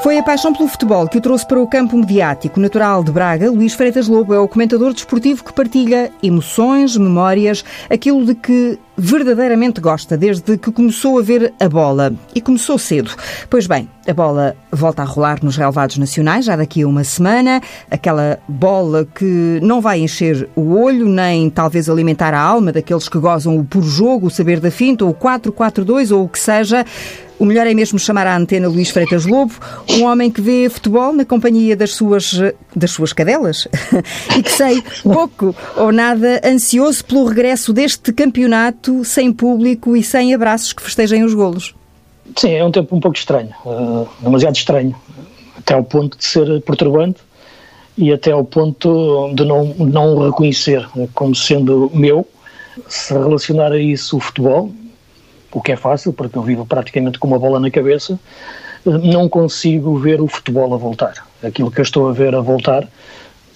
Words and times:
Foi 0.00 0.16
a 0.16 0.22
paixão 0.22 0.52
pelo 0.52 0.68
futebol 0.68 1.08
que 1.08 1.18
o 1.18 1.20
trouxe 1.20 1.44
para 1.46 1.60
o 1.60 1.66
campo 1.66 1.96
mediático. 1.96 2.60
Natural 2.60 3.02
de 3.02 3.10
Braga, 3.10 3.50
Luís 3.50 3.74
Freitas 3.74 4.06
Lobo 4.06 4.32
é 4.32 4.38
o 4.38 4.46
comentador 4.46 4.92
desportivo 4.92 5.42
que 5.42 5.52
partilha 5.52 6.12
emoções, 6.22 6.96
memórias, 6.96 7.64
aquilo 7.90 8.24
de 8.24 8.36
que 8.36 8.78
verdadeiramente 8.96 9.80
gosta 9.80 10.16
desde 10.16 10.56
que 10.56 10.70
começou 10.70 11.18
a 11.18 11.22
ver 11.22 11.52
a 11.58 11.68
bola. 11.68 12.14
E 12.32 12.40
começou 12.40 12.78
cedo. 12.78 13.10
Pois 13.50 13.66
bem, 13.66 13.88
a 14.06 14.14
bola 14.14 14.56
volta 14.70 15.02
a 15.02 15.04
rolar 15.04 15.40
nos 15.42 15.56
relevados 15.56 15.98
nacionais 15.98 16.44
já 16.44 16.54
daqui 16.54 16.82
a 16.82 16.88
uma 16.88 17.02
semana. 17.02 17.60
Aquela 17.90 18.38
bola 18.48 19.04
que 19.04 19.58
não 19.62 19.80
vai 19.80 20.00
encher 20.00 20.48
o 20.54 20.76
olho, 20.76 21.08
nem 21.08 21.50
talvez 21.50 21.90
alimentar 21.90 22.34
a 22.34 22.40
alma 22.40 22.70
daqueles 22.72 23.08
que 23.08 23.18
gozam 23.18 23.58
o 23.58 23.64
puro 23.64 23.86
jogo, 23.86 24.28
o 24.28 24.30
saber 24.30 24.60
da 24.60 24.70
finta, 24.70 25.04
ou 25.04 25.10
o 25.10 25.14
4-4-2, 25.14 26.16
ou 26.16 26.24
o 26.24 26.28
que 26.28 26.38
seja. 26.38 26.84
O 27.38 27.44
melhor 27.44 27.66
é 27.66 27.74
mesmo 27.74 27.98
chamar 27.98 28.26
à 28.26 28.36
antena 28.36 28.68
Luís 28.68 28.90
Freitas 28.90 29.24
Lobo, 29.24 29.54
um 29.90 30.04
homem 30.04 30.28
que 30.30 30.40
vê 30.40 30.68
futebol 30.68 31.12
na 31.12 31.24
companhia 31.24 31.76
das 31.76 31.92
suas, 31.92 32.32
das 32.74 32.90
suas 32.90 33.12
cadelas 33.12 33.68
e 34.36 34.42
que 34.42 34.50
sei 34.50 34.82
pouco 35.04 35.54
ou 35.76 35.92
nada 35.92 36.40
ansioso 36.44 37.04
pelo 37.04 37.24
regresso 37.26 37.72
deste 37.72 38.12
campeonato 38.12 39.04
sem 39.04 39.32
público 39.32 39.96
e 39.96 40.02
sem 40.02 40.34
abraços 40.34 40.72
que 40.72 40.82
festejem 40.82 41.22
os 41.22 41.32
golos. 41.32 41.74
Sim, 42.36 42.54
é 42.54 42.64
um 42.64 42.72
tempo 42.72 42.96
um 42.96 43.00
pouco 43.00 43.16
estranho, 43.16 43.50
uh, 43.64 44.08
demasiado 44.20 44.56
estranho, 44.56 44.94
até 45.56 45.74
ao 45.74 45.84
ponto 45.84 46.18
de 46.18 46.24
ser 46.24 46.60
perturbante 46.62 47.20
e 47.96 48.12
até 48.12 48.32
ao 48.32 48.44
ponto 48.44 49.32
de 49.34 49.44
não, 49.44 49.74
não 49.78 50.14
o 50.16 50.26
reconhecer 50.26 50.88
como 51.14 51.34
sendo 51.34 51.90
meu. 51.94 52.26
Se 52.88 53.12
relacionar 53.12 53.72
a 53.72 53.78
isso 53.78 54.16
o 54.16 54.20
futebol, 54.20 54.72
o 55.52 55.60
que 55.60 55.72
é 55.72 55.76
fácil, 55.76 56.12
porque 56.12 56.36
eu 56.36 56.42
vivo 56.42 56.66
praticamente 56.66 57.18
com 57.18 57.26
uma 57.26 57.38
bola 57.38 57.58
na 57.58 57.70
cabeça, 57.70 58.18
não 58.84 59.28
consigo 59.28 59.98
ver 59.98 60.20
o 60.20 60.28
futebol 60.28 60.72
a 60.74 60.76
voltar. 60.76 61.14
Aquilo 61.42 61.70
que 61.70 61.80
eu 61.80 61.82
estou 61.82 62.08
a 62.08 62.12
ver 62.12 62.34
a 62.34 62.40
voltar, 62.40 62.86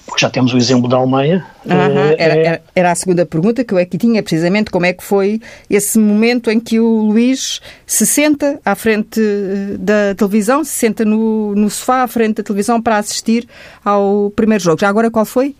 porque 0.06 0.20
já 0.20 0.30
temos 0.30 0.52
o 0.52 0.56
exemplo 0.56 0.88
da 0.88 0.96
Alemanha. 0.96 1.46
Eh, 1.66 2.16
é... 2.18 2.22
era, 2.22 2.62
era, 2.74 2.90
a 2.90 2.94
segunda 2.94 3.24
pergunta 3.24 3.64
que 3.64 3.72
eu 3.72 3.78
aqui 3.78 3.96
tinha, 3.96 4.22
precisamente 4.22 4.70
como 4.70 4.84
é 4.84 4.92
que 4.92 5.02
foi 5.02 5.40
esse 5.70 5.98
momento 5.98 6.50
em 6.50 6.58
que 6.58 6.80
o 6.80 7.02
Luís 7.02 7.60
se 7.86 8.04
senta 8.04 8.60
à 8.64 8.74
frente 8.74 9.20
eh, 9.20 9.76
da 9.78 10.14
televisão, 10.14 10.64
se 10.64 10.72
senta 10.72 11.04
no, 11.04 11.54
no 11.54 11.70
sofá 11.70 12.02
à 12.02 12.08
frente 12.08 12.36
da 12.36 12.42
televisão 12.42 12.80
para 12.82 12.98
assistir 12.98 13.46
ao 13.84 14.32
primeiro 14.34 14.62
jogo. 14.62 14.80
Já 14.80 14.88
agora 14.88 15.10
qual 15.10 15.24
foi? 15.24 15.54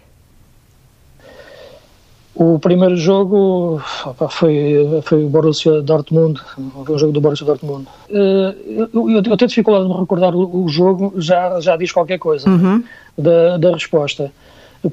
O 2.35 2.59
primeiro 2.59 2.97
jogo 2.97 3.81
opa, 4.07 4.29
foi, 4.29 5.03
foi 5.05 5.25
o 5.25 5.29
Borussia 5.29 5.83
Dortmund, 5.83 6.41
foi 6.87 6.95
um 6.95 6.99
jogo 6.99 7.13
do 7.13 7.21
Borussia 7.21 7.45
Dortmund. 7.45 7.87
Eh, 8.09 8.55
eu, 8.67 8.89
eu, 8.95 9.17
eu 9.17 9.37
tenho 9.37 9.49
dificuldade 9.49 9.87
de 9.87 9.93
me 9.93 10.01
recordar 10.01 10.35
o, 10.35 10.65
o, 10.65 10.69
jogo, 10.69 11.13
já, 11.19 11.61
já 11.61 11.77
diz 11.77 11.93
qualquer 11.93 12.19
coisa 12.19 12.49
uhum. 12.49 12.83
da, 13.19 13.59
da 13.59 13.73
resposta, 13.73 14.33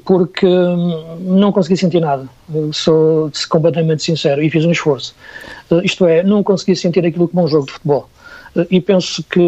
porque 0.04 0.46
hum, 0.46 1.16
não 1.20 1.50
consegui 1.50 1.78
sentir 1.78 2.00
nada, 2.00 2.28
sou 2.72 3.32
completamente 3.48 4.02
sincero 4.02 4.42
e 4.42 4.50
fiz 4.50 4.66
um 4.66 4.70
esforço. 4.70 5.14
Eh, 5.70 5.80
isto 5.82 6.04
é, 6.06 6.22
não 6.22 6.42
consegui 6.42 6.76
sentir 6.76 7.06
aquilo 7.06 7.26
como 7.26 7.44
um 7.44 7.48
jogo 7.48 7.64
de 7.64 7.72
futebol. 7.72 8.10
Eh, 8.54 8.66
e 8.70 8.80
penso 8.82 9.24
que 9.24 9.40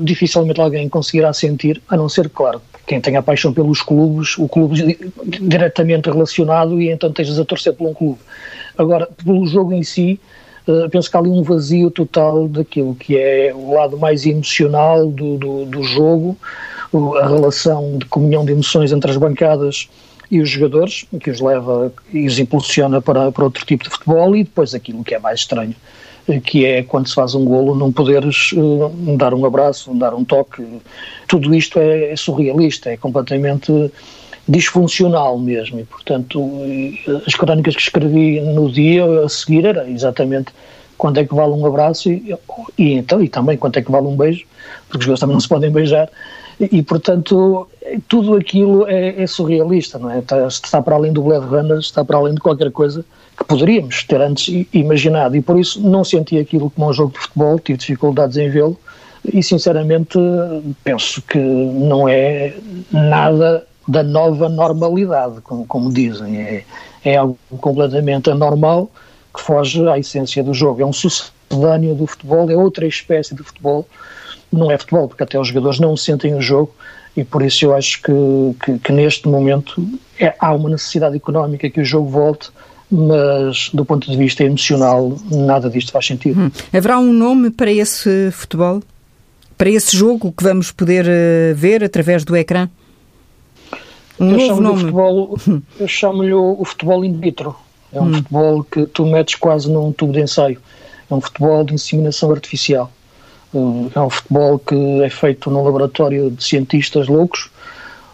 dificilmente 0.00 0.60
alguém 0.60 0.86
conseguirá 0.86 1.32
sentir, 1.32 1.80
a 1.88 1.96
não 1.96 2.10
ser, 2.10 2.28
claro, 2.28 2.60
quem 2.86 3.00
tem 3.00 3.16
a 3.16 3.22
paixão 3.22 3.52
pelos 3.52 3.80
clubes, 3.82 4.36
o 4.38 4.48
clube 4.48 4.98
diretamente 5.24 6.10
relacionado 6.10 6.80
e 6.80 6.90
então 6.90 7.10
estejas 7.10 7.38
a 7.38 7.44
torcer 7.44 7.72
por 7.74 7.88
um 7.88 7.94
clube. 7.94 8.18
Agora, 8.76 9.08
pelo 9.24 9.46
jogo 9.46 9.72
em 9.72 9.82
si, 9.82 10.18
uh, 10.66 10.88
penso 10.90 11.10
que 11.10 11.16
há 11.16 11.20
ali 11.20 11.28
um 11.28 11.42
vazio 11.42 11.90
total 11.90 12.48
daquilo 12.48 12.94
que 12.94 13.16
é 13.16 13.52
o 13.54 13.74
lado 13.74 13.96
mais 13.98 14.26
emocional 14.26 15.06
do, 15.08 15.36
do, 15.36 15.64
do 15.66 15.82
jogo, 15.82 16.36
a 17.20 17.26
relação 17.26 17.98
de 17.98 18.04
comunhão 18.06 18.44
de 18.44 18.52
emoções 18.52 18.92
entre 18.92 19.10
as 19.10 19.16
bancadas 19.16 19.88
e 20.30 20.40
os 20.40 20.48
jogadores, 20.48 21.06
que 21.20 21.30
os 21.30 21.40
leva 21.40 21.92
e 22.12 22.26
os 22.26 22.38
impulsiona 22.38 23.00
para, 23.00 23.30
para 23.30 23.44
outro 23.44 23.64
tipo 23.66 23.84
de 23.84 23.90
futebol, 23.90 24.34
e 24.34 24.44
depois 24.44 24.74
aquilo 24.74 25.04
que 25.04 25.14
é 25.14 25.18
mais 25.18 25.40
estranho, 25.40 25.74
que 26.44 26.64
é 26.64 26.82
quando 26.82 27.08
se 27.08 27.14
faz 27.14 27.34
um 27.34 27.44
golo 27.44 27.74
não 27.74 27.92
poderes 27.92 28.52
uh, 28.52 28.90
dar 29.16 29.34
um 29.34 29.44
abraço, 29.44 29.92
dar 29.94 30.14
um 30.14 30.24
toque. 30.24 30.64
Tudo 31.26 31.54
isto 31.54 31.78
é, 31.78 32.12
é, 32.12 32.16
surrealista, 32.16 32.90
é 32.90 32.96
completamente 32.96 33.90
disfuncional 34.48 35.38
mesmo 35.38 35.78
e, 35.80 35.84
portanto, 35.84 36.42
as 37.26 37.34
crónicas 37.34 37.76
que 37.76 37.82
escrevi 37.82 38.40
no 38.40 38.70
dia 38.70 39.04
a 39.24 39.28
seguir 39.28 39.64
era 39.64 39.88
exatamente 39.88 40.52
quanto 40.98 41.18
é 41.18 41.24
que 41.24 41.34
vale 41.34 41.52
um 41.52 41.64
abraço 41.64 42.10
e, 42.10 42.34
e 42.76 42.92
então, 42.92 43.22
e 43.22 43.28
também 43.28 43.56
quanto 43.56 43.78
é 43.78 43.82
que 43.82 43.90
vale 43.90 44.06
um 44.06 44.16
beijo, 44.16 44.44
porque 44.88 44.98
os 44.98 45.04
jogadores 45.04 45.20
também 45.20 45.34
não 45.34 45.40
se 45.40 45.48
podem 45.48 45.70
beijar 45.70 46.08
e, 46.70 46.82
portanto, 46.82 47.68
tudo 48.06 48.36
aquilo 48.36 48.86
é, 48.86 49.22
é, 49.22 49.26
surrealista, 49.26 49.98
não 49.98 50.10
é? 50.10 50.20
Está, 50.20 50.46
está 50.46 50.82
para 50.82 50.94
além 50.94 51.12
do 51.12 51.22
Blade 51.22 51.46
Runner, 51.46 51.78
está 51.78 52.04
para 52.04 52.16
além 52.16 52.34
de 52.34 52.40
qualquer 52.40 52.70
coisa 52.70 53.04
que 53.36 53.44
poderíamos 53.44 54.04
ter 54.04 54.20
antes 54.20 54.66
imaginado. 54.72 55.34
E 55.34 55.42
por 55.42 55.58
isso 55.58 55.80
não 55.80 56.04
senti 56.04 56.38
aquilo 56.38 56.70
como 56.70 56.88
um 56.88 56.92
jogo 56.92 57.14
de 57.14 57.18
futebol, 57.18 57.58
tive 57.58 57.78
dificuldades 57.78 58.36
em 58.36 58.48
vê-lo. 58.48 58.78
E 59.24 59.42
sinceramente 59.42 60.18
penso 60.84 61.22
que 61.22 61.38
não 61.38 62.08
é 62.08 62.54
nada 62.90 63.66
da 63.86 64.02
nova 64.02 64.48
normalidade, 64.48 65.40
como, 65.42 65.66
como 65.66 65.92
dizem, 65.92 66.36
é, 66.36 66.64
é 67.04 67.16
algo 67.16 67.36
completamente 67.60 68.30
anormal 68.30 68.90
que 69.34 69.40
foge 69.40 69.86
à 69.88 69.98
essência 69.98 70.42
do 70.42 70.52
jogo, 70.52 70.82
é 70.82 70.86
um 70.86 70.92
sucedâneo 70.92 71.94
do 71.94 72.06
futebol, 72.06 72.50
é 72.50 72.56
outra 72.56 72.86
espécie 72.86 73.34
de 73.34 73.42
futebol, 73.42 73.86
não 74.52 74.70
é 74.70 74.78
futebol, 74.78 75.08
porque 75.08 75.22
até 75.22 75.38
os 75.38 75.48
jogadores 75.48 75.80
não 75.80 75.96
sentem 75.96 76.34
o 76.34 76.40
jogo 76.40 76.74
e 77.16 77.24
por 77.24 77.42
isso 77.42 77.64
eu 77.64 77.74
acho 77.74 78.02
que, 78.02 78.12
que, 78.64 78.78
que 78.78 78.92
neste 78.92 79.28
momento 79.28 79.86
é, 80.18 80.34
há 80.38 80.52
uma 80.54 80.70
necessidade 80.70 81.16
económica 81.16 81.68
que 81.68 81.80
o 81.80 81.84
jogo 81.84 82.08
volte 82.08 82.50
mas 82.94 83.70
do 83.72 83.86
ponto 83.86 84.10
de 84.10 84.16
vista 84.18 84.44
emocional 84.44 85.16
nada 85.30 85.70
disto 85.70 85.90
faz 85.90 86.06
sentido. 86.06 86.38
Hum. 86.38 86.50
Haverá 86.70 86.98
um 86.98 87.10
nome 87.10 87.50
para 87.50 87.72
esse 87.72 88.30
futebol? 88.32 88.82
Para 89.56 89.70
esse 89.70 89.96
jogo 89.96 90.30
que 90.30 90.44
vamos 90.44 90.70
poder 90.70 91.06
uh, 91.06 91.54
ver 91.54 91.82
através 91.82 92.22
do 92.22 92.36
ecrã? 92.36 92.68
Um 94.20 94.38
eu 94.38 94.48
novo 94.48 94.60
nome? 94.60 94.80
Futebol, 94.80 95.38
hum. 95.48 95.62
eu 95.80 95.88
chamo-lhe 95.88 96.34
o, 96.34 96.56
o, 96.58 96.64
futebol 96.66 97.02
in 97.02 97.18
vitro. 97.18 97.56
É 97.90 97.98
um 97.98 98.08
hum. 98.08 98.14
futebol 98.14 98.64
que 98.64 98.84
tu 98.86 99.06
metes 99.06 99.36
quase 99.36 99.70
num 99.70 99.90
tubo 99.90 100.12
de 100.12 100.20
ensaio. 100.20 100.60
É 101.10 101.14
um 101.14 101.20
futebol 101.20 101.64
de 101.64 101.72
inseminação 101.72 102.30
artificial. 102.30 102.92
É 103.54 104.00
um 104.00 104.10
futebol 104.10 104.58
que 104.58 105.02
é 105.02 105.10
feito 105.10 105.50
num 105.50 105.62
laboratório 105.62 106.30
de 106.30 106.42
cientistas 106.42 107.06
loucos 107.06 107.50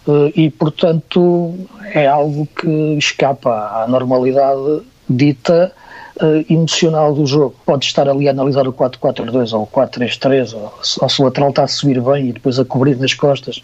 eh, 0.08 0.32
e, 0.34 0.50
portanto, 0.50 1.54
é 1.92 2.06
algo 2.06 2.46
que 2.46 2.96
escapa 2.98 3.82
à 3.82 3.86
normalidade 3.86 4.82
dita 5.08 5.72
uh, 6.20 6.52
emocional 6.52 7.14
do 7.14 7.26
jogo. 7.26 7.54
Pode 7.64 7.86
estar 7.86 8.08
ali 8.08 8.28
a 8.28 8.30
analisar 8.30 8.66
o 8.66 8.72
4-4-2 8.72 9.52
ou 9.52 9.62
o 9.62 9.66
4-3-3, 9.66 10.54
ou, 10.54 11.08
se 11.08 11.22
o 11.22 11.24
lateral 11.24 11.50
está 11.50 11.64
a 11.64 11.68
subir 11.68 12.00
bem 12.00 12.28
e 12.28 12.32
depois 12.32 12.58
a 12.58 12.64
cobrir 12.64 12.96
nas 12.96 13.14
costas 13.14 13.62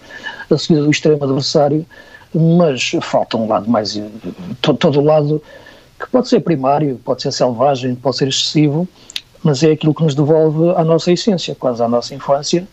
a 0.51 0.57
subida 0.57 0.85
do 0.85 0.91
extremo 0.91 1.23
adversário, 1.25 1.85
mas 2.35 2.93
falta 3.03 3.37
um 3.37 3.47
lado 3.47 3.69
mais. 3.71 4.01
todo 4.61 5.01
o 5.01 5.05
lado 5.05 5.43
que 5.99 6.09
pode 6.11 6.29
ser 6.29 6.41
primário, 6.41 7.01
pode 7.05 7.23
ser 7.23 7.33
selvagem, 7.33 7.95
pode 7.95 8.17
ser 8.17 8.29
excessivo, 8.29 8.89
mas 9.45 9.63
é 9.63 9.71
aquilo 9.71 9.95
que 9.95 10.03
nos 10.03 10.15
devolve 10.15 10.71
a 10.77 10.83
nossa 10.83 11.13
essência, 11.13 11.55
quase 11.55 11.83
à 11.83 11.89
nossa 11.89 12.15
infância 12.15 12.67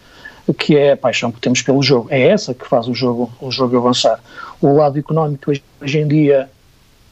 que 0.57 0.75
é 0.75 0.93
a 0.93 0.97
paixão 0.97 1.31
que 1.31 1.39
temos 1.39 1.61
pelo 1.61 1.81
jogo. 1.81 2.07
É 2.09 2.27
essa 2.27 2.53
que 2.53 2.67
faz 2.67 2.87
o 2.87 2.93
jogo, 2.93 3.31
o 3.39 3.51
jogo 3.51 3.77
avançar. 3.77 4.19
O 4.61 4.73
lado 4.73 4.97
económico 4.97 5.51
hoje, 5.51 5.99
em 5.99 6.07
dia 6.07 6.49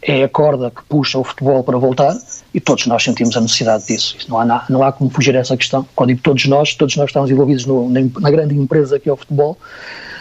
é 0.02 0.24
a 0.24 0.30
corda 0.30 0.72
que 0.72 0.82
puxa 0.88 1.20
o 1.20 1.24
futebol 1.24 1.62
para 1.62 1.78
voltar 1.78 2.18
e 2.54 2.60
todos 2.60 2.88
nós 2.88 3.04
sentimos 3.04 3.36
a 3.36 3.42
necessidade 3.42 3.86
disso. 3.86 4.18
Não 4.30 4.40
há, 4.40 4.66
não 4.70 4.84
há 4.84 4.92
como 4.92 5.10
fugir 5.10 5.36
a 5.36 5.40
essa 5.40 5.58
questão. 5.58 5.86
Quando 5.96 6.10
digo 6.10 6.22
todos 6.22 6.46
nós, 6.46 6.74
todos 6.74 6.96
nós 6.96 7.10
estamos 7.10 7.30
envolvidos 7.30 7.66
no, 7.66 7.90
na, 7.90 8.00
na, 8.20 8.32
grande 8.32 8.56
empresa 8.56 9.00
que 9.00 9.10
é 9.10 9.14
o 9.14 9.18
futebol, 9.18 9.58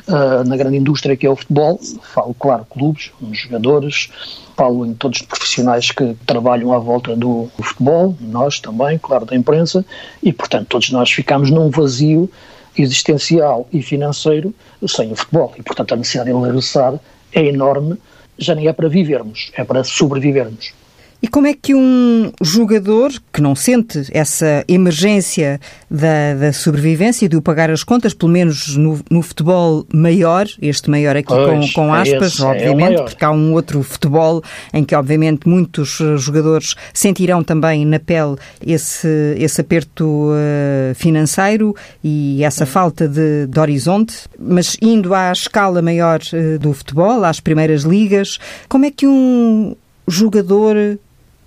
uh, 0.08 0.46
na 0.46 0.56
grande 0.56 0.76
indústria 0.76 1.16
que 1.16 1.26
é 1.26 1.31
o 1.31 1.37
futebol. 1.37 1.78
Falo, 2.02 2.34
claro, 2.34 2.66
clubes, 2.69 3.10
jogadores, 3.32 4.10
falo 4.56 4.84
em 4.84 4.94
todos 4.94 5.20
os 5.20 5.26
profissionais 5.26 5.90
que 5.90 6.16
trabalham 6.26 6.72
à 6.72 6.78
volta 6.78 7.14
do 7.14 7.49
futebol, 7.60 8.16
nós 8.20 8.58
também, 8.58 8.99
claro, 8.99 9.25
da 9.25 9.37
imprensa, 9.37 9.84
e 10.22 10.32
portanto 10.32 10.66
todos 10.69 10.90
nós 10.90 11.10
ficamos 11.10 11.50
num 11.50 11.70
vazio 11.70 12.31
existencial 12.76 13.69
e 13.72 13.82
financeiro 13.82 14.55
sem 14.87 15.12
o 15.12 15.16
futebol. 15.16 15.52
E, 15.58 15.62
portanto, 15.62 15.93
a 15.93 15.96
necessidade 15.96 16.31
de 16.31 16.37
ele 16.37 16.46
regressar 16.46 16.94
é 17.32 17.44
enorme, 17.44 17.99
já 18.38 18.55
nem 18.55 18.69
é 18.69 18.72
para 18.72 18.88
vivermos, 18.88 19.50
é 19.55 19.64
para 19.64 19.82
sobrevivermos. 19.82 20.72
E 21.20 21.26
como 21.26 21.49
é 21.49 21.55
que 21.55 21.75
um 21.75 22.31
jogador 22.41 23.11
que 23.32 23.43
não 23.43 23.56
sente 23.56 24.06
essa 24.12 24.65
emergência 24.69 25.61
da, 25.91 26.35
da 26.35 26.53
sobrevivência, 26.53 27.29
de 27.29 27.37
o 27.37 27.43
pagar 27.43 27.70
as 27.70 27.82
contas, 27.82 28.15
pelo 28.15 28.31
menos 28.31 28.76
no, 28.76 29.00
no 29.11 29.20
futebol 29.20 29.85
maior, 29.93 30.47
este 30.62 30.88
maior 30.88 31.17
aqui 31.17 31.26
pois, 31.26 31.73
com, 31.73 31.88
com 31.88 31.97
é 31.97 32.03
aspas, 32.03 32.38
é 32.38 32.44
obviamente, 32.44 33.00
é 33.00 33.03
porque 33.03 33.25
há 33.25 33.32
um 33.32 33.53
outro 33.53 33.82
futebol 33.82 34.43
em 34.73 34.85
que, 34.85 34.94
obviamente, 34.94 35.49
muitos 35.49 36.00
eh, 36.00 36.17
jogadores 36.17 36.76
sentirão 36.94 37.43
também 37.43 37.85
na 37.85 37.99
pele 37.99 38.37
esse, 38.65 39.35
esse 39.37 39.61
aperto 39.61 40.31
uh, 40.31 40.94
financeiro 40.94 41.75
e 42.03 42.44
essa 42.44 42.65
falta 42.65 43.09
de, 43.09 43.47
de, 43.47 43.59
horizonte, 43.59 44.15
mas 44.38 44.76
indo 44.81 45.12
à 45.12 45.32
escala 45.32 45.82
maior 45.82 46.20
uh, 46.32 46.59
do 46.61 46.73
futebol, 46.73 47.25
às 47.25 47.41
primeiras 47.41 47.82
ligas, 47.82 48.38
como 48.69 48.85
é 48.85 48.91
que 48.93 49.06
um 49.06 49.75
jogador 50.06 50.76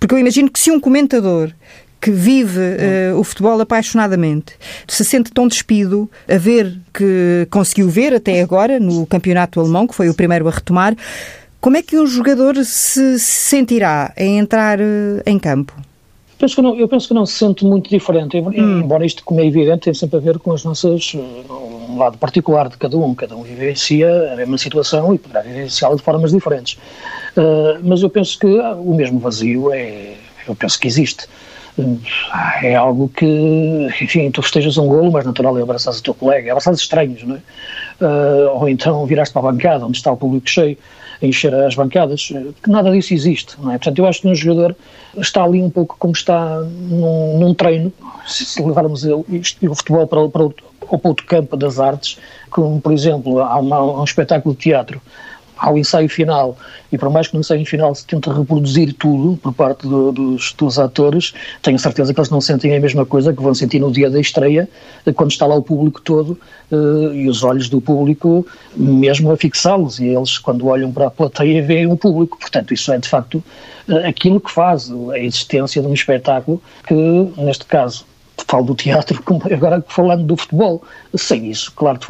porque 0.02 0.16
eu 0.16 0.18
imagino 0.18 0.50
que 0.50 0.58
se 0.58 0.68
um 0.68 0.80
comentador 0.80 1.52
que 2.00 2.10
vive 2.10 2.58
uh, 2.58 3.20
o 3.20 3.22
futebol 3.22 3.60
apaixonadamente, 3.60 4.54
se 4.88 5.04
sente 5.04 5.30
tão 5.30 5.46
despido 5.46 6.10
a 6.28 6.36
ver 6.36 6.76
que 6.92 7.46
conseguiu 7.48 7.88
ver 7.88 8.12
até 8.12 8.42
agora 8.42 8.80
no 8.80 9.06
campeonato 9.06 9.60
alemão, 9.60 9.86
que 9.86 9.94
foi 9.94 10.08
o 10.08 10.14
primeiro 10.14 10.48
a 10.48 10.50
retomar, 10.50 10.96
como 11.60 11.76
é 11.76 11.82
que 11.82 11.96
um 11.96 12.04
jogador 12.04 12.56
se 12.64 13.16
sentirá 13.20 14.12
em 14.16 14.40
entrar 14.40 14.80
uh, 14.80 15.22
em 15.24 15.38
campo? 15.38 15.72
Penso 16.36 16.60
não, 16.60 16.76
eu 16.76 16.88
penso 16.88 17.06
que 17.06 17.14
não 17.14 17.24
se 17.24 17.34
sente 17.34 17.64
muito 17.64 17.88
diferente, 17.88 18.36
hum. 18.38 18.80
embora 18.80 19.06
isto, 19.06 19.22
como 19.22 19.40
é 19.40 19.46
evidente, 19.46 19.82
tem 19.82 19.94
sempre 19.94 20.16
a 20.16 20.20
ver 20.20 20.40
com 20.40 20.50
as 20.52 20.64
nossas, 20.64 21.14
um 21.14 21.96
lado 21.96 22.18
particular 22.18 22.68
de 22.68 22.76
cada 22.76 22.96
um, 22.96 23.14
cada 23.14 23.36
um 23.36 23.44
vivencia 23.44 24.32
a 24.32 24.34
mesma 24.34 24.58
situação 24.58 25.14
e 25.14 25.18
poderá 25.18 25.42
vivenciá-la 25.42 25.94
de 25.94 26.02
formas 26.02 26.32
diferentes. 26.32 26.76
Uh, 27.36 27.80
mas 27.82 28.02
eu 28.02 28.10
penso 28.10 28.38
que 28.38 28.60
ah, 28.60 28.74
o 28.74 28.94
mesmo 28.94 29.18
vazio 29.18 29.72
é, 29.72 30.14
eu 30.46 30.54
penso 30.54 30.78
que 30.78 30.86
existe. 30.86 31.26
Uh, 31.78 31.98
é 32.62 32.74
algo 32.74 33.08
que, 33.08 33.88
enfim, 34.02 34.30
tu 34.30 34.42
festejas 34.42 34.76
um 34.76 34.86
golo, 34.86 35.10
mas 35.10 35.24
natural 35.24 35.58
é 35.58 35.62
abraçar 35.62 35.94
o 35.94 36.02
teu 36.02 36.12
colega, 36.12 36.48
é 36.48 36.50
abraçar 36.50 36.74
estranhos, 36.74 37.22
não 37.22 37.36
é? 37.36 37.38
Uh, 38.04 38.58
ou 38.58 38.68
então 38.68 39.06
viraste 39.06 39.32
para 39.32 39.48
a 39.48 39.52
bancada, 39.52 39.86
onde 39.86 39.96
está 39.96 40.12
o 40.12 40.16
público 40.16 40.48
cheio, 40.48 40.76
a 41.22 41.26
encher 41.26 41.54
as 41.54 41.74
bancadas, 41.74 42.32
que 42.62 42.68
nada 42.68 42.90
disso 42.90 43.14
existe, 43.14 43.54
não 43.58 43.70
é? 43.70 43.78
Portanto, 43.78 43.98
eu 43.98 44.06
acho 44.06 44.20
que 44.20 44.28
um 44.28 44.34
jogador 44.34 44.76
está 45.16 45.44
ali 45.44 45.62
um 45.62 45.70
pouco 45.70 45.96
como 45.98 46.12
está 46.12 46.60
num, 46.60 47.38
num 47.38 47.54
treino, 47.54 47.92
se 48.26 48.60
levarmos 48.62 49.04
o, 49.04 49.24
o 49.62 49.74
futebol 49.74 50.06
para, 50.06 50.28
para, 50.28 50.42
o, 50.42 50.50
para 50.50 51.08
outro 51.08 51.24
campo 51.24 51.56
das 51.56 51.78
artes, 51.78 52.18
como, 52.50 52.80
por 52.80 52.92
exemplo, 52.92 53.38
há, 53.40 53.58
uma, 53.58 53.76
há 53.76 54.00
um 54.00 54.04
espetáculo 54.04 54.54
de 54.54 54.60
teatro 54.60 55.00
ao 55.62 55.78
ensaio 55.78 56.08
final, 56.08 56.58
e 56.90 56.98
por 56.98 57.08
mais 57.08 57.28
que 57.28 57.34
no 57.34 57.40
ensaio 57.40 57.64
final 57.64 57.94
se 57.94 58.04
tente 58.04 58.28
reproduzir 58.28 58.92
tudo 58.94 59.36
por 59.36 59.54
parte 59.54 59.86
do, 59.86 60.10
dos, 60.10 60.52
dos, 60.54 60.76
atores, 60.76 61.32
tenho 61.62 61.78
certeza 61.78 62.12
que 62.12 62.18
eles 62.18 62.30
não 62.30 62.40
sentem 62.40 62.74
a 62.76 62.80
mesma 62.80 63.06
coisa 63.06 63.32
que 63.32 63.40
vão 63.40 63.54
sentir 63.54 63.78
no 63.78 63.92
dia 63.92 64.10
da 64.10 64.18
estreia, 64.18 64.68
quando 65.14 65.30
está 65.30 65.46
lá 65.46 65.54
o 65.54 65.62
público 65.62 66.00
todo 66.00 66.36
uh, 66.72 67.14
e 67.14 67.28
os 67.28 67.44
olhos 67.44 67.68
do 67.68 67.80
público 67.80 68.44
mesmo 68.74 69.30
a 69.30 69.36
fixá-los, 69.36 70.00
e 70.00 70.06
eles, 70.06 70.36
quando 70.36 70.66
olham 70.66 70.90
para 70.90 71.06
a 71.06 71.10
plateia, 71.10 71.62
veem 71.62 71.86
o 71.86 71.96
público. 71.96 72.36
Portanto, 72.40 72.74
isso 72.74 72.92
é 72.92 72.98
de 72.98 73.08
facto 73.08 73.36
uh, 73.88 74.08
aquilo 74.08 74.40
que 74.40 74.50
faz 74.50 74.90
a 75.12 75.18
existência 75.20 75.80
de 75.80 75.86
um 75.86 75.94
espetáculo 75.94 76.60
que, 76.88 76.94
neste 77.36 77.66
caso, 77.66 78.04
falo 78.48 78.64
do 78.64 78.74
teatro, 78.74 79.22
agora 79.52 79.84
falando 79.86 80.24
do 80.24 80.36
futebol. 80.36 80.82
Sem 81.14 81.48
isso, 81.48 81.72
claro 81.76 82.00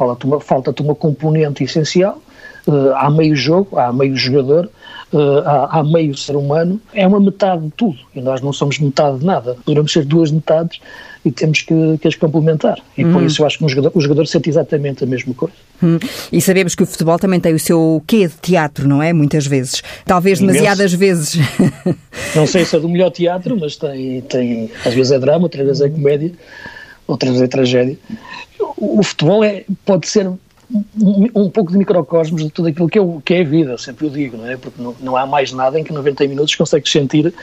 falta-te 0.41 0.81
uma 0.81 0.95
componente 0.95 1.63
essencial, 1.63 2.19
uh, 2.67 2.93
há 2.95 3.09
meio 3.09 3.35
jogo, 3.35 3.77
há 3.77 3.91
meio 3.91 4.15
jogador, 4.15 4.69
uh, 5.11 5.39
há, 5.45 5.79
há, 5.79 5.83
meio 5.83 6.15
ser 6.17 6.35
humano, 6.35 6.79
é 6.93 7.07
uma 7.07 7.19
metade 7.19 7.63
de 7.63 7.71
tudo 7.71 7.97
e 8.15 8.21
nós 8.21 8.41
não 8.41 8.53
somos 8.53 8.79
metade 8.79 9.19
de 9.19 9.25
nada. 9.25 9.57
Podemos 9.65 9.91
ser 9.91 10.05
duas 10.05 10.31
metades 10.31 10.79
e 11.25 11.31
temos 11.31 11.61
que, 11.61 11.97
que 11.99 12.07
as 12.07 12.15
complementar. 12.15 12.79
E 12.97 13.05
hum. 13.05 13.13
por 13.13 13.23
isso 13.23 13.41
eu 13.41 13.45
acho 13.45 13.57
que 13.57 13.65
um 13.65 13.69
jogador, 13.69 13.91
o 13.95 14.01
jogador 14.01 14.27
sente 14.27 14.49
exatamente 14.49 15.03
a 15.03 15.07
mesma 15.07 15.33
coisa. 15.33 15.55
Hum. 15.81 15.97
E 16.31 16.41
sabemos 16.41 16.75
que 16.75 16.83
o 16.83 16.85
futebol 16.85 17.17
também 17.17 17.39
tem 17.39 17.53
o 17.53 17.59
seu 17.59 18.03
quê 18.05 18.27
de 18.27 18.35
teatro, 18.41 18.87
não 18.87 19.01
é? 19.01 19.13
Muitas 19.13 19.45
vezes. 19.45 19.81
Talvez 20.05 20.39
Imenso. 20.39 20.53
demasiadas 20.53 20.93
vezes. 20.93 21.37
Não 22.35 22.47
sei 22.47 22.65
se 22.65 22.75
é 22.75 22.79
do 22.79 22.89
melhor 22.89 23.11
teatro, 23.11 23.57
mas 23.59 23.75
tem, 23.75 24.21
tem 24.21 24.71
às 24.85 24.93
vezes 24.93 25.11
é 25.11 25.19
drama, 25.19 25.43
outras 25.43 25.65
vezes 25.65 25.81
é 25.81 25.89
comédia, 25.89 26.31
outras 27.07 27.31
vezes 27.31 27.43
é 27.43 27.47
tragédia. 27.47 27.97
O, 28.59 28.99
o 28.99 29.03
futebol 29.03 29.43
é, 29.43 29.63
pode 29.85 30.07
ser 30.07 30.29
um, 31.35 31.49
pouco 31.49 31.71
de 31.71 31.77
microcosmos 31.77 32.43
de 32.43 32.49
tudo 32.49 32.67
aquilo 32.69 32.89
que 32.89 32.99
é, 32.99 33.01
que 33.23 33.33
é 33.35 33.41
a 33.41 33.43
vida, 33.43 33.77
sempre 33.77 34.07
o 34.07 34.09
digo, 34.09 34.37
não 34.37 34.47
é? 34.47 34.57
Porque 34.57 34.81
não, 34.81 34.95
não 34.99 35.17
há 35.17 35.25
mais 35.25 35.51
nada 35.51 35.79
em 35.79 35.83
que 35.83 35.93
90 35.93 36.27
minutos 36.27 36.55
consegues 36.55 36.91
sentir 36.91 37.33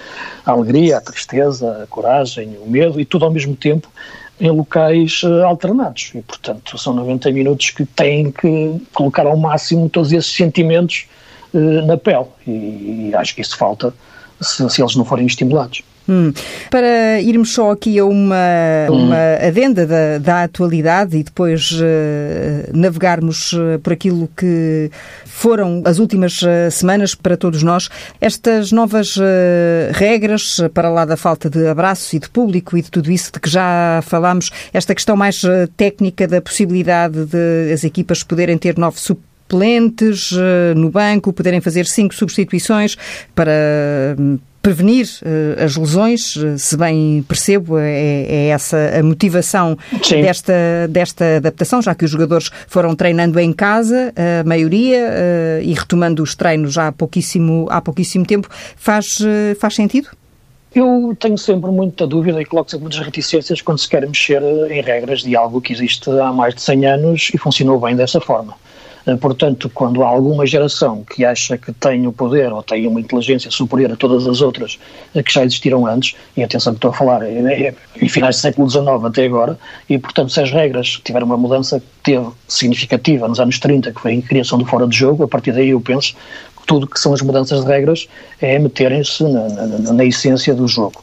a 0.45 0.51
alegria, 0.51 0.99
a 0.99 1.01
tristeza, 1.01 1.85
a 1.85 1.87
coragem, 1.87 2.57
o 2.61 2.69
medo 2.69 3.01
e 3.01 3.05
tudo 3.05 3.25
ao 3.25 3.31
mesmo 3.31 3.55
tempo 3.55 3.89
em 4.41 4.51
locais 4.51 5.23
uh, 5.23 5.45
alternados. 5.45 6.13
E, 6.15 6.23
portanto, 6.23 6.77
são 6.79 6.95
90 6.95 7.31
minutos 7.31 7.71
que 7.71 7.85
têm 7.85 8.33
que 8.33 8.81
colocar 8.93 9.27
ao 9.27 9.37
máximo 9.37 9.89
todos 9.89 10.13
esses 10.13 10.33
sentimentos 10.33 11.07
uh, 11.53 11.87
na 11.87 11.97
pele. 11.97 12.27
E, 12.47 13.11
e, 13.11 13.13
acho 13.15 13.35
que 13.35 13.43
isso 13.43 13.57
falta 13.57 13.95
se, 14.41 14.69
se 14.71 14.83
eles 14.83 14.97
não 14.97 15.05
forem 15.05 15.27
estimulados. 15.27 15.83
Hum. 16.11 16.33
Para 16.69 17.21
irmos 17.21 17.55
só 17.55 17.71
aqui 17.71 17.97
a 17.97 18.05
uma, 18.05 18.35
hum. 18.91 19.07
uma 19.07 19.35
adenda 19.47 19.87
da, 19.87 20.19
da 20.19 20.43
atualidade 20.43 21.17
e 21.17 21.23
depois 21.23 21.71
uh, 21.71 22.77
navegarmos 22.77 23.53
uh, 23.53 23.79
por 23.81 23.93
aquilo 23.93 24.29
que 24.37 24.91
foram 25.25 25.83
as 25.87 26.01
últimas 26.01 26.43
uh, 26.43 26.69
semanas 26.69 27.15
para 27.15 27.37
todos 27.37 27.63
nós, 27.63 27.89
estas 28.21 28.73
novas 28.73 29.17
regras, 29.93 30.61
para 30.75 30.89
lá 30.89 31.05
da 31.05 31.17
falta 31.17 31.49
de 31.49 31.67
abraço 31.67 32.17
e 32.17 32.19
de 32.19 32.29
público 32.29 32.77
e 32.77 32.83
de 32.83 32.91
tudo 32.91 33.11
isso 33.11 33.31
de 33.33 33.39
que 33.39 33.49
já 33.49 34.01
falámos, 34.03 34.51
esta 34.73 34.95
questão 34.95 35.17
mais 35.17 35.43
técnica 35.77 36.27
da 36.27 36.41
possibilidade 36.41 37.27
de 37.27 37.73
as 37.73 37.85
equipas 37.85 38.23
poderem 38.23 38.59
ter 38.59 38.77
novos 38.77 39.01
suplentes 39.51 40.31
no 40.77 40.91
banco, 40.91 41.33
poderem 41.33 41.61
fazer 41.61 41.85
cinco 41.87 42.15
substituições 42.15 42.97
para 43.35 43.51
hum, 44.19 44.39
prevenir 44.63 45.07
uh, 45.23 45.65
as 45.65 45.77
lesões, 45.77 46.37
uh, 46.37 46.59
se 46.59 46.77
bem 46.77 47.25
percebo, 47.27 47.79
é, 47.79 48.27
é 48.29 48.47
essa 48.49 48.77
a 48.99 49.03
motivação 49.03 49.77
desta, 50.23 50.53
desta 50.89 51.37
adaptação, 51.37 51.81
já 51.81 51.95
que 51.95 52.05
os 52.05 52.11
jogadores 52.11 52.51
foram 52.67 52.95
treinando 52.95 53.39
em 53.41 53.53
casa, 53.53 54.13
a 54.17 54.45
maioria, 54.45 55.09
uh, 55.09 55.63
e 55.63 55.73
retomando 55.73 56.23
os 56.23 56.35
treinos 56.35 56.77
há 56.77 56.93
pouquíssimo, 56.93 57.67
há 57.71 57.81
pouquíssimo 57.81 58.27
tempo, 58.27 58.49
faz, 58.77 59.19
faz 59.59 59.75
sentido? 59.75 60.09
Eu 60.75 61.17
tenho 61.19 61.37
sempre 61.37 61.71
muita 61.71 62.07
dúvida 62.07 62.41
e 62.41 62.45
coloco 62.45 62.71
sempre 62.71 62.85
muitas 62.85 63.01
reticências 63.01 63.61
quando 63.61 63.79
se 63.79 63.89
quer 63.89 64.07
mexer 64.07 64.41
em 64.71 64.81
regras 64.81 65.23
de 65.23 65.35
algo 65.35 65.61
que 65.61 65.73
existe 65.73 66.09
há 66.11 66.33
mais 66.33 66.55
de 66.55 66.63
100 66.63 66.87
anos 66.87 67.31
e 67.35 67.39
funcionou 67.39 67.81
bem 67.81 67.97
dessa 67.97 68.21
forma. 68.21 68.55
Eh, 69.07 69.17
portanto, 69.17 69.71
quando 69.73 70.03
há 70.03 70.09
alguma 70.09 70.47
geração 70.47 71.05
que 71.05 71.25
acha 71.25 71.57
que 71.57 71.73
tem 71.73 72.07
o 72.07 72.13
poder 72.13 72.53
ou 72.53 72.63
tem 72.63 72.87
uma 72.87 73.01
inteligência 73.01 73.51
superior 73.51 73.93
a 73.93 73.97
todas 73.97 74.27
as 74.27 74.41
outras 74.41 74.79
eh, 75.15 75.23
que 75.23 75.33
já 75.33 75.45
existiram 75.45 75.87
antes, 75.87 76.15
e 76.37 76.43
atenção 76.43 76.73
que 76.73 76.79
estou 76.79 76.91
a 76.91 76.95
falar, 76.95 77.23
é, 77.23 77.75
em 78.01 78.09
finais 78.09 78.37
do 78.37 78.41
século 78.41 78.69
XIX 78.69 78.87
até 79.05 79.25
agora, 79.25 79.59
e 79.89 79.99
portanto 79.99 80.31
se 80.31 80.41
as 80.41 80.51
regras 80.51 81.01
tiveram 81.05 81.27
uma 81.27 81.37
mudança 81.37 81.83
teve 82.03 82.29
significativa 82.49 83.29
nos 83.29 83.41
anos 83.41 83.59
30, 83.59 83.93
que 83.93 84.01
foi 84.01 84.19
a 84.19 84.23
criação 84.23 84.59
do 84.59 84.65
fora 84.65 84.87
de 84.87 84.97
jogo, 84.97 85.25
a 85.25 85.29
partir 85.29 85.53
daí 85.53 85.71
eu 85.71 85.81
penso 85.81 86.15
que 86.59 86.67
tudo 86.67 86.87
que 86.87 86.99
são 86.99 87.13
as 87.13 87.21
mudanças 87.21 87.63
de 87.63 87.67
regras 87.67 88.09
é 88.41 88.59
meterem-se 88.59 89.23
na, 89.25 89.49
na, 89.49 89.93
na 89.93 90.05
essência 90.05 90.55
do 90.55 90.67
jogo. 90.67 91.03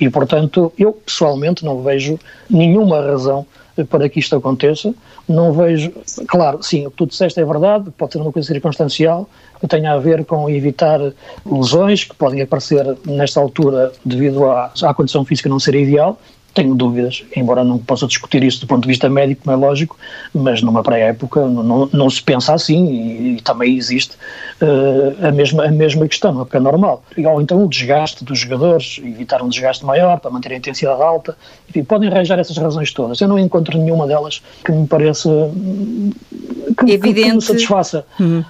E 0.00 0.08
portanto 0.10 0.72
eu 0.78 0.92
pessoalmente 0.92 1.64
não 1.64 1.82
vejo 1.82 2.18
nenhuma 2.48 3.00
razão 3.00 3.46
para 3.84 4.08
que 4.08 4.20
isto 4.20 4.36
aconteça. 4.36 4.94
Não 5.28 5.52
vejo, 5.52 5.92
claro, 6.26 6.62
sim, 6.62 6.86
o 6.86 6.90
que 6.90 6.96
tu 6.96 7.06
disseste 7.06 7.40
é 7.40 7.44
verdade, 7.44 7.90
pode 7.96 8.12
ser 8.12 8.18
uma 8.18 8.32
coisa 8.32 8.46
circunstancial, 8.48 9.28
que 9.60 9.66
tenha 9.66 9.92
a 9.92 9.98
ver 9.98 10.24
com 10.24 10.48
evitar 10.48 11.00
lesões 11.44 12.04
que 12.04 12.14
podem 12.14 12.42
aparecer 12.42 12.96
nesta 13.04 13.40
altura 13.40 13.92
devido 14.04 14.44
à, 14.44 14.72
à 14.82 14.94
condição 14.94 15.24
física 15.24 15.48
não 15.48 15.58
ser 15.58 15.74
ideal, 15.74 16.18
tenho 16.54 16.74
dúvidas, 16.74 17.24
embora 17.36 17.62
não 17.62 17.78
possa 17.78 18.06
discutir 18.06 18.42
isso 18.42 18.60
do 18.60 18.66
ponto 18.66 18.82
de 18.82 18.88
vista 18.88 19.08
médico, 19.08 19.42
como 19.44 19.56
é 19.56 19.66
lógico, 19.66 19.96
mas 20.34 20.60
numa 20.62 20.82
pré-época 20.82 21.40
não, 21.46 21.62
não, 21.62 21.90
não, 21.92 22.10
se 22.10 22.22
pensa 22.22 22.52
assim 22.52 22.86
e, 22.86 23.36
e 23.36 23.40
também 23.42 23.76
existe 23.76 24.16
uh, 24.60 25.26
a, 25.26 25.30
mesma, 25.30 25.66
a 25.66 25.70
mesma 25.70 26.08
questão, 26.08 26.32
uma 26.32 26.42
época 26.42 26.58
normal. 26.58 27.04
Ou 27.16 27.40
então 27.40 27.64
o 27.64 27.68
desgaste 27.68 28.24
dos 28.24 28.40
jogadores, 28.40 29.00
evitar 29.04 29.42
um 29.42 29.48
desgaste 29.48 29.84
maior 29.84 30.18
para 30.18 30.30
manter 30.30 30.52
a 30.52 30.56
intensidade 30.56 31.00
alta, 31.00 31.36
enfim, 31.68 31.84
podem 31.84 32.08
arranjar 32.08 32.38
essas 32.38 32.56
razões 32.56 32.92
todas. 32.92 33.20
Eu 33.20 33.28
não 33.28 33.38
encontro 33.38 33.78
nenhuma 33.78 34.06
delas 34.06 34.42
que 34.64 34.72
me 34.72 34.86
pareça 34.86 35.28
que, 36.78 36.92
Evidente. 36.92 37.00
que, 37.00 37.14
que 37.14 37.34
me 37.34 37.42
satisfaça. 37.42 38.04
Uhum. 38.18 38.44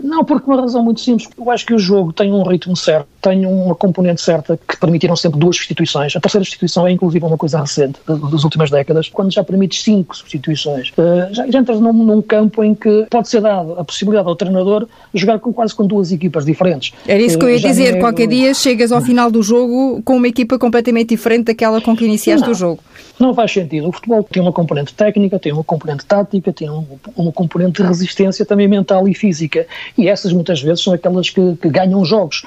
Não, 0.00 0.24
porque 0.24 0.50
uma 0.50 0.60
razão 0.60 0.82
muito 0.82 1.00
simples, 1.00 1.28
eu 1.38 1.50
acho 1.50 1.64
que 1.64 1.74
o 1.74 1.78
jogo 1.78 2.12
tem 2.12 2.32
um 2.32 2.42
ritmo 2.42 2.76
certo 2.76 3.11
tem 3.22 3.46
uma 3.46 3.74
componente 3.74 4.20
certa 4.20 4.58
que 4.68 4.76
permitiram 4.76 5.14
sempre 5.14 5.38
duas 5.38 5.56
substituições. 5.56 6.14
A 6.16 6.20
terceira 6.20 6.44
substituição 6.44 6.86
é 6.86 6.90
inclusive 6.90 7.24
uma 7.24 7.38
coisa 7.38 7.60
recente, 7.60 8.00
das 8.06 8.42
últimas 8.42 8.68
décadas, 8.68 9.08
quando 9.08 9.32
já 9.32 9.44
permites 9.44 9.82
cinco 9.82 10.16
substituições. 10.16 10.90
Uh, 10.90 11.32
já, 11.32 11.46
já 11.48 11.58
entras 11.60 11.78
num, 11.78 11.92
num, 11.92 12.20
campo 12.20 12.64
em 12.64 12.74
que 12.74 13.06
pode 13.08 13.28
ser 13.28 13.40
dado 13.40 13.78
a 13.78 13.84
possibilidade 13.84 14.28
ao 14.28 14.34
treinador 14.34 14.88
jogar 15.14 15.38
com, 15.38 15.52
quase 15.52 15.74
com 15.74 15.86
duas 15.86 16.10
equipas 16.10 16.44
diferentes. 16.44 16.92
Era 17.06 17.22
isso 17.22 17.38
que 17.38 17.44
eu 17.44 17.50
ia 17.50 17.58
uh, 17.58 17.60
dizer, 17.60 17.96
é... 17.96 18.00
qualquer 18.00 18.26
dia 18.26 18.52
chegas 18.54 18.90
ao 18.90 19.00
final 19.00 19.30
do 19.30 19.42
jogo 19.42 20.02
com 20.02 20.16
uma 20.16 20.26
equipa 20.26 20.58
completamente 20.58 21.10
diferente 21.10 21.44
daquela 21.44 21.80
com 21.80 21.96
que 21.96 22.04
iniciaste 22.04 22.44
não, 22.44 22.52
o 22.52 22.54
jogo. 22.54 22.82
Não 23.20 23.32
faz 23.32 23.52
sentido. 23.52 23.88
O 23.88 23.92
futebol 23.92 24.24
tem 24.24 24.42
uma 24.42 24.52
componente 24.52 24.92
técnica, 24.94 25.38
tem 25.38 25.52
uma 25.52 25.62
componente 25.62 26.04
tática, 26.04 26.52
tem 26.52 26.68
um, 26.68 26.84
uma 27.16 27.30
componente 27.30 27.80
de 27.80 27.86
resistência 27.86 28.44
também 28.44 28.66
mental 28.66 29.06
e 29.06 29.14
física. 29.14 29.66
E 29.96 30.08
essas 30.08 30.32
muitas 30.32 30.60
vezes 30.60 30.82
são 30.82 30.92
aquelas 30.92 31.30
que, 31.30 31.56
que 31.56 31.68
ganham 31.68 32.04
jogos, 32.04 32.44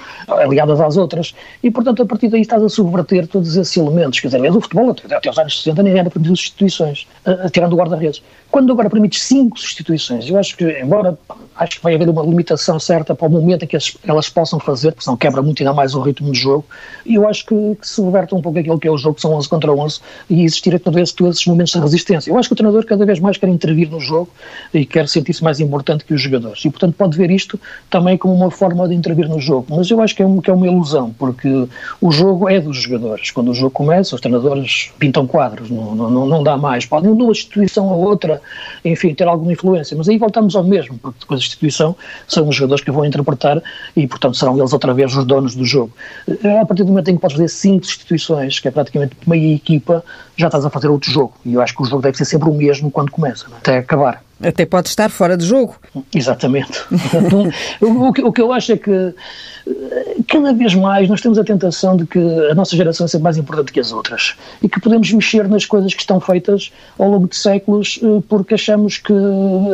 aliadas 0.65 0.81
às 0.81 0.97
outras. 0.97 1.35
E 1.63 1.71
portanto, 1.71 2.01
a 2.01 2.05
partir 2.05 2.27
daí 2.27 2.41
estás 2.41 2.61
a 2.61 2.69
subverter 2.69 3.27
todos 3.27 3.55
esses 3.55 3.75
elementos. 3.77 4.19
Quer 4.19 4.27
dizer, 4.27 4.51
o 4.51 4.61
futebol 4.61 4.89
até, 4.89 5.29
os 5.29 5.37
anos 5.37 5.57
60 5.63 5.83
nem 5.83 5.93
era 5.97 6.09
permitido 6.09 6.35
substituições, 6.35 7.07
uh, 7.25 7.49
tirando 7.49 7.73
o 7.73 7.75
guarda-redes. 7.77 8.21
Quando 8.51 8.71
agora 8.71 8.89
permites 8.89 9.23
cinco 9.23 9.59
substituições, 9.59 10.29
eu 10.29 10.37
acho 10.37 10.55
que, 10.55 10.63
embora 10.79 11.17
acho 11.57 11.77
que 11.77 11.83
vai 11.83 11.95
haver 11.95 12.07
uma 12.09 12.21
limitação 12.21 12.79
certa 12.79 13.13
para 13.13 13.27
o 13.27 13.29
momento 13.29 13.63
em 13.63 13.67
que 13.67 13.75
elas, 13.75 13.97
elas 14.07 14.29
possam 14.29 14.59
fazer, 14.59 14.91
porque 14.91 15.03
senão 15.03 15.17
quebra 15.17 15.41
muito 15.41 15.61
ainda 15.61 15.73
mais 15.73 15.93
o 15.93 16.01
ritmo 16.01 16.29
do 16.29 16.35
jogo, 16.35 16.65
e 17.05 17.15
eu 17.15 17.27
acho 17.27 17.45
que, 17.45 17.55
que 17.75 17.87
subverte 17.87 18.33
um 18.33 18.41
pouco 18.41 18.57
aquilo 18.57 18.79
que 18.79 18.87
é 18.87 18.91
o 18.91 18.97
jogo, 18.97 19.15
que 19.15 19.21
são 19.21 19.33
11 19.33 19.49
contra 19.49 19.71
11, 19.71 19.99
e 20.29 20.43
existir 20.43 20.79
todos 20.79 21.01
esses, 21.01 21.13
todos 21.13 21.35
esses 21.35 21.45
momentos 21.45 21.73
de 21.73 21.79
resistência. 21.79 22.31
Eu 22.31 22.37
acho 22.37 22.47
que 22.47 22.53
o 22.53 22.55
treinador 22.55 22.85
cada 22.85 23.05
vez 23.05 23.19
mais 23.19 23.37
quer 23.37 23.49
intervir 23.49 23.89
no 23.89 23.99
jogo 23.99 24.29
e 24.73 24.85
quer 24.85 25.07
sentir-se 25.09 25.43
mais 25.43 25.59
importante 25.59 26.05
que 26.05 26.13
os 26.13 26.21
jogadores. 26.21 26.63
E, 26.63 26.69
portanto, 26.69 26.95
pode 26.95 27.17
ver 27.17 27.31
isto 27.31 27.59
também 27.89 28.17
como 28.17 28.33
uma 28.33 28.51
forma 28.51 28.87
de 28.87 28.95
intervir 28.95 29.27
no 29.27 29.39
jogo. 29.39 29.67
Mas 29.69 29.89
eu 29.89 30.01
acho 30.01 30.15
que 30.15 30.21
é, 30.21 30.25
um, 30.25 30.39
que 30.39 30.49
é 30.49 30.53
uma 30.55 30.67
ilusão, 30.67 31.13
porque 31.17 31.67
o 32.01 32.11
jogo 32.11 32.49
é 32.49 32.59
dos 32.59 32.77
jogadores. 32.77 33.31
Quando 33.31 33.51
o 33.51 33.53
jogo 33.53 33.71
começa, 33.71 34.15
os 34.15 34.21
treinadores 34.21 34.91
pintam 34.97 35.27
quadros, 35.27 35.69
não, 35.69 35.95
não, 35.95 36.25
não 36.25 36.43
dá 36.43 36.57
mais. 36.57 36.85
Podem, 36.85 37.15
de 37.15 37.21
uma 37.21 37.31
instituição 37.31 37.89
a 37.89 37.95
outra, 37.95 38.41
enfim, 38.83 39.13
ter 39.13 39.27
alguma 39.27 39.53
influência. 39.53 39.95
Mas 39.97 40.09
aí 40.09 40.17
voltamos 40.17 40.55
ao 40.55 40.63
mesmo, 40.63 40.97
porque 40.97 41.19
depois 41.19 41.39
a 41.39 41.43
instituição 41.43 41.95
são 42.27 42.47
os 42.47 42.55
jogadores 42.55 42.83
que 42.83 42.91
vão 42.91 43.05
interpretar 43.05 43.61
e, 43.95 44.07
portanto, 44.07 44.35
serão 44.35 44.57
eles 44.57 44.73
outra 44.73 44.93
vez 44.93 45.15
os 45.15 45.25
donos 45.25 45.55
do 45.55 45.65
jogo. 45.65 45.91
Eh, 46.27 46.59
a 46.59 46.65
partir 46.65 46.83
do 46.83 46.89
momento 46.89 47.09
em 47.09 47.15
que 47.15 47.21
podes 47.21 47.37
fazer 47.37 47.49
cinco 47.49 47.85
instituições, 47.85 48.59
que 48.59 48.67
é 48.67 48.71
praticamente 48.71 49.15
meia 49.27 49.55
equipa, 49.55 50.03
já 50.37 50.47
estás 50.47 50.65
a 50.65 50.69
fazer 50.69 50.87
outro 50.87 51.11
jogo. 51.11 51.33
E 51.45 51.53
eu 51.53 51.61
acho 51.61 51.75
que 51.75 51.81
o 51.81 51.85
jogo 51.85 52.01
deve 52.01 52.17
ser 52.17 52.25
sempre 52.25 52.49
o 52.49 52.53
mesmo 52.53 52.91
quando 52.91 53.11
começa, 53.11 53.45
é? 53.51 53.57
até 53.57 53.77
acabar. 53.77 54.25
Até 54.41 54.65
pode 54.65 54.89
estar 54.89 55.09
fora 55.09 55.37
de 55.37 55.45
jogo. 55.45 55.75
Exatamente. 56.13 56.81
o, 57.81 58.09
o, 58.09 58.33
que 58.33 58.41
eu 58.41 58.51
acho 58.51 58.73
é 58.73 58.77
que 58.77 58.91
eh, 58.91 60.15
cada 60.27 60.51
vez 60.51 60.75
mais 60.75 61.07
nós 61.07 61.21
temos 61.21 61.37
a 61.39 61.43
tentação 61.43 61.95
de 61.95 62.05
que 62.05 62.19
a 62.19 62.53
nossa 62.53 62.75
geração 62.75 63.05
é 63.05 63.07
sempre 63.07 63.23
mais 63.23 63.37
importante 63.37 63.71
que 63.71 63.79
as 63.79 63.93
outras 63.93 64.35
e 64.61 64.67
que 64.67 64.79
podemos 64.81 65.09
mexer 65.11 65.47
nas 65.47 65.65
coisas 65.65 65.93
que 65.93 66.01
estão 66.01 66.19
feitas 66.19 66.71
ao 66.99 67.09
longo 67.09 67.29
de 67.29 67.35
séculos 67.37 67.97
eh, 68.03 68.21
porque 68.27 68.55
achamos 68.55 68.97
que 68.97 69.13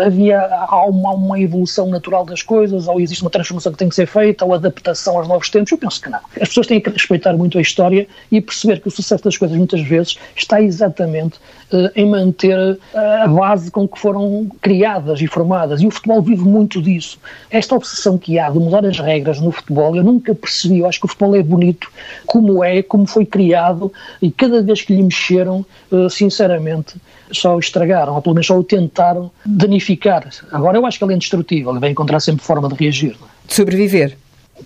havia 0.05 0.39
há 0.39 0.85
uma, 0.85 1.11
uma 1.11 1.39
evolução 1.39 1.89
natural 1.89 2.23
das 2.23 2.43
coisas 2.43 2.87
ou 2.87 3.01
existe 3.01 3.23
uma 3.23 3.31
transformação 3.31 3.71
que 3.71 3.79
tem 3.79 3.89
que 3.89 3.95
ser 3.95 4.05
feita 4.05 4.45
ou 4.45 4.53
adaptação 4.53 5.17
aos 5.17 5.27
novos 5.27 5.49
tempos. 5.49 5.71
Eu 5.71 5.77
penso 5.79 5.99
que 5.99 6.09
não. 6.09 6.19
As 6.39 6.49
pessoas 6.49 6.67
têm 6.67 6.79
que 6.79 6.89
respeitar 6.91 7.33
muito 7.33 7.57
a 7.57 7.61
história 7.61 8.07
e 8.31 8.39
perceber 8.39 8.79
que 8.79 8.87
o 8.87 8.91
sucesso 8.91 9.23
das 9.23 9.37
coisas 9.37 9.57
muitas 9.57 9.81
vezes 9.81 10.17
está 10.35 10.50
exatamente 10.59 11.37
uh, 11.71 11.91
em 11.95 12.09
manter 12.09 12.79
a 12.95 13.27
base 13.27 13.69
com 13.69 13.87
que 13.87 13.99
foram 13.99 14.49
criadas 14.61 15.21
e 15.21 15.27
formadas, 15.27 15.81
e 15.81 15.87
o 15.87 15.91
futebol 15.91 16.21
vive 16.21 16.43
muito 16.43 16.81
disso. 16.81 17.19
Esta 17.49 17.75
obsessão 17.75 18.17
que 18.17 18.39
há 18.39 18.49
de 18.49 18.57
mudar 18.57 18.83
as 18.85 18.99
regras 18.99 19.39
no 19.39 19.51
futebol, 19.51 19.95
eu 19.95 20.03
nunca 20.03 20.33
percebi, 20.33 20.79
eu 20.79 20.87
acho 20.87 20.99
que 20.99 21.05
o 21.05 21.09
futebol 21.09 21.35
é 21.35 21.43
bonito 21.43 21.91
como 22.25 22.63
é, 22.63 22.81
como 22.81 23.05
foi 23.05 23.25
criado, 23.25 23.91
e 24.21 24.31
cada 24.31 24.61
vez 24.61 24.81
que 24.81 24.95
lhe 24.95 25.03
mexeram, 25.03 25.65
eh, 25.91 26.09
sinceramente, 26.09 26.95
só 27.31 27.55
o 27.55 27.59
estragaram, 27.59 28.15
ou 28.15 28.21
pelo 28.21 28.35
menos 28.35 28.47
só 28.47 28.57
o 28.57 28.63
tentaram 28.63 29.31
danificar. 29.45 30.27
Agora 30.51 30.77
eu 30.77 30.85
acho 30.85 30.97
que 30.97 31.03
ele 31.03 31.13
é 31.13 31.15
indestrutível, 31.15 31.71
ele 31.71 31.79
vai 31.79 31.89
encontrar 31.89 32.19
sempre 32.19 32.43
forma 32.43 32.67
de 32.67 32.75
reagir. 32.75 33.15
De 33.45 33.53
sobreviver. 33.53 34.17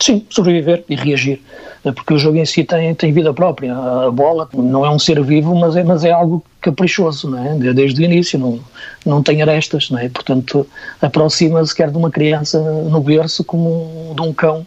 Sim, 0.01 0.25
sobreviver 0.29 0.83
e 0.89 0.95
reagir, 0.95 1.41
porque 1.83 2.13
o 2.13 2.17
jogo 2.17 2.37
em 2.37 2.45
si 2.45 2.63
tem, 2.63 2.93
tem 2.95 3.13
vida 3.13 3.33
própria. 3.33 3.75
A 3.75 4.11
bola 4.11 4.49
não 4.53 4.85
é 4.85 4.89
um 4.89 4.99
ser 4.99 5.21
vivo, 5.23 5.55
mas 5.55 5.75
é, 5.75 5.83
mas 5.83 6.03
é 6.03 6.11
algo 6.11 6.43
caprichoso, 6.61 7.29
não 7.29 7.45
é? 7.45 7.73
desde 7.73 8.01
o 8.01 8.03
início, 8.03 8.39
não, 8.39 8.59
não 9.05 9.21
tem 9.21 9.41
arestas, 9.41 9.89
não 9.89 9.99
é? 9.99 10.09
portanto 10.09 10.67
aproxima-se 11.01 11.75
quer 11.75 11.91
de 11.91 11.97
uma 11.97 12.09
criança 12.09 12.59
no 12.59 12.99
berço 13.01 13.43
como 13.43 14.13
de 14.15 14.21
um 14.21 14.33
cão 14.33 14.65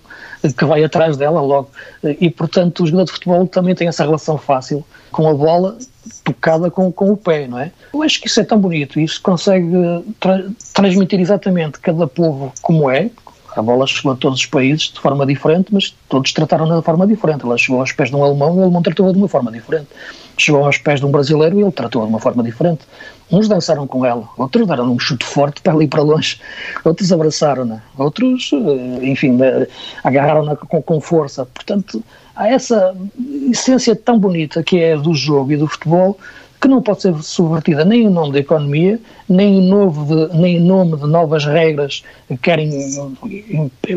que 0.56 0.64
vai 0.64 0.84
atrás 0.84 1.16
dela 1.16 1.40
logo. 1.40 1.70
E 2.20 2.30
portanto 2.30 2.84
o 2.84 2.86
jogador 2.86 3.06
de 3.06 3.12
futebol 3.12 3.46
também 3.46 3.74
tem 3.74 3.88
essa 3.88 4.04
relação 4.04 4.38
fácil 4.38 4.84
com 5.10 5.28
a 5.28 5.34
bola 5.34 5.76
tocada 6.24 6.70
com, 6.70 6.90
com 6.92 7.10
o 7.10 7.16
pé, 7.16 7.46
não 7.46 7.58
é? 7.58 7.72
Eu 7.92 8.02
acho 8.02 8.20
que 8.20 8.28
isso 8.28 8.40
é 8.40 8.44
tão 8.44 8.58
bonito, 8.58 9.00
isso 9.00 9.20
consegue 9.20 9.68
tra 10.20 10.44
transmitir 10.72 11.20
exatamente 11.20 11.78
cada 11.80 12.06
povo 12.06 12.52
como 12.62 12.90
é, 12.90 13.10
a 13.58 13.62
bola 13.62 13.88
chegou 13.88 14.12
a 14.12 14.16
todos 14.16 14.38
os 14.38 14.46
países 14.46 14.92
de 14.92 15.00
forma 15.00 15.26
diferente, 15.26 15.74
mas 15.74 15.92
todos 16.08 16.32
trataram-na 16.32 16.76
de 16.76 16.84
forma 16.84 17.04
diferente. 17.08 17.44
Ela 17.44 17.58
chegou 17.58 17.80
aos 17.80 17.90
pés 17.90 18.08
de 18.08 18.14
um 18.14 18.22
alemão 18.22 18.54
e 18.54 18.58
o 18.58 18.62
alemão 18.62 18.80
tratou-a 18.80 19.10
de 19.10 19.18
uma 19.18 19.26
forma 19.26 19.50
diferente. 19.50 19.88
Chegou 20.36 20.64
aos 20.64 20.78
pés 20.78 21.00
de 21.00 21.06
um 21.06 21.10
brasileiro 21.10 21.58
e 21.58 21.62
ele 21.62 21.72
tratou-a 21.72 22.04
de 22.04 22.10
uma 22.10 22.20
forma 22.20 22.44
diferente. 22.44 22.82
Uns 23.32 23.48
dançaram 23.48 23.84
com 23.84 24.06
ela, 24.06 24.28
outros 24.38 24.64
deram 24.64 24.92
um 24.92 24.98
chute 24.98 25.24
forte 25.24 25.60
para 25.60 25.72
ali 25.72 25.88
para 25.88 26.02
longe, 26.02 26.40
outros 26.84 27.12
abraçaram-na, 27.12 27.82
outros, 27.98 28.50
eh, 28.52 29.06
enfim, 29.06 29.36
eh, 29.42 29.68
agarraram-na 30.04 30.54
com, 30.54 30.80
com 30.80 31.00
força. 31.00 31.44
Portanto, 31.44 32.02
há 32.36 32.48
essa 32.48 32.96
essência 33.50 33.96
tão 33.96 34.20
bonita 34.20 34.62
que 34.62 34.78
é 34.78 34.96
do 34.96 35.14
jogo 35.14 35.50
e 35.50 35.56
do 35.56 35.66
futebol 35.66 36.16
que 36.60 36.66
não 36.66 36.82
pode 36.82 37.02
ser 37.02 37.14
subvertida 37.22 37.84
nem 37.84 38.02
em 38.02 38.10
nome 38.10 38.32
da 38.32 38.40
economia, 38.40 38.98
nem 39.28 39.58
em, 39.58 39.68
novo 39.68 40.04
de, 40.04 40.36
nem 40.36 40.56
em 40.56 40.60
nome 40.60 40.96
de 40.96 41.06
novas 41.06 41.44
regras 41.44 42.02
que 42.26 42.36
querem 42.36 42.70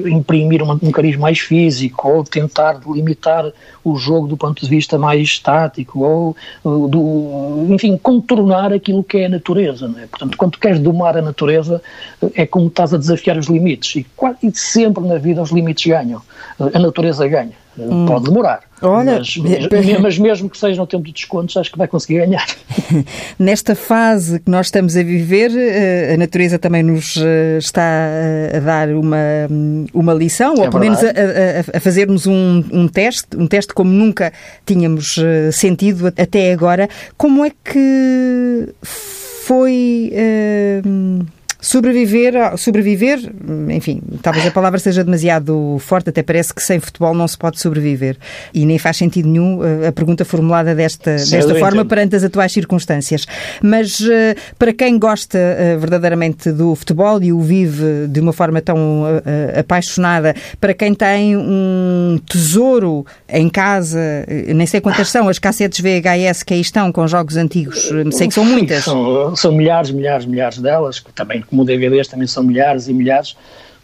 imprimir 0.05 0.61
um, 0.61 0.71
um 0.71 0.91
cariz 0.91 1.15
mais 1.17 1.39
físico 1.39 2.07
ou 2.07 2.23
tentar 2.23 2.79
limitar 2.85 3.51
o 3.83 3.97
jogo 3.97 4.27
do 4.27 4.37
ponto 4.37 4.63
de 4.63 4.69
vista 4.69 4.97
mais 4.97 5.21
estático 5.21 6.01
ou, 6.03 6.35
do, 6.63 7.67
enfim, 7.69 7.97
contornar 7.97 8.71
aquilo 8.71 9.03
que 9.03 9.17
é 9.17 9.25
a 9.25 9.29
natureza. 9.29 9.91
É? 9.97 10.05
Portanto, 10.05 10.37
quando 10.37 10.57
queres 10.59 10.79
domar 10.79 11.17
a 11.17 11.21
natureza, 11.21 11.81
é 12.35 12.45
como 12.45 12.67
estás 12.67 12.93
a 12.93 12.97
desafiar 12.97 13.37
os 13.37 13.47
limites 13.47 13.95
e, 13.95 14.05
e 14.43 14.51
sempre 14.53 15.03
na 15.03 15.17
vida 15.17 15.41
os 15.41 15.49
limites 15.49 15.91
ganham, 15.91 16.21
a 16.59 16.77
natureza 16.77 17.27
ganha. 17.27 17.61
Hum. 17.77 18.05
Pode 18.05 18.25
demorar. 18.25 18.61
Olha, 18.81 19.19
mas, 19.19 19.37
mas, 20.01 20.17
mesmo 20.17 20.49
que 20.49 20.57
seja 20.57 20.79
no 20.79 20.87
tempo 20.87 21.03
de 21.03 21.13
descontos, 21.13 21.55
acho 21.55 21.71
que 21.71 21.77
vai 21.77 21.87
conseguir 21.87 22.19
ganhar. 22.19 22.45
Nesta 23.39 23.75
fase 23.75 24.39
que 24.39 24.49
nós 24.49 24.67
estamos 24.67 24.97
a 24.97 25.03
viver, 25.03 25.51
eh, 25.55 26.13
a 26.13 26.17
natureza 26.17 26.59
também 26.59 26.83
nos 26.83 27.15
eh, 27.17 27.57
está 27.57 28.09
a 28.55 28.59
dar 28.59 28.89
uma, 28.89 29.17
uma 29.93 30.13
lição, 30.13 30.55
é 30.55 30.61
ou 30.61 30.69
pelo 30.69 30.79
menos 30.79 30.99
a, 31.03 31.07
a, 31.07 31.77
a 31.77 31.79
fazer-nos 31.79 32.27
um, 32.27 32.63
um 32.71 32.87
teste, 32.87 33.37
um 33.37 33.47
teste 33.47 33.73
como 33.73 33.91
nunca 33.91 34.33
tínhamos 34.65 35.17
eh, 35.17 35.51
sentido 35.51 36.07
até 36.07 36.51
agora. 36.51 36.89
Como 37.17 37.45
é 37.45 37.51
que 37.51 38.69
foi. 39.45 40.11
Uh, 40.13 41.40
Sobreviver, 41.61 42.57
sobreviver, 42.57 43.19
enfim, 43.69 44.01
talvez 44.23 44.47
a 44.47 44.51
palavra 44.51 44.79
seja 44.79 45.03
demasiado 45.03 45.77
forte, 45.77 46.09
até 46.09 46.23
parece 46.23 46.51
que 46.51 46.61
sem 46.61 46.79
futebol 46.79 47.13
não 47.13 47.27
se 47.27 47.37
pode 47.37 47.59
sobreviver. 47.59 48.17
E 48.51 48.65
nem 48.65 48.79
faz 48.79 48.97
sentido 48.97 49.29
nenhum 49.29 49.63
eh, 49.63 49.89
a 49.89 49.91
pergunta 49.91 50.25
formulada 50.25 50.73
desta, 50.73 51.11
desta 51.17 51.53
forma 51.53 51.85
perante 51.85 52.15
as 52.15 52.23
atuais 52.23 52.51
circunstâncias. 52.51 53.27
Mas 53.61 54.01
eh, 54.01 54.35
para 54.57 54.73
quem 54.73 54.97
gosta 54.97 55.37
eh, 55.37 55.77
verdadeiramente 55.77 56.51
do 56.51 56.73
futebol 56.73 57.21
e 57.21 57.31
o 57.31 57.39
vive 57.39 58.07
de 58.07 58.19
uma 58.19 58.33
forma 58.33 58.59
tão 58.59 59.03
apaixonada, 59.55 60.35
para 60.59 60.73
quem 60.73 60.95
tem 60.95 61.37
um 61.37 62.19
tesouro 62.25 63.05
em 63.29 63.47
casa, 63.47 63.99
nem 64.47 64.65
sei 64.65 64.81
quantas 64.81 65.09
são, 65.09 65.29
as 65.29 65.37
cassetes 65.37 65.79
VHS 65.79 66.41
que 66.41 66.55
aí 66.55 66.61
estão 66.61 66.91
com 66.91 67.07
jogos 67.07 67.37
antigos, 67.37 67.91
sei 68.13 68.27
que 68.27 68.33
são 68.33 68.43
muitas. 68.43 68.83
São, 68.83 69.35
são 69.35 69.51
milhares, 69.51 69.91
milhares, 69.91 70.25
milhares 70.25 70.57
delas, 70.57 70.99
que 70.99 71.11
também 71.11 71.43
como 71.51 71.63
DVDs 71.63 72.07
também 72.07 72.25
são 72.25 72.41
milhares 72.41 72.87
e 72.87 72.93
milhares, 72.93 73.35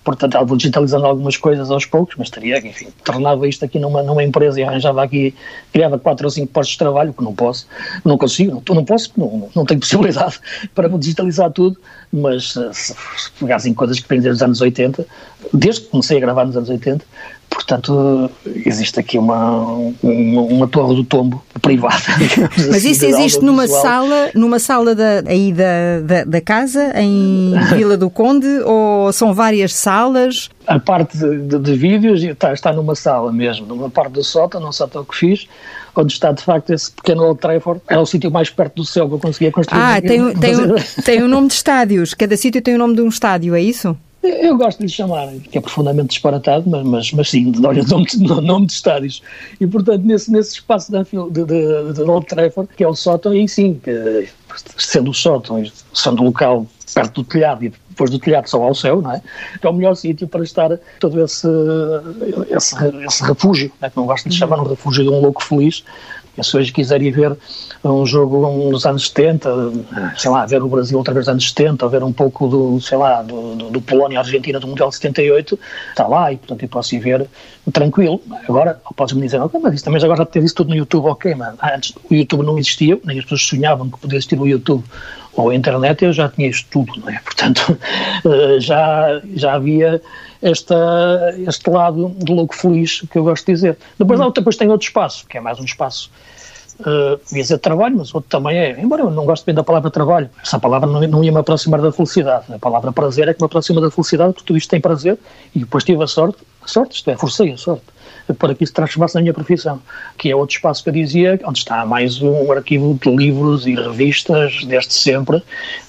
portanto 0.04 0.38
vou 0.46 0.56
digitalizando 0.56 1.06
algumas 1.06 1.36
coisas 1.36 1.70
aos 1.70 1.86
poucos, 1.86 2.16
mas 2.18 2.30
teria 2.30 2.58
enfim, 2.66 2.88
tornava 3.04 3.46
isto 3.46 3.66
aqui 3.66 3.78
numa, 3.78 4.02
numa 4.02 4.24
empresa 4.24 4.60
e 4.60 4.64
arranjava 4.64 5.04
aqui, 5.04 5.36
criava 5.74 6.00
quatro 6.00 6.26
ou 6.26 6.32
cinco 6.32 6.48
postos 6.48 6.72
de 6.72 6.80
trabalho, 6.80 7.14
que 7.14 7.22
não 7.22 7.36
posso, 7.36 7.68
não 8.06 8.18
consigo, 8.18 8.64
não, 8.66 8.76
não 8.76 8.86
posso, 8.86 9.12
não, 9.18 9.50
não 9.54 9.66
tenho 9.66 9.82
possibilidade 9.82 10.40
para 10.74 10.88
digitalizar 10.88 11.52
tudo, 11.52 11.78
mas 12.12 12.54
se, 12.54 12.74
se 12.74 12.96
pegassem 13.38 13.74
coisas 13.74 14.00
que 14.00 14.08
vêm 14.08 14.22
desde 14.22 14.38
os 14.38 14.42
anos 14.42 14.62
80, 14.62 15.06
desde 15.54 15.82
que 15.82 15.88
comecei 15.90 16.18
a 16.18 16.22
gravar 16.22 16.46
nos 16.46 16.56
anos 16.56 16.70
80, 16.70 17.06
Portanto, 17.50 18.30
existe 18.46 19.00
aqui 19.00 19.18
uma, 19.18 19.62
uma, 20.04 20.42
uma 20.42 20.68
torre 20.68 20.96
do 20.96 21.04
tombo 21.04 21.44
privada. 21.62 21.96
Mas 22.56 22.78
assim, 22.78 22.92
isso 22.92 23.06
existe 23.06 23.44
numa 23.44 23.64
visual. 23.64 23.82
sala, 23.82 24.32
numa 24.36 24.60
sala 24.60 24.96
da, 24.96 25.24
aí 25.26 25.52
da, 25.52 26.00
da, 26.02 26.24
da, 26.24 26.42
casa, 26.42 26.94
em 27.00 27.54
Vila 27.76 27.98
do 27.98 28.10
Conde, 28.10 28.48
ou 28.66 29.12
são 29.12 29.34
várias 29.34 29.74
salas? 29.74 30.50
A 30.66 30.80
parte 30.80 31.18
de, 31.18 31.40
de, 31.40 31.60
de 31.60 31.74
vídeos 31.76 32.24
está, 32.24 32.54
está 32.54 32.74
numa 32.74 32.96
sala 32.96 33.32
mesmo, 33.32 33.66
numa 33.66 33.90
parte 33.90 34.14
do 34.14 34.24
sótão, 34.24 34.62
não 34.62 34.72
sótão 34.72 35.04
que 35.04 35.16
fiz, 35.16 35.48
onde 35.96 36.14
está 36.14 36.32
de 36.32 36.44
facto 36.44 36.72
esse 36.72 36.92
pequeno 36.92 37.24
Old 37.24 37.40
Trafford, 37.40 37.82
era 37.88 38.00
o 38.00 38.06
sítio 38.06 38.30
mais 38.30 38.50
perto 38.50 38.76
do 38.76 38.86
céu 38.86 39.08
que 39.08 39.16
eu 39.16 39.20
conseguia 39.20 39.52
construir. 39.52 39.82
Ah, 39.82 40.02
tem, 40.02 40.34
tem, 40.36 40.56
tem 41.04 41.24
um 41.24 41.28
nome 41.28 41.48
de 41.48 41.54
estádios, 41.54 42.14
cada 42.14 42.38
sítio 42.38 42.62
tem 42.62 42.76
o 42.76 42.78
nome 42.78 42.96
de 42.96 43.02
um 43.02 43.08
estádio, 43.08 43.56
é 43.56 43.62
isso? 43.62 43.98
Eu 44.28 44.58
gosto 44.58 44.80
de 44.80 44.86
lhe 44.86 44.92
chamar, 44.92 45.28
que 45.52 45.58
é 45.58 45.62
profundamente 45.62 46.10
disparatado, 46.10 46.70
mas, 46.70 46.86
mas, 46.86 47.12
mas 47.12 47.30
sim, 47.30 47.52
de 47.52 47.60
nome, 47.60 47.82
nome 48.42 48.66
de 48.66 48.74
estádios. 48.74 49.22
E, 49.60 49.68
portanto, 49.68 50.04
nesse, 50.04 50.32
nesse 50.32 50.54
espaço 50.54 50.92
de, 50.92 51.04
de, 51.04 51.46
de, 51.46 51.94
de 51.94 52.02
Old 52.02 52.26
Trafford, 52.26 52.70
que 52.76 52.84
é 52.84 52.88
o 52.88 52.96
sótão, 52.96 53.34
e 53.34 53.48
sim, 53.48 53.80
que, 53.84 54.28
sendo 54.78 55.12
o 55.12 55.14
sótão, 55.14 55.64
sendo 55.94 56.22
o 56.22 56.26
local 56.26 56.66
perto 56.94 57.22
do 57.22 57.24
telhado 57.24 57.66
e 57.66 57.74
depois 57.90 58.10
do 58.10 58.20
telhado 58.20 58.48
só 58.48 58.62
ao 58.62 58.76
céu, 58.76 59.02
não 59.02 59.12
é? 59.12 59.22
É 59.62 59.68
o 59.68 59.74
melhor 59.74 59.96
sítio 59.96 60.28
para 60.28 60.44
estar 60.44 60.78
todo 61.00 61.24
esse, 61.24 61.48
esse, 62.50 62.76
esse 63.06 63.24
refúgio, 63.24 63.72
é? 63.82 63.90
que 63.90 63.98
não 63.98 64.06
gosto 64.06 64.30
de 64.30 64.36
chamar 64.36 64.60
um 64.60 64.68
refúgio 64.68 65.04
de 65.04 65.10
um 65.10 65.20
louco 65.20 65.44
feliz, 65.44 65.84
se 66.44 66.58
hoje 66.58 66.72
quiser 66.72 67.02
ir 67.02 67.12
ver 67.12 67.36
um 67.84 68.06
jogo 68.06 68.70
nos 68.70 68.86
anos 68.86 69.08
70, 69.08 69.50
sei 70.18 70.32
lá, 70.32 70.46
ver 70.46 70.62
o 70.62 70.68
Brasil 70.68 70.98
outra 70.98 71.14
vez 71.14 71.26
nos 71.26 71.32
anos 71.32 71.50
70, 71.50 71.86
ou 71.86 71.92
ver 71.92 72.04
um 72.04 72.14
pouco 72.14 72.48
do, 72.48 72.82
sei 72.82 72.98
lá, 72.98 73.22
do, 73.22 73.56
do, 73.56 73.70
do 73.72 73.82
Polónia-Argentina 73.82 74.60
do 74.60 74.68
Mundial 74.68 74.90
de 74.90 74.96
78, 74.96 75.60
está 75.90 76.08
lá 76.08 76.32
e, 76.32 76.38
portanto, 76.38 76.64
eu 76.64 76.70
posso 76.70 76.96
ir 76.96 77.00
ver 77.00 77.28
tranquilo. 77.72 78.22
Agora, 78.48 78.80
podes-me 78.96 79.22
dizer, 79.22 79.42
ok, 79.42 79.60
mas 79.62 79.76
isso 79.76 79.84
também 79.84 80.04
agora 80.04 80.26
ter 80.26 80.44
isso 80.44 80.56
tudo 80.56 80.70
no 80.70 80.76
YouTube, 80.76 81.06
ok, 81.08 81.36
mas 81.36 81.56
antes 81.62 81.94
o 82.10 82.14
YouTube 82.14 82.44
não 82.44 82.58
existia, 82.58 83.00
nem 83.04 83.18
as 83.18 83.26
pessoas 83.26 83.44
sonhavam 83.44 83.90
que 83.90 84.00
podia 84.00 84.18
existir 84.18 84.40
o 84.40 84.48
YouTube 84.48 84.84
ou 85.38 85.50
a 85.50 85.56
internet, 85.56 86.04
eu 86.04 86.12
já 86.12 86.28
tinha 86.28 86.50
isto 86.50 86.68
tudo, 86.70 87.00
não 87.00 87.10
é? 87.10 87.20
Portanto, 87.20 87.78
eh, 88.26 88.60
já, 88.60 89.22
já 89.36 89.54
havia 89.54 90.02
esta, 90.42 91.36
este 91.48 91.70
lado 91.70 92.14
de 92.18 92.32
louco 92.32 92.56
feliz 92.56 93.02
que 93.02 93.18
eu 93.18 93.24
gosto 93.24 93.46
de 93.46 93.54
dizer. 93.54 93.78
Depois, 93.98 94.20
hum. 94.20 94.32
depois 94.32 94.58
tem 94.58 94.70
outro 94.70 94.88
espaço, 94.88 95.26
que 95.28 95.38
é 95.38 95.42
mais 95.42 95.60
um 95.60 95.66
espaço 95.66 96.12
uh, 96.80 97.36
ia 97.36 97.42
dizer 97.42 97.58
trabalho, 97.60 97.98
mas 97.98 98.14
outro 98.14 98.30
também 98.30 98.58
é, 98.58 98.80
embora 98.80 99.04
eu 99.04 99.12
não 99.12 99.26
goste 99.26 99.46
bem 99.46 99.56
da 99.56 99.64
palavra 99.64 99.90
trabalho, 99.90 100.30
essa 100.42 100.60
palavra 100.60 100.90
não, 100.90 101.02
não 101.02 101.24
ia 101.24 101.32
me 101.32 101.40
aproximar 101.40 101.82
da 101.82 101.92
felicidade, 101.92 102.54
a 102.54 102.60
palavra 102.60 102.92
prazer 102.92 103.28
é 103.28 103.34
que 103.34 103.42
me 103.42 103.46
aproxima 103.46 103.82
da 103.82 103.90
felicidade, 103.90 104.34
porque 104.34 104.46
tudo 104.46 104.58
isto 104.58 104.70
tem 104.70 104.82
prazer, 104.82 105.18
e 105.56 105.60
depois 105.60 105.84
tive 105.84 106.04
a 106.04 106.08
sorte, 106.08 106.40
a 106.62 106.68
sorte, 106.68 106.96
isto 106.96 107.10
é, 107.10 107.18
forcei 107.18 107.52
a 107.52 107.58
sorte, 107.58 107.86
para 108.34 108.54
que 108.56 108.64
isso 108.64 108.74
transformasse 108.74 109.16
na 109.16 109.22
minha 109.22 109.34
profissão, 109.34 109.80
que 110.18 110.30
é 110.30 110.36
outro 110.36 110.56
espaço 110.56 110.84
que 110.84 110.90
eu 110.90 110.94
dizia, 110.94 111.40
onde 111.46 111.60
está 111.60 111.86
mais 111.86 112.22
um 112.22 112.52
arquivo 112.52 112.98
de 113.02 113.16
livros 113.16 113.66
e 113.68 113.76
revistas, 113.76 114.64
desde 114.66 114.94
sempre, 114.94 115.42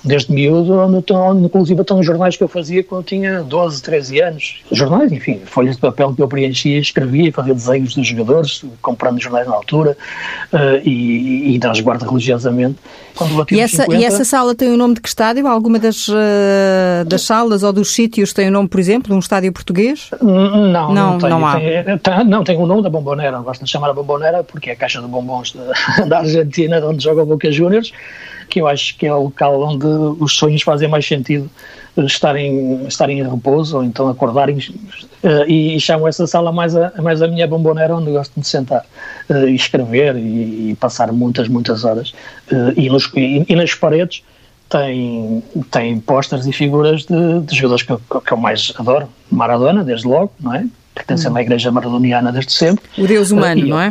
desde 0.04 0.32
miúdo, 0.32 0.74
onde 0.74 0.98
estão, 0.98 1.44
inclusive 1.44 1.80
estão 1.80 2.02
jornais 2.02 2.36
que 2.36 2.44
eu 2.44 2.48
fazia 2.48 2.82
quando 2.82 3.04
tinha 3.04 3.42
12, 3.42 3.82
13 3.82 4.20
anos. 4.20 4.62
Jornais, 4.70 5.12
enfim, 5.12 5.40
folhas 5.44 5.76
de 5.76 5.80
papel 5.80 6.14
que 6.14 6.22
eu 6.22 6.28
preenchia, 6.28 6.78
escrevia, 6.78 7.32
fazia 7.32 7.54
desenhos 7.54 7.94
dos 7.94 8.06
jogadores, 8.06 8.64
comprando 8.80 9.20
jornais 9.20 9.46
na 9.46 9.54
altura, 9.54 9.96
uh, 10.52 10.80
e, 10.84 11.54
e, 11.54 11.82
guardo 11.82 12.02
religiosamente. 12.02 12.78
E 13.50 13.60
essa, 13.60 13.82
50, 13.82 14.00
e 14.00 14.04
essa 14.04 14.24
sala 14.24 14.54
tem 14.54 14.68
o 14.70 14.76
nome 14.76 14.94
de 14.94 15.00
que 15.00 15.08
estádio? 15.08 15.46
Alguma 15.46 15.78
das, 15.78 16.06
uh, 16.08 16.14
das 17.06 17.22
salas 17.22 17.62
ou 17.64 17.72
dos 17.72 17.92
sítios 17.92 18.32
tem 18.32 18.48
o 18.48 18.52
nome, 18.52 18.68
por 18.68 18.78
exemplo, 18.78 19.08
de 19.08 19.14
um 19.14 19.18
estádio 19.18 19.52
português? 19.52 20.10
Não, 20.22 20.68
não, 20.72 20.94
não, 20.94 21.18
tem, 21.18 21.30
não 21.30 21.46
há. 21.46 21.56
Tem, 21.56 21.98
tem, 21.98 22.24
não, 22.28 22.44
tem 22.44 22.56
o 22.56 22.66
nome 22.66 22.82
da 22.82 22.90
Bombonera, 22.90 23.38
gosto 23.40 23.64
de 23.64 23.70
chamar 23.70 23.90
a 23.90 23.92
Bombonera 23.94 24.44
porque 24.44 24.70
é 24.70 24.72
a 24.74 24.76
caixa 24.76 25.00
de 25.00 25.08
bombons 25.08 25.52
da, 25.52 26.04
da 26.06 26.18
Argentina, 26.18 26.84
onde 26.84 27.02
joga 27.02 27.22
o 27.22 27.26
Boca 27.26 27.50
Juniors, 27.50 27.92
que 28.48 28.60
eu 28.60 28.68
acho 28.68 28.96
que 28.96 29.06
é 29.06 29.12
o 29.12 29.24
local 29.24 29.60
onde 29.62 29.86
os 29.86 30.36
sonhos 30.36 30.62
fazem 30.62 30.88
mais 30.88 31.06
sentido 31.06 31.50
estarem, 31.96 32.86
estarem 32.86 33.20
em 33.20 33.28
repouso 33.28 33.78
ou 33.78 33.84
então 33.84 34.08
acordarem 34.08 34.58
uh, 34.58 35.44
e, 35.48 35.76
e 35.76 35.80
chamo 35.80 36.06
essa 36.06 36.26
sala 36.26 36.52
mais 36.52 36.76
a, 36.76 36.92
mais 37.02 37.20
a 37.22 37.28
minha 37.28 37.46
bombonera 37.46 37.96
onde 37.96 38.12
gosto 38.12 38.38
de 38.38 38.46
sentar 38.46 38.84
uh, 39.28 39.48
e 39.48 39.54
escrever 39.54 40.16
e, 40.16 40.70
e, 40.70 40.76
passar 40.76 41.10
muitas, 41.12 41.48
muitas 41.48 41.84
horas. 41.84 42.14
E, 42.76 42.88
nos, 42.88 43.10
e, 43.14 43.44
e, 43.48 43.56
nas 43.56 43.74
paredes 43.74 44.22
tem, 44.68 45.42
tem 45.70 45.98
posters 46.00 46.46
e 46.46 46.52
figuras 46.52 47.04
de, 47.04 47.40
de 47.40 47.56
jogadores 47.56 47.82
que, 47.82 47.96
que 48.20 48.32
eu 48.32 48.36
mais 48.36 48.72
adoro. 48.78 49.08
Maradona, 49.30 49.82
desde 49.82 50.06
logo, 50.06 50.32
não 50.40 50.54
é? 50.54 50.64
Pertencendo 50.98 51.34
hum. 51.34 51.38
à 51.38 51.42
Igreja 51.42 51.70
Maradoniana 51.70 52.32
desde 52.32 52.52
sempre. 52.52 52.84
O 52.98 53.06
Deus 53.06 53.30
humano, 53.30 53.66
não 53.66 53.80
é? 53.80 53.90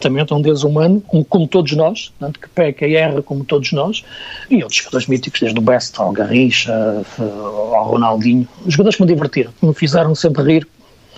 Também 0.00 0.24
é 0.28 0.34
um 0.34 0.40
Deus 0.40 0.64
humano, 0.64 1.02
como 1.28 1.46
todos 1.46 1.72
nós, 1.72 2.12
tanto 2.18 2.40
que 2.40 2.48
peca 2.48 2.86
e 2.86 2.94
erra 2.94 3.20
como 3.20 3.44
todos 3.44 3.72
nós, 3.72 4.02
e 4.50 4.62
outros 4.62 4.78
jogadores 4.78 5.06
míticos, 5.06 5.40
desde 5.40 5.58
o 5.58 5.62
Best 5.62 6.00
ao 6.00 6.12
Garrincha, 6.12 6.72
ao 7.18 7.90
Ronaldinho, 7.90 8.48
os 8.64 8.72
jogadores 8.72 8.96
que 8.96 9.02
me 9.02 9.08
divertiram, 9.08 9.52
que 9.58 9.66
me 9.66 9.74
fizeram 9.74 10.14
sempre 10.14 10.42
rir, 10.44 10.66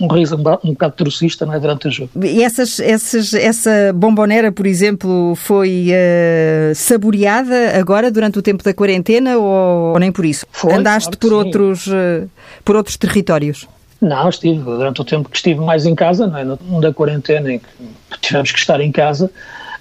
um 0.01 0.07
riso 0.07 0.35
um, 0.35 0.69
um 0.69 0.71
bocado 0.71 0.93
trocista 0.95 1.45
é, 1.45 1.59
durante 1.59 1.87
o 1.87 1.91
jogo. 1.91 2.11
E 2.23 2.43
essas, 2.43 2.79
essas, 2.79 3.33
essa 3.33 3.93
bombonera, 3.93 4.51
por 4.51 4.65
exemplo, 4.65 5.35
foi 5.35 5.89
uh, 5.89 6.75
saboreada 6.75 7.77
agora 7.77 8.09
durante 8.09 8.39
o 8.39 8.41
tempo 8.41 8.63
da 8.63 8.73
quarentena 8.73 9.37
ou, 9.37 9.93
ou 9.93 9.99
nem 9.99 10.11
por 10.11 10.25
isso? 10.25 10.45
Foi, 10.51 10.73
Andaste 10.73 11.17
por, 11.17 11.33
outros, 11.33 11.87
uh, 11.87 12.29
por 12.63 12.75
outros 12.75 12.97
territórios? 12.97 13.67
Não, 14.01 14.29
estive 14.29 14.63
durante 14.63 15.01
o 15.01 15.05
tempo 15.05 15.29
que 15.29 15.35
estive 15.35 15.59
mais 15.59 15.85
em 15.85 15.93
casa, 15.93 16.25
não 16.25 16.37
é? 16.37 16.43
no, 16.43 16.57
da 16.81 16.93
quarentena, 16.93 17.53
em 17.53 17.59
que 17.59 18.19
tivemos 18.21 18.51
que 18.51 18.59
estar 18.59 18.79
em 18.79 18.91
casa, 18.91 19.29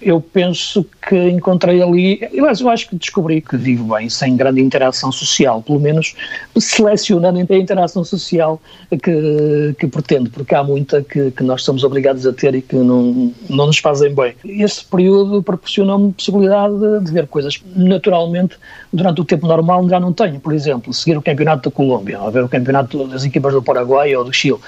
eu 0.01 0.21
penso 0.21 0.87
que 1.09 1.17
encontrei 1.29 1.83
ali, 1.83 2.21
eu 2.33 2.47
acho 2.47 2.89
que 2.89 2.97
descobri 2.97 3.41
que 3.41 3.57
vivo 3.57 3.95
bem 3.95 4.09
sem 4.09 4.37
grande 4.37 4.61
interação 4.61 5.11
social, 5.11 5.61
pelo 5.61 5.81
menos 5.81 6.15
selecionando 6.57 7.39
a 7.39 7.57
interação 7.57 8.05
social 8.05 8.61
que, 8.91 9.75
que 9.79 9.87
pretendo, 9.89 10.31
porque 10.31 10.55
há 10.55 10.63
muita 10.63 11.03
que, 11.03 11.33
que 11.33 11.43
nós 11.43 11.63
somos 11.63 11.83
obrigados 11.83 12.27
a 12.27 12.33
ter 12.33 12.55
e 12.55 12.63
que 12.63 12.77
não, 12.77 13.33
não 13.49 13.67
nos 13.67 13.79
fazem 13.79 14.15
bem. 14.15 14.35
Esse 14.45 14.85
período 14.85 15.43
proporcionou-me 15.43 16.13
possibilidade 16.13 16.75
de, 16.79 17.05
de 17.05 17.13
ver 17.13 17.27
coisas 17.27 17.61
naturalmente 17.75 18.57
durante 18.92 19.20
o 19.20 19.24
tempo 19.24 19.46
normal 19.46 19.88
já 19.88 20.01
não 20.01 20.12
tenho. 20.12 20.40
Por 20.40 20.53
exemplo, 20.53 20.92
seguir 20.92 21.16
o 21.16 21.22
campeonato 21.22 21.68
da 21.68 21.74
Colômbia, 21.74 22.20
ou 22.20 22.31
ver 22.31 22.44
o 22.44 22.48
campeonato 22.48 23.07
das 23.07 23.24
equipas 23.24 23.53
do 23.53 23.62
Paraguai 23.62 24.14
ou 24.16 24.24
do 24.24 24.33
Chile. 24.33 24.59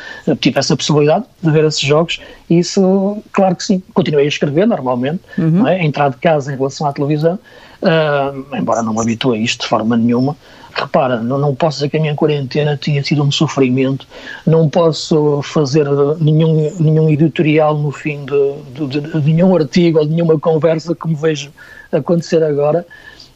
tive 0.40 0.58
essa 0.58 0.76
possibilidade 0.76 1.24
de 1.42 1.50
ver 1.50 1.64
esses 1.64 1.80
jogos 1.80 2.20
e 2.48 2.58
isso, 2.58 3.18
claro 3.32 3.56
que 3.56 3.64
sim. 3.64 3.82
Continuei 3.94 4.24
a 4.26 4.28
escrever 4.28 4.66
normalmente, 4.66 5.20
uhum. 5.38 5.66
é? 5.66 5.84
entrar 5.84 6.10
de 6.10 6.16
casa 6.16 6.52
em 6.52 6.56
relação 6.56 6.86
à 6.86 6.92
televisão, 6.92 7.38
uh, 7.82 8.56
embora 8.56 8.82
não 8.82 8.92
me 8.92 9.00
habitue 9.00 9.36
a 9.36 9.40
isto 9.40 9.62
de 9.62 9.68
forma 9.68 9.96
nenhuma. 9.96 10.36
Repara, 10.72 11.20
não, 11.20 11.36
não 11.36 11.54
posso 11.54 11.78
dizer 11.78 11.88
que 11.88 11.96
a 11.96 12.00
minha 12.00 12.14
quarentena 12.14 12.76
tinha 12.76 13.02
sido 13.02 13.22
um 13.24 13.30
sofrimento, 13.30 14.06
não 14.46 14.68
posso 14.68 15.42
fazer 15.42 15.84
nenhum, 16.20 16.72
nenhum 16.78 17.10
editorial 17.10 17.76
no 17.76 17.90
fim 17.90 18.24
de, 18.24 18.86
de, 18.86 19.00
de, 19.00 19.20
de 19.20 19.32
nenhum 19.32 19.54
artigo 19.56 19.98
ou 19.98 20.06
de 20.06 20.12
nenhuma 20.12 20.38
conversa 20.38 20.94
como 20.94 21.16
vejo 21.16 21.50
acontecer 21.90 22.42
agora 22.42 22.86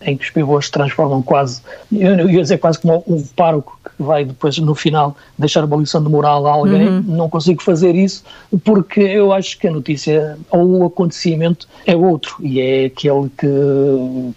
em 0.04 0.16
que 0.16 0.24
os 0.24 0.30
pivôs 0.30 0.66
se 0.66 0.70
transformam 0.70 1.22
quase, 1.22 1.62
eu 1.92 2.28
ia 2.28 2.42
dizer 2.42 2.58
quase 2.58 2.78
como 2.78 3.02
um 3.06 3.22
pároco 3.36 3.78
que 3.84 4.02
vai 4.02 4.24
depois 4.24 4.58
no 4.58 4.74
final 4.74 5.16
deixar 5.38 5.64
uma 5.64 5.76
lição 5.76 6.02
de 6.02 6.08
moral 6.08 6.46
a 6.46 6.52
alguém, 6.52 6.88
uhum. 6.88 7.02
não 7.02 7.28
consigo 7.28 7.62
fazer 7.62 7.94
isso 7.94 8.24
porque 8.64 9.00
eu 9.00 9.32
acho 9.32 9.58
que 9.58 9.68
a 9.68 9.70
notícia 9.70 10.38
ou 10.50 10.82
o 10.82 10.86
acontecimento 10.86 11.68
é 11.86 11.96
outro 11.96 12.36
e 12.40 12.60
é 12.60 12.84
aquele 12.86 13.28
que, 13.38 13.46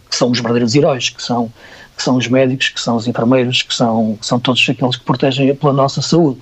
que 0.10 0.15
são 0.15 0.32
os 0.32 0.39
verdadeiros 0.39 0.75
heróis, 0.75 1.10
que 1.10 1.21
são 1.21 1.51
que 1.97 2.03
são 2.03 2.15
os 2.15 2.27
médicos, 2.27 2.69
que 2.69 2.80
são 2.80 2.95
os 2.95 3.08
enfermeiros, 3.08 3.63
que 3.63 3.73
são, 3.73 4.15
que 4.21 4.25
são 4.25 4.39
todos 4.39 4.63
aqueles 4.69 4.95
que 4.95 5.03
protegem 5.03 5.53
pela 5.56 5.73
nossa 5.73 5.99
saúde. 5.99 6.39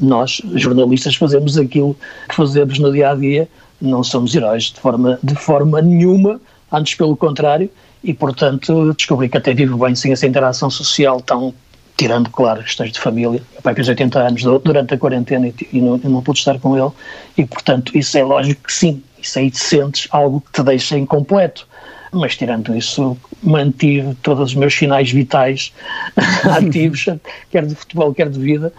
Nós, 0.00 0.40
jornalistas, 0.54 1.14
fazemos 1.14 1.58
aquilo 1.58 1.94
que 2.26 2.34
fazemos 2.34 2.78
no 2.78 2.90
dia 2.90 3.10
a 3.10 3.14
dia, 3.14 3.46
não 3.78 4.02
somos 4.02 4.34
heróis 4.34 4.64
de 4.64 4.80
forma, 4.80 5.18
de 5.22 5.34
forma 5.34 5.82
nenhuma, 5.82 6.40
antes 6.72 6.94
pelo 6.94 7.14
contrário, 7.16 7.70
e, 8.04 8.12
portanto, 8.12 8.92
descobri 8.92 9.30
que 9.30 9.38
até 9.38 9.54
vivo 9.54 9.78
bem 9.78 9.94
sem 9.94 10.12
essa 10.12 10.26
interação 10.26 10.68
social 10.68 11.20
tão 11.22 11.54
tirando, 11.96 12.28
claro, 12.28 12.62
questões 12.62 12.92
de 12.92 13.00
família. 13.00 13.40
O 13.58 13.62
pai 13.62 13.74
fez 13.74 13.88
80 13.88 14.18
anos 14.18 14.42
durante 14.42 14.94
a 14.94 14.98
quarentena 14.98 15.48
e, 15.48 15.54
e, 15.72 15.80
não, 15.80 15.96
não 15.96 16.22
pude 16.22 16.40
estar 16.40 16.58
com 16.58 16.76
ele, 16.76 16.92
e, 17.36 17.44
portanto, 17.46 17.96
isso 17.96 18.18
é 18.18 18.22
lógico 18.22 18.64
que 18.64 18.72
sim, 18.72 19.02
isso 19.20 19.38
aí 19.38 19.50
te 19.50 19.58
sentes 19.58 20.06
algo 20.10 20.40
que 20.40 20.52
te 20.52 20.62
deixa 20.62 20.98
incompleto. 20.98 21.66
Mas, 22.12 22.36
tirando 22.36 22.76
isso, 22.76 23.16
mantive 23.42 24.14
todos 24.22 24.50
os 24.50 24.54
meus 24.54 24.72
sinais 24.72 25.10
vitais 25.10 25.72
ativos, 26.56 27.06
quer 27.50 27.66
de 27.66 27.74
futebol, 27.74 28.14
quer 28.14 28.28
de 28.28 28.38
vida, 28.38 28.72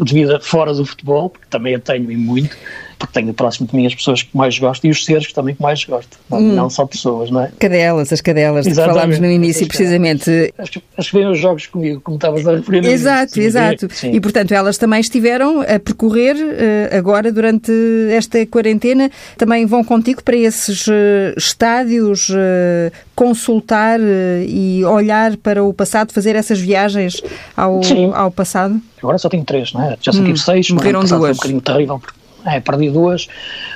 de 0.00 0.14
vida 0.14 0.38
fora 0.40 0.72
do 0.72 0.84
futebol, 0.84 1.30
porque 1.30 1.46
também 1.50 1.74
a 1.74 1.80
tenho 1.80 2.10
e 2.10 2.16
muito, 2.16 2.56
porque 3.02 3.20
tenho 3.20 3.34
próximo 3.34 3.66
de 3.66 3.74
mim 3.74 3.84
as 3.84 3.94
pessoas 3.94 4.22
que 4.22 4.36
mais 4.36 4.56
gosto 4.56 4.86
e 4.86 4.90
os 4.90 5.04
seres 5.04 5.26
que 5.26 5.34
também 5.34 5.56
que 5.56 5.62
mais 5.62 5.84
gosto, 5.84 6.16
não, 6.30 6.38
hum. 6.38 6.54
não 6.54 6.70
só 6.70 6.86
pessoas, 6.86 7.30
não 7.30 7.42
é? 7.42 7.50
Cadelas, 7.58 8.12
as 8.12 8.20
cadelas, 8.20 8.64
de 8.64 8.70
que 8.70 8.76
falámos 8.76 9.18
no 9.18 9.26
início, 9.26 9.66
precisamente. 9.66 10.30
Acho 10.56 10.72
que, 10.72 10.82
acho 10.96 11.10
que 11.10 11.18
vêm 11.18 11.26
os 11.26 11.38
jogos 11.38 11.66
comigo, 11.66 12.00
como 12.00 12.16
estavas 12.16 12.46
a 12.46 12.52
referir. 12.52 12.84
Exato, 12.86 13.40
exato. 13.40 13.88
E, 14.04 14.20
portanto, 14.20 14.52
elas 14.52 14.78
também 14.78 15.00
estiveram 15.00 15.62
a 15.62 15.80
percorrer 15.80 16.36
uh, 16.36 16.96
agora, 16.96 17.32
durante 17.32 17.72
esta 18.10 18.46
quarentena, 18.46 19.10
também 19.36 19.66
vão 19.66 19.82
contigo 19.82 20.22
para 20.22 20.36
esses 20.36 20.86
uh, 20.86 20.92
estádios, 21.36 22.28
uh, 22.28 22.92
consultar 23.16 23.98
e 24.46 24.84
olhar 24.84 25.36
para 25.38 25.64
o 25.64 25.74
passado, 25.74 26.12
fazer 26.12 26.36
essas 26.36 26.60
viagens 26.60 27.20
ao, 27.56 27.80
ao 28.14 28.30
passado? 28.30 28.80
Agora 29.02 29.18
só 29.18 29.28
tenho 29.28 29.44
três, 29.44 29.72
não 29.72 29.82
é? 29.82 29.96
Já 30.00 30.12
só 30.12 30.18
tive 30.18 30.32
hum, 30.32 30.36
seis, 30.36 30.70
morreram 30.70 31.00
duas. 31.00 31.10
Foi 31.10 31.28
um 31.28 31.34
bocadinho 31.34 31.60
terrível, 31.60 31.98
porque 31.98 32.21
é, 32.46 32.60
perdi 32.60 32.90
duas, 32.90 33.24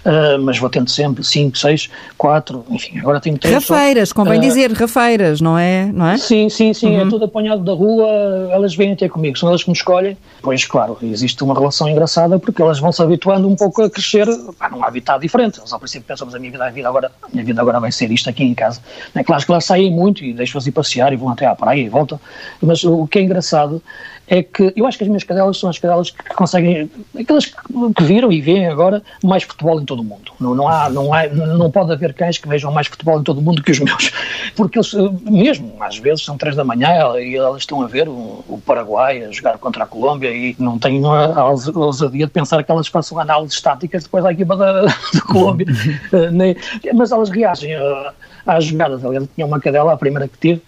uh, 0.05 0.41
mas 0.41 0.59
vou 0.59 0.69
tendo 0.69 0.91
sempre 0.91 1.23
cinco, 1.25 1.57
seis, 1.57 1.91
quatro, 2.17 2.65
enfim, 2.71 2.99
agora 2.99 3.21
tenho 3.21 3.39
três. 3.39 3.55
Rafeiras, 3.55 4.11
só. 4.11 4.15
convém 4.15 4.39
uh, 4.39 4.43
dizer, 4.43 4.73
rafeiras, 4.73 5.41
não 5.41 5.59
é? 5.59 5.87
Não 5.87 6.07
é? 6.07 6.19
Sim, 6.19 6.49
sim, 6.49 6.73
sim, 6.73 6.95
é 6.95 7.01
uhum. 7.01 7.07
é 7.07 7.11
tudo 7.11 7.25
apanhado 7.25 7.63
da 7.63 7.73
rua, 7.73 8.07
elas 8.53 8.75
vêm 8.75 8.93
até 8.93 9.09
comigo, 9.09 9.39
são 9.39 9.49
elas 9.49 9.63
que 9.63 9.71
me 9.71 9.77
escolhem. 9.77 10.17
Pois, 10.43 10.65
claro, 10.65 10.99
existe 11.03 11.43
uma 11.43 11.55
relação 11.55 11.89
engraçada 11.89 12.39
porque 12.39 12.63
elas 12.63 12.79
vão 12.79 12.93
se 12.93 13.03
habituando 13.03 13.49
um 13.49 13.57
pouco 13.57 13.83
a 13.83 13.91
crescer 13.91 14.27
pá, 14.59 14.69
num 14.69 14.85
habitat 14.85 15.21
diferente. 15.21 15.59
Elas 15.59 15.73
ao 15.73 15.79
princípio 15.79 16.07
pensam, 16.07 16.27
mas 16.27 16.35
a 16.35 16.39
minha 16.39 16.51
vida, 16.51 16.65
a 16.65 16.71
vida 16.71 16.89
agora, 16.89 17.11
a 17.23 17.29
minha 17.33 17.45
vida 17.45 17.61
agora 17.61 17.81
vai 17.81 17.93
ser 17.93 18.11
isto 18.11 18.29
aqui 18.31 18.45
em 18.45 18.55
casa. 18.55 18.81
É 19.15 19.25
claro 19.25 19.45
que 19.45 19.51
elas 19.51 19.65
saem 19.65 19.91
muito 19.91 20.25
e 20.25 20.33
deixam-as 20.33 20.67
ir 20.67 20.73
passear 20.73 21.13
e 21.13 21.17
vão 21.17 21.31
até 21.31 21.47
à 21.47 21.55
praia 21.55 21.81
e 21.81 21.89
voltam, 21.89 22.21
mas 22.63 22.85
o 22.85 23.07
que 23.07 23.19
é 23.19 23.23
engraçado 23.23 23.83
é 24.29 24.43
que 24.43 24.73
eu 24.75 24.87
acho 24.87 24.99
que 24.99 25.05
as 25.05 25.09
minhas 25.09 25.25
cadelas 25.25 25.59
são 25.59 25.71
as 25.71 25.79
cadelas 25.79 26.11
que 26.11 26.35
conseguem, 26.35 26.91
aquelas 27.19 27.47
que 27.47 28.03
viram 28.03 28.33
e 28.33 28.41
veem 28.41 28.67
agora 28.67 29.03
mais 29.23 29.45
futebol 29.45 29.81
em 29.81 29.85
todo 29.85 30.01
o 30.01 30.05
mundo. 30.05 30.33
Não, 30.41 30.55
não, 30.55 30.69
há, 30.69 30.91
não, 30.91 31.13
há, 31.13 31.27
não 31.29 31.71
pode 31.71 31.93
haver 31.93 32.13
cães 32.13 32.39
que 32.39 32.49
vejam 32.49 32.73
mais 32.73 32.87
futebol 32.89 33.21
em 33.21 33.23
todo 33.23 33.39
o 33.39 33.43
mundo 33.43 33.63
que 33.63 33.71
os 33.71 33.79
meus, 33.79 34.11
porque 34.57 34.79
eles, 34.79 34.93
mesmo 35.23 35.77
às 35.81 35.99
vezes 35.99 36.25
são 36.25 36.37
três 36.37 36.57
da 36.57 36.65
manhã 36.65 36.89
e 37.19 37.37
elas 37.37 37.63
estão 37.63 37.83
a 37.83 37.87
ver 37.87 38.09
o, 38.09 38.45
o 38.49 38.61
Paraguai 38.65 39.25
a 39.25 39.31
jogar 39.31 39.59
contra 39.59 39.85
a 39.85 39.87
Colômbia 39.87 40.31
e 40.31 40.57
não 40.59 40.79
têm 40.79 41.05
a, 41.05 41.41
a 41.41 41.51
ousadia 41.51 42.27
de 42.27 42.33
pensar 42.33 42.63
que 42.63 42.71
elas 42.71 42.89
façam 42.89 43.19
análises 43.19 43.55
estáticas 43.55 44.05
depois 44.05 44.25
da 44.25 44.33
equipa 44.33 44.57
da, 44.57 44.83
da 44.83 45.21
Colômbia, 45.27 45.67
eh, 46.13 46.93
mas 46.93 47.13
elas 47.13 47.31
reagem 47.31 47.73
eh, 47.73 48.13
às 48.47 48.65
jogadas. 48.65 49.05
Aliás, 49.05 49.29
tinha 49.35 49.47
uma 49.47 49.61
cadela, 49.61 49.93
a 49.93 49.97
primeira 49.97 50.29
que 50.29 50.39
tive, 50.39 50.63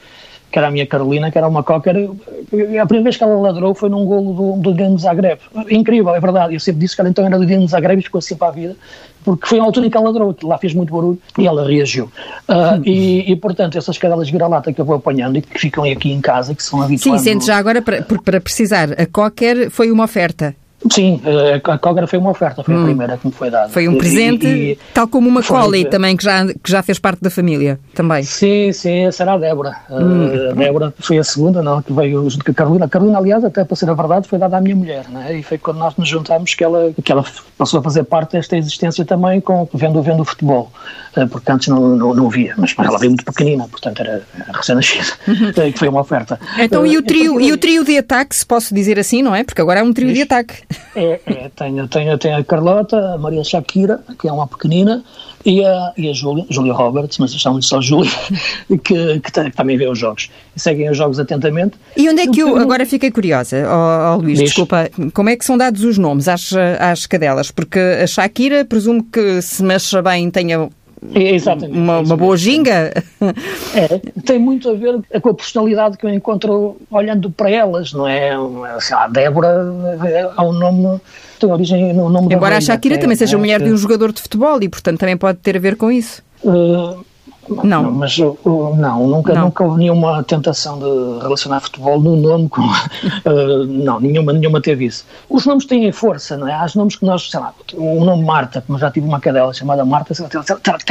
que 0.51 0.59
era 0.59 0.69
a 0.69 0.71
minha 0.71 0.87
Carolina, 0.87 1.31
que 1.31 1.39
era 1.39 1.47
uma 1.47 1.63
cocker. 1.63 2.11
A 2.81 2.87
primeira 2.87 3.03
vez 3.03 3.17
que 3.17 3.23
ela 3.23 3.39
ladrou 3.39 3.75
foi 3.75 3.89
num 3.89 4.05
golo 4.05 4.33
do, 4.33 4.63
do 4.63 4.75
Dinamo 4.75 4.99
Zagreb. 4.99 5.41
Incrível, 5.71 6.15
é 6.15 6.21
verdade. 6.21 6.55
Eu 6.55 6.61
sempre 6.61 6.81
disse 6.81 6.95
que 6.95 7.01
ela 7.01 7.11
então 7.11 7.25
era 7.27 7.39
do 7.39 7.47
Dinamo 7.47 7.69
Zagreb 7.69 8.01
e 8.01 8.03
ficou 8.03 8.19
assim 8.19 8.37
para 8.37 8.49
a 8.49 8.51
vida, 8.53 8.77
porque 9.25 9.47
foi 9.47 9.59
a 9.59 9.63
altura 9.63 9.87
em 9.87 9.91
que 9.91 9.97
ela 9.97 10.07
ladrou, 10.07 10.35
lá 10.43 10.57
fez 10.59 10.73
muito 10.73 10.93
barulho 10.93 11.19
e 11.39 11.47
ela 11.47 11.67
reagiu. 11.67 12.07
Uh, 12.49 12.83
e, 12.85 13.31
e, 13.31 13.37
portanto, 13.37 13.77
essas 13.77 13.99
cadelas 13.99 14.31
vira-lata 14.31 14.73
que 14.73 14.81
eu 14.81 14.85
vou 14.85 14.97
apanhando 14.97 15.37
e 15.37 15.43
que 15.43 15.59
ficam 15.59 15.85
aqui 15.85 16.11
em 16.11 16.21
casa, 16.21 16.55
que 16.55 16.63
são 16.63 16.81
habituadas. 16.81 17.21
Sim, 17.21 17.31
sente 17.33 17.47
já 17.47 17.57
agora, 17.57 17.83
para, 17.83 18.03
para 18.03 18.41
precisar, 18.41 18.93
a 18.93 19.07
cocker 19.07 19.71
foi 19.71 19.91
uma 19.91 20.05
oferta. 20.05 20.55
Sim, 20.91 21.21
eh, 21.25 21.61
a 21.65 21.79
Cogra 21.79 22.07
foi 22.07 22.19
uma 22.19 22.31
oferta, 22.31 22.63
foi 22.63 22.75
hum. 22.75 22.83
a 22.83 22.85
primeira 22.85 23.17
que 23.17 23.27
me 23.27 23.33
foi 23.33 23.51
dada. 23.51 23.69
Foi 23.69 23.89
um 23.89 23.99
presente, 23.99 24.47
e, 24.47 24.73
e, 24.73 24.79
tal 24.95 25.09
como 25.09 25.29
uma 25.29 25.43
Collie 25.43 25.85
também, 25.85 26.17
que 26.17 26.23
já, 26.23 26.47
que 26.47 26.71
já 26.71 26.83
fez 26.83 26.99
parte 26.99 27.21
da 27.21 27.31
família, 27.31 27.81
também. 27.95 28.23
Sim, 28.23 28.73
sim, 28.73 29.07
essa 29.07 29.25
era 29.25 29.35
a 29.35 29.39
Débora. 29.39 29.77
Hum. 29.91 30.51
A 30.51 30.55
Débora 30.55 30.95
foi 31.01 31.19
a 31.19 31.25
segunda, 31.25 31.63
não, 31.63 31.83
que 31.83 31.93
veio 31.93 32.31
junto 32.31 32.45
com 32.45 32.53
a 32.53 32.55
Carolina. 32.55 32.85
A 32.85 32.89
Carolina, 32.89 33.19
aliás, 33.19 33.45
até 33.45 33.65
para 33.65 33.77
ser 33.77 33.91
a 33.91 33.95
verdade, 33.95 34.29
foi 34.29 34.39
dada 34.39 34.57
à 34.57 34.61
minha 34.61 34.77
mulher, 34.77 35.09
né? 35.09 35.37
e 35.37 35.43
foi 35.43 35.59
quando 35.59 35.79
nós 35.79 35.97
nos 35.97 36.09
juntámos 36.09 36.55
que 36.55 36.63
ela, 36.63 36.93
que 37.03 37.11
ela 37.11 37.25
passou 37.57 37.81
a 37.81 37.83
fazer 37.83 38.05
parte 38.05 38.33
desta 38.33 38.57
existência 38.57 39.05
também, 39.05 39.41
com, 39.41 39.69
vendo, 39.75 40.01
vendo 40.01 40.21
o 40.21 40.25
futebol, 40.25 40.71
eh, 41.17 41.27
porque 41.27 41.51
antes 41.51 41.69
não, 41.69 41.97
não, 41.97 42.15
não 42.15 42.29
via, 42.29 42.55
mas 42.57 42.75
ela 42.79 42.99
veio 42.99 43.11
muito 43.11 43.25
pequenina, 43.25 43.67
portanto 43.69 44.01
era 44.01 44.23
recém-nascida, 44.55 45.13
uhum. 45.27 45.49
Eh, 45.59 45.73
que 45.73 45.79
foi 45.79 45.89
uma 45.89 46.01
oferta. 46.01 46.39
Então, 46.59 46.87
e 46.87 46.97
o 46.97 47.03
trio, 47.03 47.41
e 47.41 47.53
o 47.53 47.59
trio 47.59 47.85
de 47.85 47.99
ataque, 47.99 48.37
se 48.37 48.47
posso 48.47 48.73
dizer 48.73 48.99
assim, 48.99 49.23
não 49.23 49.35
é? 49.35 49.43
Porque 49.43 49.61
agora 49.61 49.81
é 49.81 49.83
um 49.83 49.93
trio 49.93 50.13
de 50.13 50.23
ataque. 50.23 50.68
É, 50.95 51.21
é 51.27 51.51
tenho, 51.55 51.89
tenho, 51.89 52.19
tenho 52.19 52.37
a 52.37 52.45
Carlota, 52.45 53.15
a 53.15 53.19
Maria 53.19 53.43
Shakira, 53.43 54.01
que 54.21 54.29
é 54.29 54.33
uma 54.33 54.47
pequenina, 54.47 55.03
e 55.45 55.65
a, 55.65 55.93
e 55.97 56.09
a 56.09 56.13
Júlia, 56.13 56.45
Júlia 56.51 56.73
Roberts, 56.73 57.17
mas 57.19 57.35
chamam-lhe 57.35 57.65
só 57.65 57.81
Júlia, 57.81 58.11
que, 58.69 59.21
que, 59.21 59.21
que, 59.21 59.51
também 59.53 59.79
vê 59.79 59.89
os 59.89 59.99
jogos. 59.99 60.31
E 60.55 60.61
seguem 60.61 60.91
os 60.91 60.97
jogos 60.97 61.19
atentamente. 61.19 61.77
E 61.97 62.09
onde 62.09 62.21
é 62.21 62.27
que 62.27 62.41
eu, 62.41 62.57
agora 62.57 62.85
fiquei 62.85 63.11
curiosa, 63.11 63.57
oh, 63.67 64.15
oh 64.15 64.17
Luís, 64.21 64.39
Diz. 64.39 64.49
desculpa, 64.49 64.91
como 65.15 65.31
é 65.31 65.37
que 65.37 65.45
são 65.45 65.57
dados 65.57 65.85
os 65.85 65.97
nomes 65.97 66.29
às, 66.29 66.53
às 66.79 67.07
cadelas? 67.07 67.51
Porque 67.51 67.79
a 67.79 68.07
Shakira, 68.07 68.65
presumo 68.65 69.03
que 69.05 69.41
se 69.41 69.63
mexa 69.63 70.03
bem 70.03 70.31
tenha 70.31 70.69
exatamente. 71.15 71.79
Uma, 71.79 72.01
uma 72.01 72.17
boa 72.17 72.37
ginga. 72.37 72.93
É, 73.75 73.99
tem 74.23 74.39
muito 74.39 74.71
a 74.71 74.75
ver 74.75 75.01
com 75.21 75.31
a 75.31 75.35
personalidade 75.35 75.97
que 75.97 76.07
eu 76.07 76.11
encontro 76.11 76.77
olhando 76.91 77.31
para 77.31 77.51
elas, 77.51 77.93
não 77.93 78.07
é? 78.07 78.31
Assim, 78.77 78.95
a 78.95 79.07
Débora 79.09 79.49
é 80.39 80.43
um 80.43 80.53
nome, 80.53 81.01
tem 81.39 81.51
origem 81.51 81.93
no 81.93 82.09
nome 82.09 82.35
Embora 82.35 82.57
a 82.57 82.61
Shakira 82.61 82.99
também 82.99 83.17
seja 83.17 83.37
é, 83.37 83.39
mulher 83.39 83.63
de 83.63 83.71
um 83.73 83.77
jogador 83.77 84.13
de 84.13 84.21
futebol 84.21 84.63
e, 84.63 84.69
portanto, 84.69 84.99
também 84.99 85.17
pode 85.17 85.39
ter 85.39 85.57
a 85.57 85.61
ver 85.61 85.77
com 85.77 85.91
isso. 85.91 86.23
Uh, 86.43 87.05
não. 87.65 87.91
mas 87.91 88.19
uh, 88.19 88.37
não, 88.77 89.07
nunca, 89.07 89.35
não. 89.35 89.47
nunca 89.47 89.65
houve 89.65 89.79
nenhuma 89.79 90.23
tentação 90.23 90.79
de 90.79 91.23
relacionar 91.23 91.61
futebol 91.61 92.01
no 92.01 92.17
nome 92.17 92.49
com. 92.49 92.63
uh, 92.63 93.65
não, 93.67 94.01
nenhuma, 94.01 94.33
nenhuma 94.33 94.61
teve 94.61 94.87
isso. 94.87 95.05
Os 95.29 95.47
nomes 95.47 95.65
têm 95.65 95.91
força, 95.93 96.37
não 96.37 96.49
é? 96.49 96.53
Há 96.53 96.67
nomes 96.75 96.97
que 96.97 97.05
nós, 97.05 97.31
sei 97.31 97.41
lá, 97.41 97.55
o 97.75 98.05
nome 98.05 98.25
Marta, 98.25 98.63
como 98.67 98.79
já 98.79 98.91
tive 98.91 99.07
uma 99.07 99.21
cadela 99.21 99.53
chamada 99.53 99.85
Marta, 99.85 100.15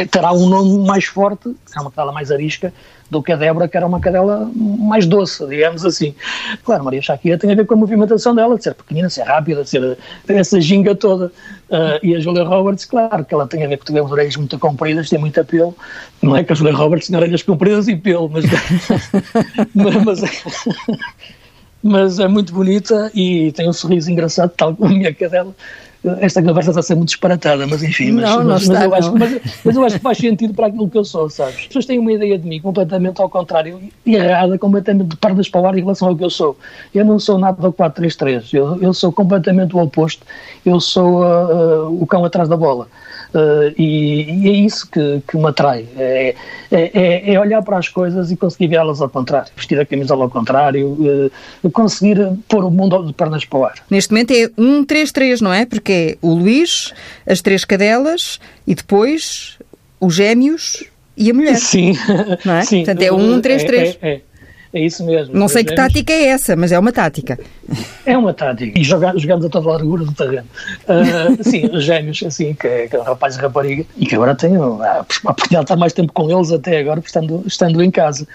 terá 0.10 0.32
um 0.32 0.48
nome 0.48 0.86
mais 0.86 1.06
forte, 1.06 1.56
será 1.66 1.82
uma 1.82 1.92
cadela 1.92 2.12
mais 2.12 2.32
arisca, 2.32 2.74
do 3.10 3.24
que 3.24 3.32
a 3.32 3.36
Débora, 3.36 3.68
que 3.68 3.78
era 3.78 3.86
uma 3.86 4.00
cadela 4.00 4.50
mais 4.54 5.06
doce, 5.06 5.46
digamos 5.48 5.86
assim. 5.86 6.14
Claro, 6.64 6.84
Maria 6.84 7.02
Shakira 7.02 7.38
tem 7.38 7.52
a 7.52 7.56
ver 7.56 7.66
com 7.66 7.74
a 7.74 7.78
movimentação 7.78 8.36
dela, 8.36 8.58
de 8.58 8.64
ser 8.64 8.74
pequenina, 8.74 9.08
de 9.08 9.14
ser 9.14 9.24
rápida, 9.24 9.64
de 9.64 9.70
ser 9.70 9.98
essa 10.28 10.60
ginga 10.60 10.94
toda. 10.94 11.32
Uh, 11.70 12.00
e 12.04 12.16
a 12.16 12.20
Julia 12.20 12.44
Roberts, 12.44 12.86
claro, 12.86 13.24
que 13.26 13.34
ela 13.34 13.48
tem 13.48 13.64
a 13.64 13.68
ver 13.68 13.78
com 13.78 13.86
ter 13.86 14.00
orelhas 14.00 14.36
muito 14.36 14.58
compridas, 14.60 15.10
tem 15.10 15.20
muito 15.20 15.44
pelo. 15.46 15.76
Não 16.22 16.36
é 16.36 16.44
que 16.44 16.52
a 16.52 16.56
Julia 16.56 16.74
Roberts 16.74 17.08
tenha 17.08 17.20
orelhas 17.20 17.44
compridas 17.44 17.88
e 17.88 17.96
pelo, 17.96 18.30
mas, 18.30 18.46
mas, 20.06 20.22
mas, 21.84 22.20
é 22.20 22.28
muito 22.28 22.54
bonita 22.54 23.12
e 23.14 23.52
tem 23.54 23.70
um 23.70 23.74
sorriso 23.74 24.12
engraçado, 24.12 24.52
tal 24.56 24.76
como 24.76 24.90
a 24.90 24.98
minha 24.98 25.14
cadela 25.14 25.54
esta 26.20 26.42
conversa 26.42 26.72
está 26.72 26.80
a 26.80 26.84
ser 26.84 26.96
muito 26.96 27.10
disparatada, 27.10 27.66
mas 27.68 27.84
enfim, 27.84 28.12
mas, 28.12 28.30
não, 28.30 28.46
mas, 28.46 28.68
não 28.68 28.76
mas, 28.76 28.84
eu 28.84 28.96
acho, 28.96 29.14
mas, 29.66 29.76
eu 29.76 29.86
acho 29.86 29.96
que 29.96 30.02
faz 30.02 30.18
sentido 30.18 30.54
para 30.54 30.68
aquilo 30.68 30.90
que 30.90 30.98
eu 30.98 31.04
sou, 31.04 31.30
sabes? 31.30 31.56
As 31.56 31.68
pessoas 31.68 31.86
têm 31.86 32.00
uma 32.00 32.12
ideia 32.12 32.38
de 32.38 32.48
mim 32.48 32.62
completamente 32.62 33.20
ao 33.22 33.30
contrário, 33.30 33.82
errada, 34.06 34.58
completamente 34.58 35.10
de 35.10 35.18
pernas 35.18 35.50
para 35.50 35.62
o 35.62 35.68
ar 35.68 35.78
em 35.78 35.82
relação 35.82 36.08
ao 36.08 36.16
que 36.16 36.24
eu 36.24 36.30
sou. 36.30 36.58
Eu 36.94 37.04
não 37.04 37.20
sou 37.20 37.38
nada 37.38 37.62
do 37.62 37.74
4-3-3, 37.74 38.54
eu, 38.54 38.82
eu 38.82 38.94
sou 38.94 39.12
completamente 39.12 39.76
o 39.76 39.80
oposto, 39.80 40.26
eu 40.66 40.80
sou 40.80 41.22
uh, 41.22 41.88
uh, 41.88 42.02
o 42.02 42.06
cão 42.06 42.24
atrás 42.24 42.48
da 42.48 42.56
bola. 42.56 42.88
Uh, 43.34 43.74
e, 43.78 44.46
e, 44.46 44.50
é 44.50 44.52
isso 44.52 44.90
que, 44.90 45.22
que 45.28 45.38
me 45.38 45.48
atrai. 45.48 45.86
É, 45.98 46.34
é, 46.72 46.92
é, 46.94 47.34
é 47.34 47.40
olhar 47.40 47.62
para 47.62 47.78
as 47.78 47.90
coisas 47.90 48.32
e 48.32 48.38
conseguir 48.38 48.68
vê-las 48.68 49.02
ao 49.02 49.10
contrário, 49.10 49.52
vestir 49.56 49.80
a 49.80 49.86
camisola 49.86 50.24
ao 50.24 50.30
contrário, 50.30 50.98
conseguir 51.74 52.18
pôr 52.48 52.64
o 52.64 52.72
mundo 52.72 53.06
de 53.06 53.14
pernas 53.14 53.44
para 53.44 53.60
o 53.60 53.66
ar. 53.66 53.74
Neste 53.90 54.12
momento 54.12 54.32
é 54.32 54.48
1-3-3, 54.48 55.42
não 55.42 55.54
é? 55.54 55.66
Porque 55.66 55.87
é 55.94 56.18
o 56.22 56.34
Luís, 56.34 56.94
as 57.26 57.42
três 57.42 57.66
cadelas 57.66 58.40
e 58.66 58.76
depois 58.76 59.58
os 60.00 60.16
gêmeos 60.16 60.84
e 61.16 61.32
a 61.32 61.34
mulher. 61.34 61.56
Sim. 61.56 61.94
Não 62.46 62.56
é? 62.56 62.64
Sim. 62.64 62.84
Portanto, 62.84 63.02
é 63.02 63.10
1-3-3. 63.10 63.98
É, 64.02 64.10
é, 64.10 64.14
é. 64.14 64.22
É 64.74 64.82
isso 64.82 65.04
mesmo. 65.06 65.34
Não 65.34 65.48
sei 65.48 65.64
que 65.64 65.74
tática 65.74 66.12
é 66.12 66.26
essa, 66.28 66.56
mas 66.56 66.72
é 66.72 66.78
uma 66.78 66.92
tática. 66.92 67.40
É 68.06 68.18
uma 68.18 68.34
tática. 68.34 68.78
E 68.78 68.84
joga, 68.84 69.14
jogamos 69.18 69.46
a 69.46 69.50
toda 69.50 69.70
a 69.70 69.72
largura 69.72 70.04
do 70.04 70.14
terreno. 70.14 70.48
Uh, 70.84 71.44
sim, 71.44 71.66
os 71.66 71.84
gêmeos, 71.84 72.22
assim, 72.24 72.54
que 72.54 72.68
é, 72.68 72.88
que 72.88 72.96
é 72.96 73.02
rapaz 73.02 73.38
e 73.38 73.40
rapariga, 73.40 73.86
e 73.96 74.06
que 74.06 74.16
agora 74.16 74.36
tenho 74.36 74.82
a, 74.84 74.98
a 74.98 75.00
oportunidade 75.00 75.50
de 75.50 75.58
estar 75.62 75.76
mais 75.78 75.94
tempo 75.94 76.12
com 76.12 76.30
eles 76.30 76.52
até 76.52 76.80
agora, 76.80 77.00
estando, 77.00 77.44
estando 77.48 77.82
em 77.82 77.90
casa. 77.90 78.28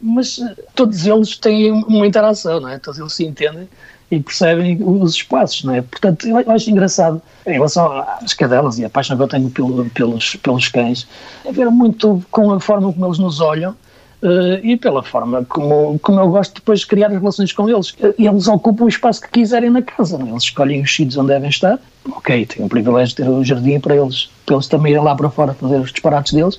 Mas 0.00 0.38
uh, 0.38 0.56
todos 0.74 1.06
eles 1.06 1.36
têm 1.38 1.70
uma 1.70 2.06
interação, 2.06 2.60
não 2.60 2.68
é? 2.68 2.78
Todos 2.78 2.98
eles 2.98 3.12
se 3.12 3.24
entendem 3.24 3.68
e 4.10 4.20
percebem 4.20 4.78
os 4.80 5.14
espaços, 5.14 5.64
não 5.64 5.74
é? 5.74 5.82
Portanto, 5.82 6.28
eu 6.28 6.38
acho 6.50 6.70
engraçado, 6.70 7.20
em 7.46 7.52
relação 7.52 8.04
às 8.22 8.32
cadelas 8.32 8.78
e 8.78 8.84
a 8.84 8.90
paixão 8.90 9.16
que 9.16 9.22
eu 9.22 9.28
tenho 9.28 9.50
pelo, 9.50 9.84
pelos, 9.90 10.36
pelos 10.36 10.68
cães, 10.68 11.06
é 11.44 11.52
ver 11.52 11.70
muito 11.70 12.22
com 12.30 12.52
a 12.52 12.60
forma 12.60 12.92
como 12.92 13.06
eles 13.06 13.18
nos 13.18 13.40
olham 13.40 13.74
Uh, 14.22 14.58
e 14.62 14.78
pela 14.78 15.02
forma 15.02 15.44
como, 15.44 15.98
como 15.98 16.18
eu 16.18 16.30
gosto 16.30 16.54
depois 16.54 16.80
de 16.80 16.86
criar 16.86 17.08
as 17.08 17.18
relações 17.18 17.52
com 17.52 17.68
eles. 17.68 17.90
Uh, 17.90 18.14
eles 18.18 18.48
ocupam 18.48 18.84
o 18.84 18.88
espaço 18.88 19.20
que 19.20 19.28
quiserem 19.28 19.68
na 19.68 19.82
casa, 19.82 20.16
não? 20.16 20.26
É? 20.26 20.30
eles 20.30 20.44
escolhem 20.44 20.80
os 20.80 20.94
sítios 20.94 21.18
onde 21.18 21.28
devem 21.28 21.50
estar. 21.50 21.78
Ok, 22.10 22.46
tenho 22.46 22.64
o 22.64 22.68
privilégio 22.68 23.14
de 23.14 23.22
ter 23.22 23.28
um 23.28 23.44
jardim 23.44 23.78
para 23.78 23.94
eles, 23.94 24.30
para 24.46 24.56
eles 24.56 24.68
também 24.68 24.94
ir 24.94 25.00
lá 25.00 25.14
para 25.14 25.28
fora 25.28 25.52
fazer 25.52 25.76
os 25.76 25.92
disparates 25.92 26.32
deles, 26.32 26.58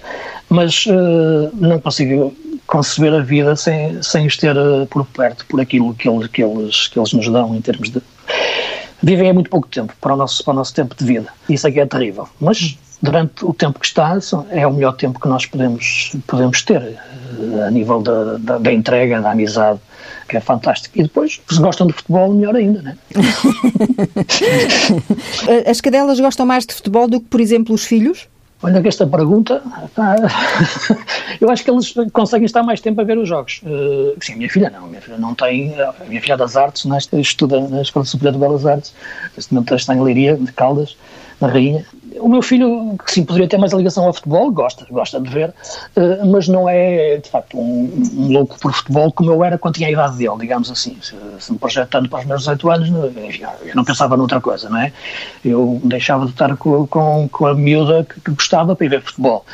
mas 0.49 0.85
uh, 0.85 1.49
não 1.55 1.79
consigo 1.79 2.31
conceber 2.67 3.13
a 3.13 3.21
vida 3.21 3.55
sem, 3.55 4.01
sem 4.03 4.27
os 4.27 4.37
ter 4.37 4.55
por 4.89 5.05
perto, 5.05 5.45
por 5.45 5.59
aquilo 5.59 5.93
que 5.95 6.07
eles, 6.07 6.27
que, 6.27 6.43
eles, 6.43 6.87
que 6.87 6.99
eles 6.99 7.13
nos 7.13 7.27
dão 7.29 7.55
em 7.55 7.61
termos 7.61 7.89
de 7.89 8.01
vivem 9.01 9.29
há 9.29 9.33
muito 9.33 9.49
pouco 9.49 9.67
tempo 9.67 9.93
para 9.99 10.13
o 10.13 10.17
nosso, 10.17 10.43
para 10.43 10.51
o 10.51 10.55
nosso 10.55 10.73
tempo 10.73 10.95
de 10.95 11.05
vida. 11.05 11.29
Isso 11.47 11.67
é 11.67 11.71
que 11.71 11.79
é 11.79 11.85
terrível. 11.85 12.27
Mas 12.39 12.77
durante 13.01 13.45
o 13.45 13.53
tempo 13.53 13.79
que 13.79 13.85
está, 13.85 14.17
é 14.49 14.65
o 14.65 14.73
melhor 14.73 14.93
tempo 14.93 15.19
que 15.19 15.27
nós 15.27 15.45
podemos, 15.45 16.13
podemos 16.25 16.63
ter, 16.63 16.81
eh, 16.81 17.65
a 17.65 17.71
nível 17.71 18.01
da, 18.01 18.37
da, 18.37 18.57
da 18.57 18.73
entrega, 18.73 19.21
da 19.21 19.31
amizade, 19.31 19.79
que 20.27 20.37
é 20.37 20.41
fantástico. 20.41 20.99
E 20.99 21.03
depois, 21.03 21.39
se 21.49 21.59
gostam 21.59 21.87
de 21.87 21.93
futebol, 21.93 22.33
melhor 22.33 22.55
ainda, 22.55 22.81
né? 22.81 22.97
As 25.69 25.79
cadelas 25.79 26.19
gostam 26.19 26.45
mais 26.45 26.65
de 26.65 26.73
futebol 26.73 27.07
do 27.07 27.19
que, 27.19 27.27
por 27.27 27.39
exemplo, 27.39 27.73
os 27.73 27.85
filhos? 27.85 28.27
Olha 28.63 28.81
que 28.81 28.87
esta 28.87 29.05
pergunta, 29.05 29.61
eu 31.39 31.49
acho 31.51 31.63
que 31.63 31.69
eles 31.69 31.93
conseguem 32.11 32.45
estar 32.45 32.63
mais 32.63 32.81
tempo 32.81 32.99
a 32.99 33.03
ver 33.03 33.15
os 33.17 33.29
jogos. 33.29 33.61
Uh, 33.63 34.17
sim, 34.19 34.33
a 34.33 34.35
minha 34.35 34.49
filha 34.49 34.69
não, 34.71 34.85
a 34.85 34.87
minha 34.87 35.01
filha 35.01 35.17
não 35.17 35.35
tem, 35.35 35.79
a 35.79 35.93
minha 36.07 36.19
filha 36.19 36.33
é 36.33 36.37
das 36.37 36.57
artes, 36.57 36.85
nesta, 36.85 37.17
é? 37.17 37.21
estuda 37.21 37.59
na 37.67 37.83
Escola 37.83 38.03
Superior 38.03 38.33
de 38.33 38.39
Belas 38.39 38.65
Artes, 38.65 38.93
neste 39.35 39.53
momento 39.53 39.75
está 39.75 39.93
em 39.93 40.01
Leiria, 40.01 40.35
de 40.35 40.51
Caldas, 40.51 40.97
na 41.39 41.47
Rainha, 41.47 41.85
o 42.19 42.27
meu 42.27 42.41
filho, 42.41 42.95
que 43.03 43.11
sim, 43.11 43.25
poderia 43.25 43.47
ter 43.47 43.57
mais 43.57 43.73
ligação 43.73 44.05
ao 44.05 44.13
futebol, 44.13 44.51
gosta, 44.51 44.85
gosta 44.89 45.19
de 45.19 45.29
ver, 45.29 45.49
uh, 45.49 46.25
mas 46.31 46.47
não 46.47 46.67
é, 46.67 47.17
de 47.17 47.29
facto, 47.29 47.57
um, 47.57 48.03
um, 48.13 48.31
louco 48.31 48.59
por 48.59 48.73
futebol 48.73 49.11
como 49.11 49.31
eu 49.31 49.43
era 49.43 49.57
quando 49.57 49.75
tinha 49.75 49.87
a 49.87 49.91
idade 49.91 50.17
dele, 50.17 50.37
digamos 50.39 50.69
assim. 50.71 50.97
Se, 51.01 51.15
se 51.39 51.51
me 51.51 51.57
projetando 51.57 52.09
para 52.09 52.19
os 52.19 52.25
meus 52.25 52.39
18 52.41 52.71
anos, 52.71 52.89
enfim, 52.89 53.43
eu 53.65 53.75
não 53.75 53.83
pensava 53.83 54.17
noutra 54.17 54.41
coisa, 54.41 54.69
não 54.69 54.79
é? 54.79 54.91
Eu 55.43 55.79
deixava 55.83 56.25
de 56.25 56.31
estar 56.31 56.55
com, 56.57 56.85
com, 56.87 57.27
com 57.29 57.45
a 57.45 57.53
miúda 57.53 58.03
que, 58.03 58.19
que, 58.21 58.31
gostava 58.31 58.75
para 58.75 58.85
ir 58.85 58.89
ver 58.89 59.01
futebol. 59.01 59.45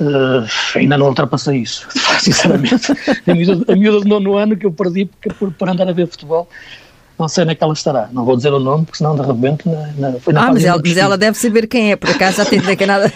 Uh, 0.00 0.46
ainda 0.76 0.96
não 0.98 1.06
ultrapassei 1.06 1.58
isso, 1.58 1.86
sinceramente. 2.20 2.92
a, 3.26 3.34
miúda, 3.34 3.72
a 3.72 3.76
miúda 3.76 4.08
nono 4.08 4.36
ano 4.36 4.56
que 4.56 4.66
eu 4.66 4.72
perdi 4.72 5.06
por, 5.38 5.52
por 5.52 5.68
andar 5.68 5.88
a 5.88 5.92
ver 5.92 6.06
futebol 6.06 6.48
não 7.18 7.28
sei 7.28 7.44
onde 7.44 7.52
é 7.52 7.54
que 7.54 7.64
ela 7.64 7.72
estará. 7.72 8.08
Não 8.12 8.24
vou 8.24 8.36
dizer 8.36 8.52
o 8.52 8.60
nome, 8.60 8.84
porque 8.84 8.98
senão 8.98 9.16
de 9.16 9.22
repente 9.22 9.68
na, 9.68 10.10
na, 10.10 10.20
foi 10.20 10.34
na 10.34 10.46
Ah, 10.46 10.52
mas 10.52 10.64
ela, 10.64 10.80
mas 10.84 10.96
ela, 10.96 11.16
deve 11.16 11.38
saber 11.38 11.66
quem 11.66 11.92
é, 11.92 11.96
por 11.96 12.10
acaso 12.10 12.36
já 12.38 12.44
tem 12.44 12.60
nada. 12.86 13.12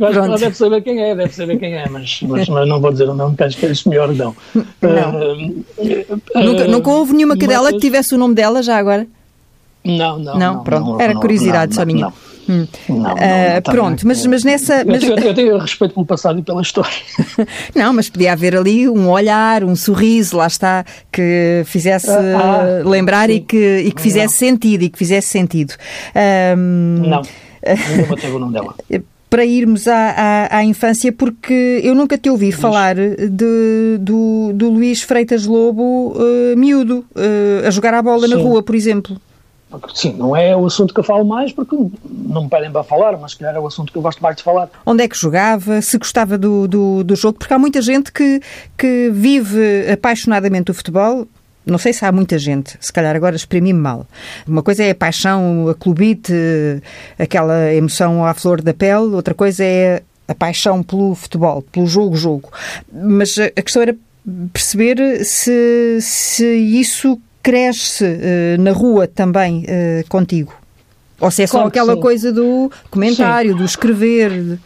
ela 0.00 0.38
deve 0.38 0.56
saber 0.56 0.82
quem 0.82 1.02
é, 1.02 1.14
deve 1.14 1.32
saber 1.32 1.58
quem 1.58 1.74
é, 1.74 1.88
mas, 1.88 2.20
mas, 2.22 2.48
mas 2.48 2.68
não 2.68 2.80
vou 2.80 2.90
dizer 2.90 3.08
o 3.08 3.14
nome, 3.14 3.36
que 3.36 3.44
acho 3.44 3.56
que 3.56 3.66
é 3.66 3.72
melhor 3.86 4.12
não. 4.12 4.34
não. 4.54 4.62
Uh, 4.62 5.64
nunca, 6.34 6.64
uh, 6.64 6.70
nunca 6.70 6.90
houve 6.90 7.12
nenhuma 7.12 7.36
cadela 7.36 7.64
mas, 7.64 7.74
que 7.74 7.80
tivesse 7.80 8.14
o 8.14 8.18
nome 8.18 8.34
dela 8.34 8.62
já 8.62 8.76
agora? 8.76 9.06
Não, 9.84 10.18
não. 10.18 10.38
Não, 10.38 10.54
não 10.54 10.64
pronto, 10.64 10.92
não, 10.92 11.00
era 11.00 11.14
curiosidade 11.14 11.74
só 11.74 11.86
minha. 11.86 12.06
Não. 12.06 12.12
Hum. 12.48 12.66
Não, 12.88 12.98
não, 12.98 13.12
uh, 13.12 13.62
pronto, 13.64 14.06
mas, 14.06 14.24
mas 14.26 14.44
nessa. 14.44 14.84
Mas... 14.84 15.02
Eu, 15.02 15.16
tenho, 15.16 15.28
eu, 15.28 15.34
tenho 15.34 15.58
respeito 15.58 15.94
pelo 15.94 16.06
passado 16.06 16.38
e 16.38 16.42
pela 16.42 16.62
história. 16.62 16.92
não, 17.74 17.92
mas 17.92 18.08
podia 18.08 18.32
haver 18.32 18.56
ali 18.56 18.88
um 18.88 19.08
olhar, 19.10 19.64
um 19.64 19.74
sorriso, 19.74 20.36
lá 20.36 20.46
está, 20.46 20.84
que 21.10 21.62
fizesse 21.66 22.10
ah, 22.10 22.80
ah, 22.84 22.88
lembrar 22.88 23.30
e 23.30 23.40
que, 23.40 23.78
e 23.78 23.92
que 23.92 24.00
fizesse 24.00 24.34
sentido 24.34 24.82
e 24.82 24.88
que 24.88 24.98
fizesse 24.98 25.28
sentido. 25.28 25.74
Um... 26.56 27.08
Não, 27.08 27.22
não 28.08 28.16
teve 28.16 28.32
o 28.32 28.38
nome 28.38 28.52
dela 28.52 28.74
para 29.28 29.44
irmos 29.44 29.88
à, 29.88 30.10
à, 30.10 30.58
à, 30.58 30.64
infância, 30.64 31.12
porque 31.12 31.80
eu 31.82 31.94
nunca 31.94 32.16
te 32.16 32.30
ouvi 32.30 32.52
falar 32.52 32.94
de, 32.94 33.98
do, 33.98 34.52
do 34.54 34.70
Luís 34.70 35.02
Freitas 35.02 35.44
Lobo 35.46 36.14
uh, 36.16 36.56
miúdo, 36.56 37.04
uh, 37.14 37.66
a 37.66 37.70
jogar 37.70 37.92
a 37.94 38.02
bola 38.02 38.26
Sim. 38.28 38.34
na 38.34 38.40
rua, 38.40 38.62
por 38.62 38.74
exemplo. 38.74 39.20
Sim, 39.94 40.14
não 40.14 40.36
é 40.36 40.56
o 40.56 40.66
assunto 40.66 40.92
que 40.92 41.00
eu 41.00 41.04
falo 41.04 41.24
mais, 41.24 41.52
porque 41.52 41.76
não 42.10 42.44
me 42.44 42.48
pedem 42.50 42.70
para 42.70 42.84
falar, 42.84 43.16
mas 43.16 43.32
se 43.32 43.38
calhar 43.38 43.54
é 43.54 43.60
o 43.60 43.66
assunto 43.66 43.92
que 43.92 43.98
eu 43.98 44.02
gosto 44.02 44.22
mais 44.22 44.36
de 44.36 44.42
falar. 44.42 44.68
Onde 44.84 45.04
é 45.04 45.08
que 45.08 45.16
jogava? 45.16 45.80
Se 45.80 45.98
gostava 45.98 46.38
do, 46.38 46.66
do, 46.68 47.04
do 47.04 47.16
jogo? 47.16 47.38
Porque 47.38 47.52
há 47.52 47.58
muita 47.58 47.80
gente 47.80 48.12
que, 48.12 48.40
que 48.76 49.10
vive 49.12 49.90
apaixonadamente 49.90 50.70
o 50.70 50.74
futebol, 50.74 51.26
não 51.66 51.78
sei 51.78 51.92
se 51.92 52.04
há 52.04 52.12
muita 52.12 52.38
gente, 52.38 52.78
se 52.80 52.92
calhar 52.92 53.16
agora 53.16 53.34
exprimi-me 53.34 53.78
mal. 53.78 54.06
Uma 54.46 54.62
coisa 54.62 54.84
é 54.84 54.90
a 54.90 54.94
paixão, 54.94 55.68
a 55.68 55.74
clubite, 55.74 56.32
aquela 57.18 57.72
emoção 57.72 58.24
à 58.24 58.32
flor 58.34 58.62
da 58.62 58.72
pele, 58.72 59.14
outra 59.14 59.34
coisa 59.34 59.64
é 59.64 60.02
a 60.28 60.34
paixão 60.34 60.82
pelo 60.82 61.14
futebol, 61.14 61.62
pelo 61.62 61.86
jogo-jogo. 61.86 62.52
Mas 62.92 63.36
a 63.38 63.62
questão 63.62 63.82
era 63.82 63.96
perceber 64.52 65.24
se, 65.24 65.98
se 66.00 66.46
isso 66.46 67.20
cresce 67.46 68.04
uh, 68.04 68.60
na 68.60 68.72
rua 68.72 69.06
também 69.06 69.64
uh, 69.64 70.08
contigo? 70.08 70.52
Ou 71.20 71.30
se 71.30 71.44
é 71.44 71.46
só 71.46 71.58
claro 71.58 71.68
aquela 71.68 71.96
coisa 71.96 72.32
do 72.32 72.70
comentário, 72.90 73.52
sim. 73.52 73.58
do 73.58 73.64
escrever? 73.64 74.58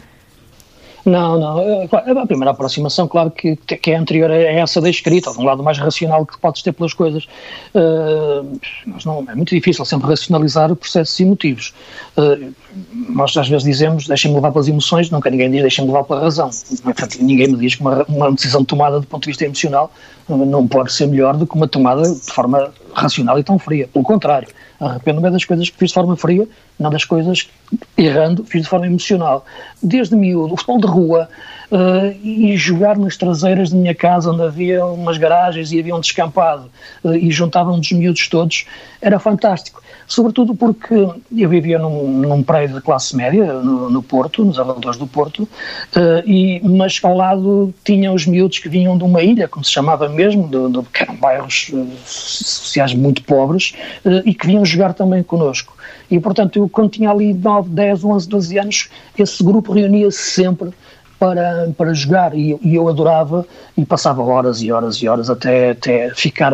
Não, 1.11 1.39
não. 1.39 1.61
É, 1.61 1.89
a 2.23 2.27
primeira 2.27 2.53
aproximação, 2.53 3.09
claro, 3.09 3.33
que, 3.33 3.57
que 3.57 3.91
é 3.91 3.97
anterior 3.97 4.31
a 4.31 4.37
essa 4.37 4.81
da 4.81 4.89
escrita, 4.89 5.33
de 5.33 5.39
um 5.39 5.45
lado 5.45 5.61
mais 5.61 5.77
racional 5.77 6.25
que 6.25 6.39
podes 6.39 6.63
ter 6.63 6.73
pelas 6.73 6.95
coisas. 6.95 7.25
Uh, 7.75 8.59
mas 8.87 9.05
não, 9.05 9.25
é 9.29 9.35
muito 9.35 9.53
difícil 9.53 9.85
sempre 9.85 10.09
racionalizar 10.09 10.75
processos 10.77 11.19
emotivos. 11.19 11.75
Uh, 12.17 12.55
nós 13.09 13.37
às 13.37 13.49
vezes 13.49 13.65
dizemos, 13.65 14.07
deixem-me 14.07 14.37
levar 14.37 14.53
pelas 14.53 14.69
emoções, 14.69 15.11
nunca 15.11 15.29
ninguém 15.31 15.51
diz, 15.51 15.63
deixem-me 15.63 15.91
levar 15.91 16.05
pela 16.05 16.21
razão. 16.21 16.49
Ninguém 17.19 17.49
me 17.49 17.57
diz 17.57 17.75
que 17.75 17.81
uma, 17.81 18.05
uma 18.05 18.31
decisão 18.31 18.65
tomada 18.65 19.01
do 19.01 19.07
ponto 19.07 19.25
de 19.25 19.31
vista 19.31 19.45
emocional 19.45 19.91
não 20.29 20.69
pode 20.69 20.93
ser 20.93 21.09
melhor 21.09 21.37
do 21.37 21.45
que 21.45 21.57
uma 21.57 21.67
tomada 21.67 22.03
de 22.03 22.33
forma 22.33 22.73
racional 22.95 23.37
e 23.37 23.43
tão 23.43 23.59
fria. 23.59 23.89
Pelo 23.93 24.05
contrário, 24.05 24.47
arrependo-me 24.81 25.31
das 25.31 25.45
coisas 25.45 25.69
que 25.69 25.77
fiz 25.77 25.91
de 25.91 25.95
forma 25.95 26.17
fria, 26.17 26.49
não 26.79 26.91
das 26.91 27.05
coisas 27.05 27.49
errando, 27.97 28.45
fiz 28.45 28.63
de 28.63 28.69
forma 28.69 28.87
emocional. 28.87 29.45
Desde 29.83 30.17
miúdo, 30.17 30.55
o 30.55 30.57
futebol 30.57 30.81
de 30.81 30.87
rua 30.87 31.29
uh, 31.71 32.27
e 32.27 32.57
jogar 32.57 32.97
nas 32.97 33.17
traseiras 33.17 33.71
da 33.71 33.77
minha 33.77 33.95
casa, 33.95 34.31
onde 34.31 34.43
havia 34.43 34.85
umas 34.85 35.19
garagens 35.19 35.71
e 35.73 35.79
havia 35.79 35.95
um 35.95 36.01
descampado 36.01 36.71
uh, 37.05 37.15
e 37.15 37.31
juntavam 37.31 37.79
os 37.79 37.93
miúdos 37.93 38.27
todos, 38.29 38.65
era 39.03 39.19
fantástico 39.19 39.83
sobretudo 40.11 40.57
porque 40.57 40.93
eu 40.95 41.49
vivia 41.49 41.79
num, 41.79 42.09
num 42.09 42.43
prédio 42.43 42.75
de 42.77 42.83
classe 42.83 43.17
média, 43.17 43.55
no, 43.55 43.89
no 43.89 44.03
Porto, 44.03 44.45
nos 44.45 44.59
arredores 44.59 44.99
do 44.99 45.07
Porto, 45.07 45.45
uh, 45.45 45.49
e, 46.27 46.61
mas 46.65 46.99
ao 47.01 47.17
lado 47.17 47.73
tinha 47.85 48.13
os 48.13 48.27
miúdos 48.27 48.59
que 48.59 48.69
vinham 48.69 48.99
de 48.99 49.05
uma 49.05 49.23
ilha, 49.23 49.47
como 49.47 49.65
se 49.65 49.71
chamava 49.71 50.09
mesmo, 50.09 50.51
que 50.93 51.05
eram 51.05 51.15
bairros 51.15 51.71
uh, 51.73 51.87
sociais 52.05 52.93
muito 52.93 53.23
pobres, 53.23 53.73
uh, 54.05 54.21
e 54.25 54.35
que 54.35 54.49
vinham 54.49 54.65
jogar 54.65 54.95
também 54.95 55.23
connosco. 55.23 55.77
E, 56.11 56.19
portanto, 56.19 56.59
eu, 56.59 56.69
quando 56.69 56.91
tinha 56.91 57.09
ali 57.09 57.33
9, 57.33 57.71
10, 57.71 58.05
11, 58.05 58.29
12 58.29 58.59
anos, 58.59 58.91
esse 59.17 59.45
grupo 59.45 59.73
reunia-se 59.73 60.19
sempre 60.19 60.71
para, 61.21 61.71
para 61.79 61.95
jogar 61.95 62.35
e, 62.35 62.59
e, 62.63 62.75
eu 62.75 62.89
adorava 62.89 63.47
e 63.77 63.85
passava 63.85 64.23
horas 64.23 64.61
e 64.61 64.73
horas 64.73 64.97
e 64.97 65.07
horas 65.07 65.31
até, 65.31 65.71
até 65.71 66.13
ficar 66.15 66.53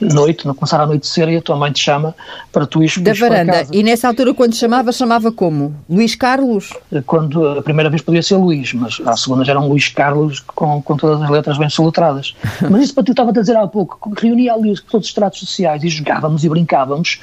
noite, 0.00 0.46
não 0.46 0.54
começar 0.54 0.80
a 0.80 0.84
anoitecer 0.84 1.28
e 1.28 1.36
a 1.36 1.42
tua 1.42 1.56
mãe 1.56 1.72
te 1.72 1.80
chama 1.80 2.14
para 2.52 2.66
tu 2.66 2.82
ires 2.82 2.98
Da 2.98 3.12
varanda. 3.12 3.66
E 3.72 3.82
nessa 3.82 4.08
altura, 4.08 4.34
quando 4.34 4.54
chamava, 4.54 4.92
chamava 4.92 5.30
como? 5.30 5.74
Luís 5.88 6.14
Carlos? 6.14 6.72
Quando 7.06 7.46
a 7.46 7.62
primeira 7.62 7.90
vez 7.90 8.02
podia 8.02 8.22
ser 8.22 8.36
Luís, 8.36 8.72
mas 8.72 9.00
a 9.04 9.16
segunda 9.16 9.44
já 9.44 9.52
era 9.52 9.60
um 9.60 9.68
Luís 9.68 9.88
Carlos 9.88 10.40
com, 10.40 10.80
com 10.82 10.96
todas 10.96 11.22
as 11.22 11.30
letras 11.30 11.58
bem 11.58 11.68
soletradas. 11.68 12.34
mas 12.70 12.84
isso 12.84 12.94
para 12.94 13.04
ti 13.04 13.10
estava 13.10 13.30
a 13.30 13.32
dizer 13.32 13.56
há 13.56 13.66
pouco, 13.66 14.12
reunia 14.18 14.54
ali 14.54 14.74
todos 14.90 15.06
os 15.06 15.08
estratos 15.08 15.40
sociais 15.40 15.82
e 15.84 15.88
jogávamos 15.88 16.44
e 16.44 16.48
brincávamos 16.48 17.20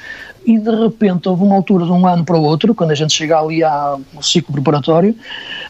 e 0.48 0.58
de 0.58 0.70
repente 0.70 1.28
houve 1.28 1.42
uma 1.42 1.56
altura 1.56 1.84
de 1.84 1.92
um 1.92 2.06
ano 2.06 2.24
para 2.24 2.36
o 2.36 2.42
outro, 2.42 2.74
quando 2.74 2.90
a 2.90 2.94
gente 2.94 3.12
chega 3.12 3.38
ali 3.38 3.62
ao 3.62 4.00
ciclo 4.22 4.54
preparatório, 4.54 5.14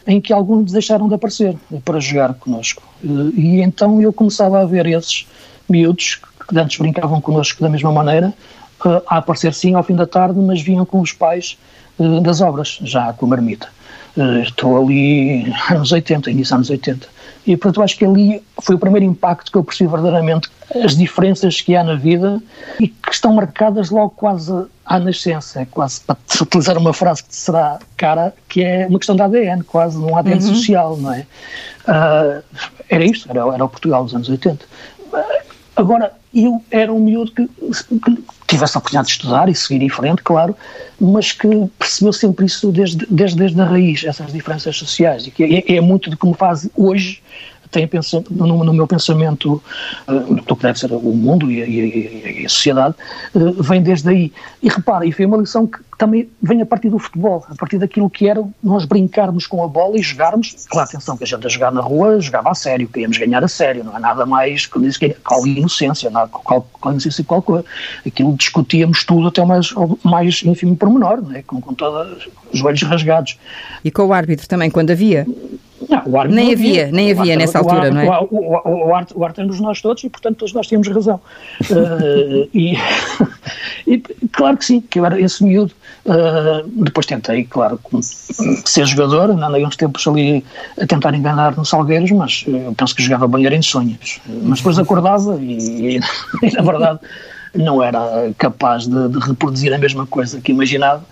em 0.06 0.20
que 0.20 0.32
alguns 0.32 0.70
deixaram 0.70 1.08
de 1.08 1.14
aparecer 1.14 1.56
para 1.84 1.98
jogar 1.98 2.34
connosco. 2.34 2.82
E 3.02 3.60
então 3.60 4.00
eu 4.00 4.12
começava 4.12 4.60
a 4.60 4.64
ver 4.64 4.86
esses 4.86 5.26
miúdos 5.68 6.20
que 6.48 6.58
antes 6.58 6.78
brincavam 6.78 7.20
connosco 7.20 7.62
da 7.62 7.68
mesma 7.68 7.92
maneira, 7.92 8.32
uh, 8.84 9.02
a 9.06 9.18
aparecer 9.18 9.52
sim 9.54 9.74
ao 9.74 9.82
fim 9.82 9.94
da 9.94 10.06
tarde, 10.06 10.38
mas 10.38 10.60
vinham 10.60 10.84
com 10.86 11.00
os 11.00 11.12
pais 11.12 11.58
uh, 11.98 12.20
das 12.20 12.40
obras, 12.40 12.78
já 12.82 13.12
com 13.12 13.26
a 13.26 13.28
marmita. 13.28 13.68
Uh, 14.16 14.42
estou 14.42 14.82
ali 14.82 15.52
anos 15.70 15.92
80, 15.92 16.30
início 16.30 16.54
anos 16.54 16.70
80. 16.70 17.06
E 17.46 17.56
portanto 17.56 17.82
acho 17.82 17.96
que 17.96 18.04
ali 18.04 18.42
foi 18.60 18.74
o 18.74 18.78
primeiro 18.78 19.06
impacto 19.06 19.50
que 19.50 19.56
eu 19.56 19.64
percebi 19.64 19.90
verdadeiramente 19.90 20.50
as 20.84 20.94
diferenças 20.94 21.60
que 21.60 21.74
há 21.74 21.82
na 21.82 21.94
vida 21.94 22.42
e 22.78 22.88
que 22.88 23.10
estão 23.10 23.32
marcadas 23.32 23.88
logo 23.88 24.10
quase 24.10 24.52
à 24.84 24.98
nascença, 24.98 25.66
quase 25.70 26.00
para 26.00 26.16
utilizar 26.42 26.76
uma 26.76 26.92
frase 26.92 27.24
que 27.24 27.34
será 27.34 27.78
cara, 27.96 28.34
que 28.48 28.62
é 28.62 28.86
uma 28.86 28.98
questão 28.98 29.16
de 29.16 29.22
ADN, 29.22 29.62
quase 29.62 29.96
um 29.96 30.14
ADN 30.16 30.42
uhum. 30.42 30.54
social, 30.54 30.96
não 30.98 31.12
é? 31.12 31.26
Uh, 31.88 32.42
era 32.90 33.04
isto, 33.04 33.30
era, 33.30 33.40
era 33.54 33.64
o 33.64 33.68
Portugal 33.68 34.04
dos 34.04 34.14
anos 34.14 34.28
80. 34.28 34.64
Agora, 35.78 36.12
eu 36.34 36.60
era 36.72 36.92
um 36.92 36.98
miúdo 36.98 37.30
que, 37.30 37.46
que 37.46 38.22
tivesse 38.48 38.76
a 38.76 38.80
oportunidade 38.80 39.06
de 39.06 39.12
estudar 39.12 39.48
e 39.48 39.54
seguir 39.54 39.80
em 39.80 39.88
frente, 39.88 40.20
claro, 40.24 40.56
mas 41.00 41.30
que 41.30 41.48
percebeu 41.78 42.12
sempre 42.12 42.46
isso 42.46 42.72
desde, 42.72 43.06
desde, 43.08 43.36
desde 43.38 43.60
a 43.60 43.64
raiz, 43.64 44.02
essas 44.02 44.32
diferenças 44.32 44.76
sociais, 44.76 45.28
e 45.28 45.30
que 45.30 45.44
é, 45.44 45.76
é 45.76 45.80
muito 45.80 46.10
de 46.10 46.16
como 46.16 46.34
faz 46.34 46.68
hoje 46.76 47.22
tem 47.70 47.88
no, 48.30 48.64
no 48.64 48.72
meu 48.72 48.86
pensamento 48.86 49.62
uh, 50.06 50.34
do 50.34 50.56
que 50.56 50.62
deve 50.62 50.78
ser 50.78 50.92
o 50.92 51.00
mundo 51.00 51.50
e, 51.50 51.60
e, 51.60 52.40
e 52.42 52.46
a 52.46 52.48
sociedade, 52.48 52.94
uh, 53.34 53.62
vem 53.62 53.82
desde 53.82 54.08
aí. 54.08 54.32
E 54.62 54.68
repara, 54.68 55.06
e 55.06 55.12
foi 55.12 55.24
uma 55.24 55.36
lição 55.36 55.66
que 55.66 55.78
também 55.98 56.28
vem 56.40 56.62
a 56.62 56.66
partir 56.66 56.88
do 56.88 56.98
futebol, 56.98 57.44
a 57.50 57.54
partir 57.56 57.76
daquilo 57.76 58.08
que 58.08 58.28
era 58.28 58.42
nós 58.62 58.84
brincarmos 58.84 59.46
com 59.46 59.62
a 59.64 59.68
bola 59.68 59.98
e 59.98 60.02
jogarmos. 60.02 60.66
Claro, 60.70 60.88
atenção, 60.88 61.16
que 61.16 61.24
a 61.24 61.26
gente 61.26 61.44
a 61.44 61.50
jogar 61.50 61.72
na 61.72 61.80
rua 61.80 62.20
jogava 62.20 62.50
a 62.50 62.54
sério, 62.54 62.88
queríamos 62.88 63.18
ganhar 63.18 63.42
a 63.42 63.48
sério, 63.48 63.82
não 63.82 63.96
é 63.96 63.98
nada 63.98 64.24
mais, 64.24 64.64
como 64.64 64.86
disse, 64.86 65.04
é 65.04 65.16
qual 65.24 65.44
inocência, 65.46 66.08
nada, 66.08 66.28
qual, 66.28 66.66
qual 66.80 66.92
inocência 66.92 67.24
qual 67.24 67.42
coisa. 67.42 67.64
Aquilo 68.06 68.34
discutíamos 68.36 69.04
tudo 69.04 69.26
até 69.28 69.42
o 69.42 69.46
mais, 69.46 69.74
mais 70.04 70.42
ínfimo 70.44 70.76
pormenor, 70.76 71.20
não 71.20 71.34
é? 71.34 71.42
com, 71.42 71.60
com 71.60 71.74
todos 71.74 72.28
os 72.52 72.58
joelhos 72.58 72.82
rasgados. 72.82 73.36
E 73.84 73.90
com 73.90 74.06
o 74.06 74.12
árbitro 74.12 74.46
também, 74.46 74.70
quando 74.70 74.90
havia? 74.92 75.26
Não, 75.88 76.02
o 76.06 76.18
árbitro 76.18 76.42
nem 76.42 76.52
havia, 76.52 76.82
havia, 76.82 76.92
nem 76.92 77.12
havia 77.12 77.36
nessa 77.36 77.58
altura, 77.58 77.90
não 77.90 78.00
é? 78.00 78.18
O, 78.20 78.28
o, 78.30 78.38
o, 78.56 78.88
o, 78.88 78.94
árbitro, 78.94 79.24
éramos 79.24 79.60
nós 79.60 79.80
todos 79.80 80.02
e, 80.02 80.08
portanto, 80.08 80.36
todos 80.36 80.52
nós 80.52 80.66
tínhamos 80.66 80.88
razão. 80.88 81.20
uh, 81.70 82.48
e, 82.52 82.76
e, 83.86 83.98
claro 84.32 84.56
que 84.56 84.64
sim, 84.64 84.80
que 84.80 84.98
eu 84.98 85.06
era 85.06 85.20
esse 85.20 85.44
miúdo. 85.44 85.72
Uh, 86.04 86.66
depois 86.84 87.06
tentei, 87.06 87.44
claro, 87.44 87.78
ser 88.64 88.86
jogador, 88.86 89.30
andei 89.30 89.64
uns 89.64 89.76
tempos 89.76 90.06
ali 90.06 90.44
a 90.80 90.86
tentar 90.86 91.14
enganar 91.14 91.56
no 91.56 91.64
Salgueiros, 91.64 92.10
mas 92.12 92.44
eu 92.46 92.74
penso 92.76 92.94
que 92.94 93.02
jogava 93.02 93.28
era 93.44 93.54
em 93.54 93.62
sonhos. 93.62 94.20
Mas 94.26 94.58
depois 94.58 94.78
acordava 94.78 95.38
e, 95.40 95.96
e, 95.96 96.00
e 96.42 96.52
na 96.52 96.62
verdade 96.62 97.00
não 97.54 97.82
era 97.82 98.32
capaz 98.36 98.86
de, 98.86 99.08
de 99.08 99.18
reproduzir 99.18 99.72
a 99.72 99.78
mesma 99.78 100.06
coisa 100.06 100.40
que 100.40 100.52
imaginava. 100.52 101.04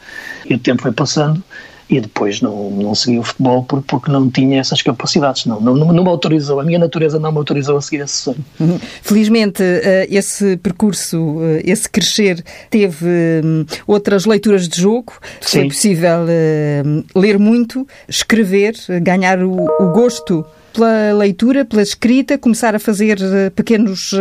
E 0.49 0.55
o 0.55 0.59
tempo 0.59 0.83
foi 0.83 0.93
passando 0.93 1.43
e 1.89 2.01
depois 2.01 2.41
não, 2.41 2.71
não 2.71 2.95
segui 2.95 3.19
o 3.19 3.23
futebol 3.23 3.65
porque 3.65 4.11
não 4.11 4.29
tinha 4.29 4.61
essas 4.61 4.83
capacidades, 4.83 5.47
não, 5.47 5.61
não, 5.61 5.75
não 5.75 6.03
me 6.03 6.09
autorizou, 6.09 6.59
a 6.59 6.65
minha 6.65 6.79
natureza 6.79 7.19
não 7.19 7.31
me 7.31 7.39
autorizou 7.39 7.77
a 7.77 7.81
seguir 7.81 8.03
esse 8.03 8.17
sonho. 8.17 8.45
Uhum. 8.59 8.79
Felizmente 9.03 9.63
eh, 9.63 10.09
esse 10.11 10.57
percurso, 10.57 11.39
eh, 11.43 11.63
esse 11.65 11.89
crescer 11.89 12.43
teve 12.71 13.07
hum, 13.45 13.65
outras 13.87 14.25
leituras 14.25 14.69
de 14.69 14.81
jogo, 14.81 15.13
Sim. 15.41 15.61
foi 15.61 15.69
possível 15.69 16.27
eh, 16.29 16.83
ler 17.15 17.39
muito, 17.39 17.87
escrever, 18.09 18.75
ganhar 19.03 19.43
o, 19.43 19.53
o 19.53 19.93
gosto 19.93 20.45
pela 20.77 21.15
leitura, 21.15 21.65
pela 21.65 21.81
escrita, 21.81 22.37
começar 22.37 22.75
a 22.75 22.79
fazer 22.79 23.17
uh, 23.19 23.51
pequenos 23.53 24.13
uh, 24.13 24.19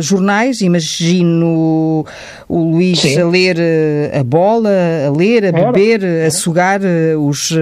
jornais. 0.00 0.60
Imagino 0.60 2.04
o 2.46 2.58
Luís 2.58 3.00
Sim. 3.00 3.18
a 3.18 3.26
ler 3.26 3.56
uh, 3.56 4.20
a 4.20 4.22
bola, 4.22 4.70
a 5.06 5.10
ler, 5.10 5.46
a 5.46 5.52
beber, 5.52 6.04
a 6.26 6.30
sugar 6.30 6.80
os, 7.18 7.52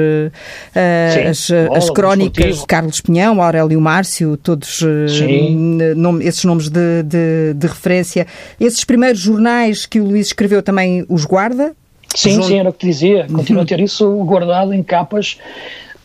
as, 1.30 1.50
bola, 1.50 1.78
as 1.78 1.90
crónicas 1.90 2.60
de 2.60 2.66
Carlos 2.66 3.00
Pinhão, 3.00 3.40
Aurélio 3.40 3.80
Márcio, 3.80 4.36
todos 4.36 4.80
nome, 5.96 6.24
esses 6.26 6.44
nomes 6.44 6.68
de, 6.68 7.02
de, 7.04 7.54
de 7.54 7.66
referência. 7.66 8.26
Esses 8.58 8.82
primeiros 8.82 9.20
jornais 9.20 9.86
que 9.86 10.00
o 10.00 10.04
Luís 10.04 10.26
escreveu 10.28 10.62
também 10.62 11.06
os 11.08 11.24
guarda? 11.24 11.74
Sim, 12.14 12.42
sim, 12.42 12.58
era 12.58 12.68
o 12.68 12.72
que 12.72 12.86
dizia. 12.86 13.26
Continuo 13.32 13.62
a 13.62 13.66
ter 13.66 13.80
isso 13.80 14.12
guardado 14.24 14.74
em 14.74 14.82
capas 14.82 15.38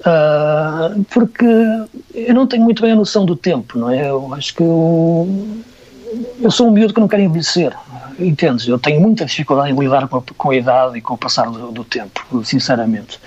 Uh, 0.08 1.04
porque 1.14 1.46
eu 2.14 2.34
não 2.34 2.48
tenho 2.48 2.64
muito 2.64 2.82
bem 2.82 2.94
a 2.94 2.96
noção 2.96 3.26
do 3.26 3.36
tempo, 3.36 3.78
não 3.78 3.90
é? 3.90 4.10
Eu 4.10 4.34
acho 4.34 4.56
que 4.56 4.62
eu, 4.62 5.28
eu 6.40 6.50
sou 6.50 6.68
um 6.68 6.72
miúdo 6.72 6.94
que 6.94 7.00
não 7.02 7.10
quero 7.10 7.24
envelhecer, 7.24 7.76
entendes? 8.18 8.66
Eu 8.70 8.80
tenho 8.80 9.02
muita 9.02 9.26
dificuldade 9.26 9.74
em 9.74 9.78
lidar 9.78 10.08
com 10.08 10.18
a, 10.18 10.24
com 10.38 10.52
a 10.52 10.56
idade 10.56 10.98
e 10.98 11.02
com 11.02 11.16
o 11.16 11.18
passar 11.18 11.50
do, 11.52 11.74
do 11.74 11.84
tempo, 11.84 12.22
sinceramente. 12.46 13.20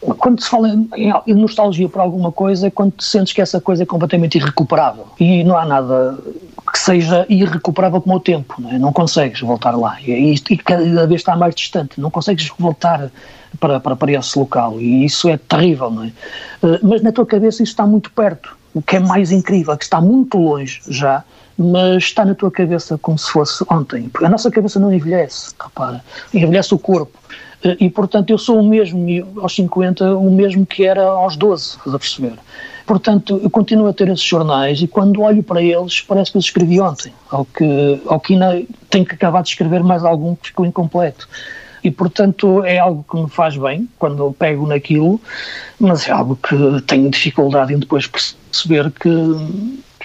Quando 0.00 0.42
se 0.42 0.48
fala 0.48 0.70
em, 0.96 1.34
nostalgia 1.34 1.88
por 1.88 2.00
alguma 2.00 2.32
coisa, 2.32 2.68
é 2.68 2.70
quando 2.70 2.92
te 2.92 3.04
sentes 3.04 3.32
que 3.32 3.42
essa 3.42 3.60
coisa 3.60 3.82
é 3.82 3.86
completamente 3.86 4.36
irrecuperável. 4.38 5.06
E 5.20 5.44
não 5.44 5.56
há 5.56 5.64
nada 5.66 6.18
que 6.74 6.80
seja 6.80 7.24
irrecuperável 7.28 8.00
como 8.00 8.16
o 8.16 8.20
tempo, 8.20 8.56
não, 8.58 8.70
é? 8.72 8.78
não 8.80 8.92
consegues 8.92 9.40
voltar 9.40 9.76
lá. 9.76 9.96
E, 10.00 10.34
e 10.34 10.56
cada 10.58 11.06
vez 11.06 11.20
está 11.20 11.36
mais 11.36 11.54
distante, 11.54 12.00
não 12.00 12.10
consegues 12.10 12.50
voltar 12.58 13.12
para, 13.60 13.78
para, 13.78 13.94
para 13.94 14.12
esse 14.12 14.36
local 14.36 14.80
e 14.80 15.04
isso 15.04 15.28
é 15.28 15.36
terrível, 15.36 15.88
não 15.88 16.02
é? 16.02 16.08
Uh, 16.60 16.80
mas 16.82 17.00
na 17.00 17.12
tua 17.12 17.24
cabeça 17.24 17.62
isso 17.62 17.70
está 17.70 17.86
muito 17.86 18.10
perto, 18.10 18.56
o 18.74 18.82
que 18.82 18.96
é 18.96 18.98
mais 18.98 19.30
incrível, 19.30 19.72
é 19.72 19.76
que 19.76 19.84
está 19.84 20.00
muito 20.00 20.36
longe 20.36 20.80
já, 20.88 21.22
mas 21.56 22.02
está 22.02 22.24
na 22.24 22.34
tua 22.34 22.50
cabeça 22.50 22.98
como 22.98 23.16
se 23.16 23.30
fosse 23.30 23.64
ontem. 23.70 24.08
Porque 24.08 24.26
a 24.26 24.28
nossa 24.28 24.50
cabeça 24.50 24.80
não 24.80 24.92
envelhece, 24.92 25.54
repara, 25.60 26.02
envelhece 26.34 26.74
o 26.74 26.78
corpo. 26.78 27.16
Uh, 27.64 27.76
e 27.78 27.88
portanto 27.88 28.30
eu 28.30 28.38
sou 28.38 28.58
o 28.58 28.68
mesmo 28.68 28.98
aos 29.40 29.54
50, 29.54 30.16
o 30.16 30.28
mesmo 30.28 30.66
que 30.66 30.84
era 30.84 31.04
aos 31.04 31.36
12, 31.36 31.76
estás 31.76 31.94
a 31.94 31.98
perceber? 32.00 32.32
Portanto, 32.86 33.40
eu 33.42 33.48
continuo 33.48 33.86
a 33.86 33.92
ter 33.92 34.08
esses 34.08 34.24
jornais 34.24 34.80
e 34.82 34.86
quando 34.86 35.22
olho 35.22 35.42
para 35.42 35.62
eles 35.62 36.00
parece 36.02 36.32
que 36.32 36.38
os 36.38 36.44
escrevi 36.44 36.80
ontem, 36.80 37.12
ou 37.32 37.44
que, 37.44 38.00
ou 38.04 38.20
que 38.20 38.34
ainda 38.34 38.62
tenho 38.90 39.06
que 39.06 39.14
acabar 39.14 39.42
de 39.42 39.48
escrever 39.48 39.82
mais 39.82 40.04
algum 40.04 40.34
que 40.34 40.48
ficou 40.48 40.66
incompleto. 40.66 41.28
E 41.82 41.90
portanto 41.90 42.64
é 42.64 42.78
algo 42.78 43.04
que 43.08 43.16
me 43.16 43.28
faz 43.28 43.56
bem 43.56 43.88
quando 43.98 44.32
pego 44.32 44.66
naquilo, 44.66 45.20
mas 45.78 46.08
é 46.08 46.12
algo 46.12 46.36
que 46.36 46.56
tenho 46.86 47.10
dificuldade 47.10 47.74
em 47.74 47.78
depois 47.78 48.06
perceber 48.06 48.90
que 48.90 49.08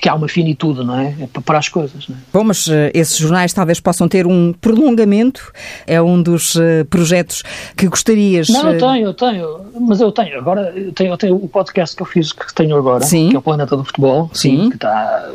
que 0.02 0.08
há 0.08 0.16
uma 0.16 0.28
finitude, 0.28 0.84
não 0.84 0.98
é? 0.98 1.16
é 1.22 1.40
para 1.42 1.60
as 1.60 1.68
coisas. 1.68 2.08
Não 2.08 2.16
é? 2.16 2.20
Bom, 2.32 2.44
mas 2.44 2.68
uh, 2.68 2.90
esses 2.94 3.18
jornais 3.18 3.54
talvez 3.54 3.80
possam 3.80 4.08
ter 4.08 4.26
um 4.26 4.54
prolongamento. 4.54 5.52
É 5.86 6.02
um 6.02 6.22
dos 6.22 6.56
uh, 6.56 6.86
projetos 6.90 7.44
que 7.76 7.88
gostarias. 7.88 8.50
Não, 8.50 8.70
eu 8.70 8.76
eh, 8.76 8.78
tenho, 8.78 9.08
eu 9.08 9.14
tenho, 9.14 9.60
mas 9.80 10.02
eu 10.02 10.12
tenho. 10.12 10.38
Agora 10.38 10.74
eu 10.76 10.92
tenho, 10.94 11.12
eu 11.12 11.18
tenho 11.18 11.36
o 11.36 11.48
podcast 11.48 11.96
que 11.96 12.02
eu 12.02 12.08
fiz 12.08 12.32
que 12.32 12.54
tenho 12.54 12.78
agora, 12.78 13.04
sim. 13.04 13.30
que 13.30 13.36
é 13.36 13.40
o 13.40 13.42
Planeta 13.42 13.76
do 13.76 13.84
Futebol, 13.84 14.30
sim, 14.34 14.64
sim 14.64 14.70
que 14.70 14.76
está 14.76 15.30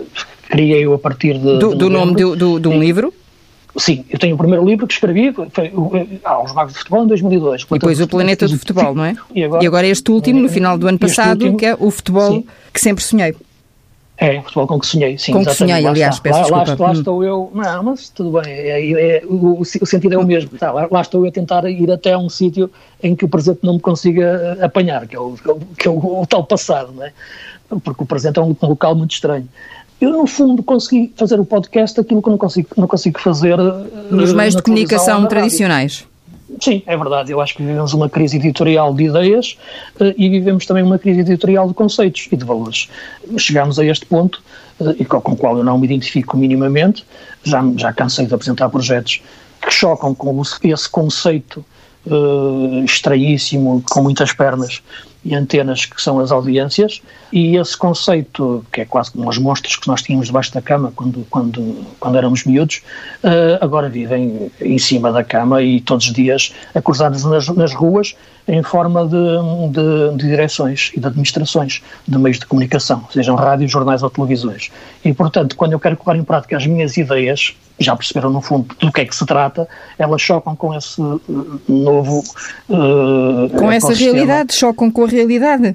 criei-o 0.49 0.95
a 0.95 0.99
partir 0.99 1.35
de. 1.35 1.59
Do, 1.59 1.71
de 1.71 1.77
do 1.77 1.91
nome 1.91 2.15
de, 2.15 2.37
do, 2.37 2.59
de 2.59 2.69
um 2.69 2.79
livro? 2.79 3.13
Sim, 3.77 4.05
eu 4.09 4.19
tenho 4.21 4.37
o 4.37 4.39
primeiro 4.39 4.65
livro 4.65 4.87
que 4.87 4.95
escrevi, 4.95 5.35
foi 5.51 5.73
ah, 6.25 6.41
Os 6.41 6.53
Magos 6.55 6.75
de 6.75 6.79
Futebol, 6.79 7.05
em 7.05 7.09
2002. 7.09 7.63
E 7.63 7.67
depois 7.75 8.01
o 8.01 8.07
Planeta 8.07 8.47
do 8.47 8.57
Futebol, 8.57 8.95
não 8.95 9.05
é? 9.05 9.17
E 9.35 9.43
agora, 9.43 9.65
e 9.65 9.67
agora 9.67 9.87
este 9.87 10.11
último, 10.13 10.41
no 10.41 10.49
final 10.49 10.79
do 10.79 10.87
ano 10.87 10.99
passado, 10.99 11.43
último, 11.43 11.59
que 11.59 11.67
é 11.67 11.77
o 11.79 11.91
futebol 11.91 12.35
sim. 12.35 12.47
que 12.73 12.81
sempre 12.81 13.03
sonhei. 13.03 13.35
É, 14.17 14.39
o 14.39 14.43
futebol 14.43 14.67
com 14.69 14.79
que 14.79 14.87
sonhei, 14.87 15.19
sim. 15.19 15.33
Com 15.33 15.45
que 15.45 15.53
sonhei, 15.53 15.85
aliás, 15.85 16.21
peço 16.21 16.49
lá, 16.51 16.63
desculpa. 16.63 16.83
Lá, 16.85 16.89
lá, 16.91 16.99
estou 16.99 17.25
eu, 17.25 17.51
não, 17.53 17.83
mas 17.83 18.09
tudo 18.11 18.41
bem, 18.41 18.53
é, 18.53 19.17
é, 19.17 19.23
o, 19.27 19.61
o, 19.61 19.65
sentido 19.65 20.15
é 20.15 20.19
o 20.19 20.25
mesmo. 20.25 20.51
Tá, 20.57 20.71
lá, 20.71 20.87
lá, 20.89 21.01
estou 21.01 21.25
eu 21.25 21.29
a 21.29 21.33
tentar 21.33 21.69
ir 21.69 21.91
até 21.91 22.17
um 22.17 22.29
sítio 22.29 22.71
em 23.03 23.17
que 23.17 23.25
o 23.25 23.29
presente 23.29 23.61
não 23.65 23.75
me 23.75 23.81
consiga 23.81 24.57
apanhar, 24.63 25.07
que 25.09 25.17
é 25.17 25.19
o, 25.19 25.35
que 25.77 25.89
é 25.89 25.91
o, 25.91 26.23
o 26.23 26.27
tal 26.27 26.45
passado, 26.45 26.93
não 26.93 27.05
é? 27.05 27.13
Porque 27.83 28.05
o 28.05 28.07
presente 28.07 28.39
é 28.39 28.43
um, 28.43 28.57
um 28.63 28.67
local 28.69 28.95
muito 28.95 29.13
estranho 29.13 29.49
eu 30.01 30.11
no 30.11 30.27
fundo 30.27 30.63
consegui 30.63 31.13
fazer 31.17 31.41
o 31.41 31.45
podcast 31.45 31.99
aquilo 31.99 32.23
que 32.23 32.29
não 32.29 32.39
consigo, 32.39 32.69
não 32.77 32.87
consigo 32.87 33.19
fazer 33.21 33.57
nos 34.11 34.33
uh, 34.33 34.37
meios 34.37 34.55
de 34.55 34.63
comunicação 34.63 35.27
tradicionais. 35.27 36.07
Sim, 36.61 36.83
é 36.87 36.97
verdade. 36.97 37.33
Eu 37.33 37.41
acho 37.41 37.55
que 37.55 37.63
vivemos 37.63 37.93
uma 37.95 38.09
crise 38.09 38.37
editorial 38.37 38.95
de 38.95 39.05
ideias 39.05 39.57
uh, 40.01 40.15
e 40.17 40.29
vivemos 40.29 40.67
também 40.67 40.83
uma 40.83 40.99
crise 40.99 41.21
editorial 41.21 41.67
de 41.69 41.75
conceitos 41.75 42.29
e 42.31 42.37
de 42.37 42.45
valores. 42.45 42.89
Chegamos 43.39 43.79
a 43.79 43.85
este 43.85 44.07
ponto, 44.07 44.43
uh, 44.79 44.95
e 44.99 45.05
com, 45.05 45.21
com 45.21 45.33
o 45.33 45.37
qual 45.37 45.57
eu 45.57 45.65
não 45.65 45.79
me 45.79 45.87
identifico 45.87 46.37
minimamente, 46.37 47.05
já, 47.43 47.63
já 47.77 47.93
cansei 47.93 48.27
de 48.27 48.35
apresentar 48.35 48.69
projetos 48.69 49.23
que 49.61 49.73
chocam 49.73 50.15
com 50.15 50.43
esse 50.63 50.89
conceito 50.89 51.65
uh, 52.07 52.85
estranhíssimo, 52.85 53.83
com 53.91 54.03
muitas 54.03 54.33
pernas, 54.33 54.83
e 55.25 55.35
antenas 55.35 55.87
que 55.87 56.01
são 56.01 56.19
as 56.21 56.31
audiências, 56.31 57.01
e 57.33 57.57
esse 57.57 57.77
conceito, 57.77 58.65
que 58.71 58.83
é 58.83 58.85
quase 58.85 59.13
como 59.13 59.29
os 59.29 59.39
monstros 59.39 59.77
que 59.77 59.89
nós 59.89 60.03
tínhamos 60.03 60.27
debaixo 60.27 60.53
da 60.53 60.61
cama 60.61 60.93
quando, 60.95 61.27
quando, 61.31 61.87
quando 61.99 62.19
éramos 62.19 62.45
miúdos, 62.45 62.83
uh, 63.23 63.59
agora 63.61 63.89
vivem 63.89 64.51
em 64.61 64.79
cima 64.79 65.11
da 65.11 65.25
cama 65.25 65.63
e 65.63 65.81
todos 65.81 66.07
os 66.07 66.13
dias 66.13 66.53
acusados 66.75 67.25
nas, 67.25 67.49
nas 67.49 67.73
ruas 67.73 68.15
em 68.47 68.63
forma 68.63 69.07
de, 69.07 69.17
de, 69.71 70.17
de, 70.17 70.29
direções 70.29 70.93
e 70.95 71.01
de 71.01 71.07
administrações 71.07 71.83
de 72.07 72.19
meios 72.19 72.39
de 72.39 72.47
comunicação, 72.47 73.07
sejam 73.11 73.35
rádios, 73.37 73.71
jornais 73.71 74.03
ou 74.03 74.11
televisões. 74.11 74.71
E, 75.05 75.13
portanto, 75.15 75.57
quando 75.57 75.73
eu 75.73 75.81
quero 75.81 75.97
colocar 75.97 76.19
em 76.19 76.25
prática 76.25 76.57
as 76.57 76.67
minhas 76.67 76.97
ideias, 76.97 77.57
já 77.79 77.97
perceberam 77.97 78.31
no 78.31 78.41
fundo 78.41 78.75
do 78.79 78.93
que 78.93 79.01
é 79.01 79.05
que 79.05 79.17
se 79.17 79.25
trata, 79.27 79.67
elas 79.99 80.21
chocam 80.21 80.55
com 80.55 80.75
esse 80.75 81.01
uh, 81.01 81.21
novo. 81.69 82.23
Uh, 82.69 83.49
com 83.59 83.73
essa 83.73 83.93
realidade, 83.95 84.55
chocam 84.55 84.91
com 84.91 85.05
a 85.05 85.09
realidade. 85.09 85.75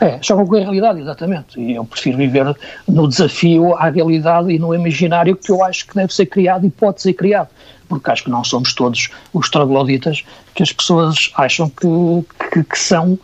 É, 0.00 0.18
chocam 0.22 0.46
com 0.46 0.56
a 0.56 0.60
realidade, 0.60 1.00
exatamente. 1.00 1.58
E 1.58 1.74
eu 1.74 1.84
prefiro 1.84 2.18
viver 2.18 2.54
no 2.86 3.08
desafio 3.08 3.74
à 3.74 3.90
realidade 3.90 4.52
e 4.52 4.58
no 4.58 4.74
imaginário 4.74 5.34
que 5.34 5.50
eu 5.50 5.64
acho 5.64 5.86
que 5.86 5.94
deve 5.94 6.14
ser 6.14 6.26
criado 6.26 6.66
e 6.66 6.70
pode 6.70 7.02
ser 7.02 7.14
criado 7.14 7.48
porque 7.90 8.08
acho 8.08 8.22
que 8.22 8.30
não 8.30 8.44
somos 8.44 8.72
todos 8.72 9.10
os 9.34 9.50
trogloditas 9.50 10.24
que 10.60 10.64
as 10.64 10.72
pessoas 10.72 11.32
acham 11.36 11.70
que, 11.70 11.86
que, 12.52 12.62
que, 12.64 12.78
são 12.78 13.18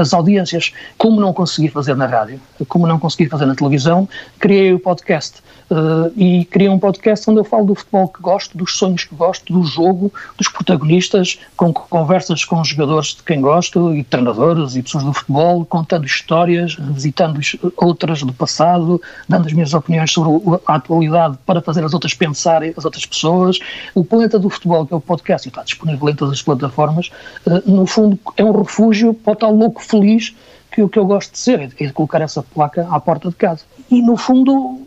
as 0.00 0.14
audiências. 0.14 0.72
Como 0.96 1.20
não 1.20 1.32
consegui 1.34 1.68
fazer 1.68 1.94
na 1.94 2.06
rádio, 2.06 2.40
como 2.66 2.86
não 2.86 2.98
consegui 2.98 3.28
fazer 3.28 3.44
na 3.44 3.54
televisão, 3.54 4.08
criei 4.38 4.72
o 4.72 4.78
podcast. 4.78 5.42
Uh, 5.68 6.12
e 6.16 6.44
criei 6.44 6.70
um 6.70 6.78
podcast 6.78 7.28
onde 7.28 7.40
eu 7.40 7.44
falo 7.44 7.66
do 7.66 7.74
futebol 7.74 8.06
que 8.06 8.22
gosto, 8.22 8.56
dos 8.56 8.78
sonhos 8.78 9.02
que 9.02 9.14
gosto, 9.16 9.52
do 9.52 9.64
jogo, 9.64 10.12
dos 10.38 10.48
protagonistas, 10.48 11.40
com 11.56 11.72
conversas 11.72 12.44
com 12.44 12.62
jogadores 12.62 13.16
de 13.16 13.24
quem 13.24 13.40
gosto, 13.40 13.92
e 13.92 14.04
treinadores 14.04 14.76
e 14.76 14.82
pessoas 14.82 15.02
do 15.02 15.12
futebol, 15.12 15.64
contando 15.64 16.06
histórias, 16.06 16.76
visitando 16.78 17.40
outras 17.76 18.22
do 18.22 18.32
passado, 18.32 19.02
dando 19.28 19.46
as 19.46 19.52
minhas 19.52 19.74
opiniões 19.74 20.12
sobre 20.12 20.60
a 20.66 20.76
atualidade 20.76 21.36
para 21.44 21.60
fazer 21.60 21.84
as 21.84 21.92
outras 21.92 22.14
pensarem, 22.14 22.72
as 22.76 22.84
outras 22.84 23.04
pessoas. 23.04 23.58
O 23.92 24.04
Planeta 24.04 24.38
do 24.38 24.48
Futebol, 24.48 24.86
que 24.86 24.94
é 24.94 24.96
o 24.96 25.00
podcast, 25.00 25.48
está 25.48 25.64
disponível 25.64 26.08
em 26.08 26.14
todas 26.14 26.34
as 26.34 26.42
plataformas, 26.46 27.10
uh, 27.46 27.70
no 27.70 27.86
fundo 27.86 28.18
é 28.36 28.44
um 28.44 28.52
refúgio 28.52 29.12
para 29.12 29.32
o 29.32 29.36
tal 29.36 29.54
louco 29.54 29.82
feliz 29.82 30.34
que 30.70 30.82
o 30.82 30.88
que 30.88 30.98
eu 30.98 31.06
gosto 31.06 31.32
de 31.32 31.38
ser, 31.38 31.60
é 31.60 31.66
de 31.66 31.92
colocar 31.92 32.20
essa 32.20 32.42
placa 32.42 32.86
à 32.90 33.00
porta 33.00 33.28
de 33.28 33.34
casa. 33.34 33.62
E 33.90 34.00
no 34.00 34.16
fundo 34.16 34.80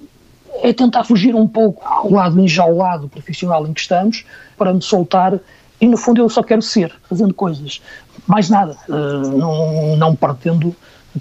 é 0.61 0.73
tentar 0.73 1.03
fugir 1.03 1.35
um 1.35 1.47
pouco 1.47 1.85
ao 1.85 2.11
lado 2.11 2.39
enjaulado 2.39 3.07
profissional 3.07 3.65
em 3.67 3.73
que 3.73 3.81
estamos 3.81 4.25
para 4.57 4.73
me 4.73 4.81
soltar 4.81 5.39
e 5.81 5.87
no 5.87 5.97
fundo 5.97 6.21
eu 6.21 6.29
só 6.29 6.43
quero 6.43 6.61
ser, 6.61 6.93
fazendo 7.07 7.33
coisas, 7.33 7.81
mais 8.27 8.49
nada, 8.49 8.77
uh, 8.89 9.37
não, 9.37 9.95
não 9.95 10.15
pretendo 10.15 10.75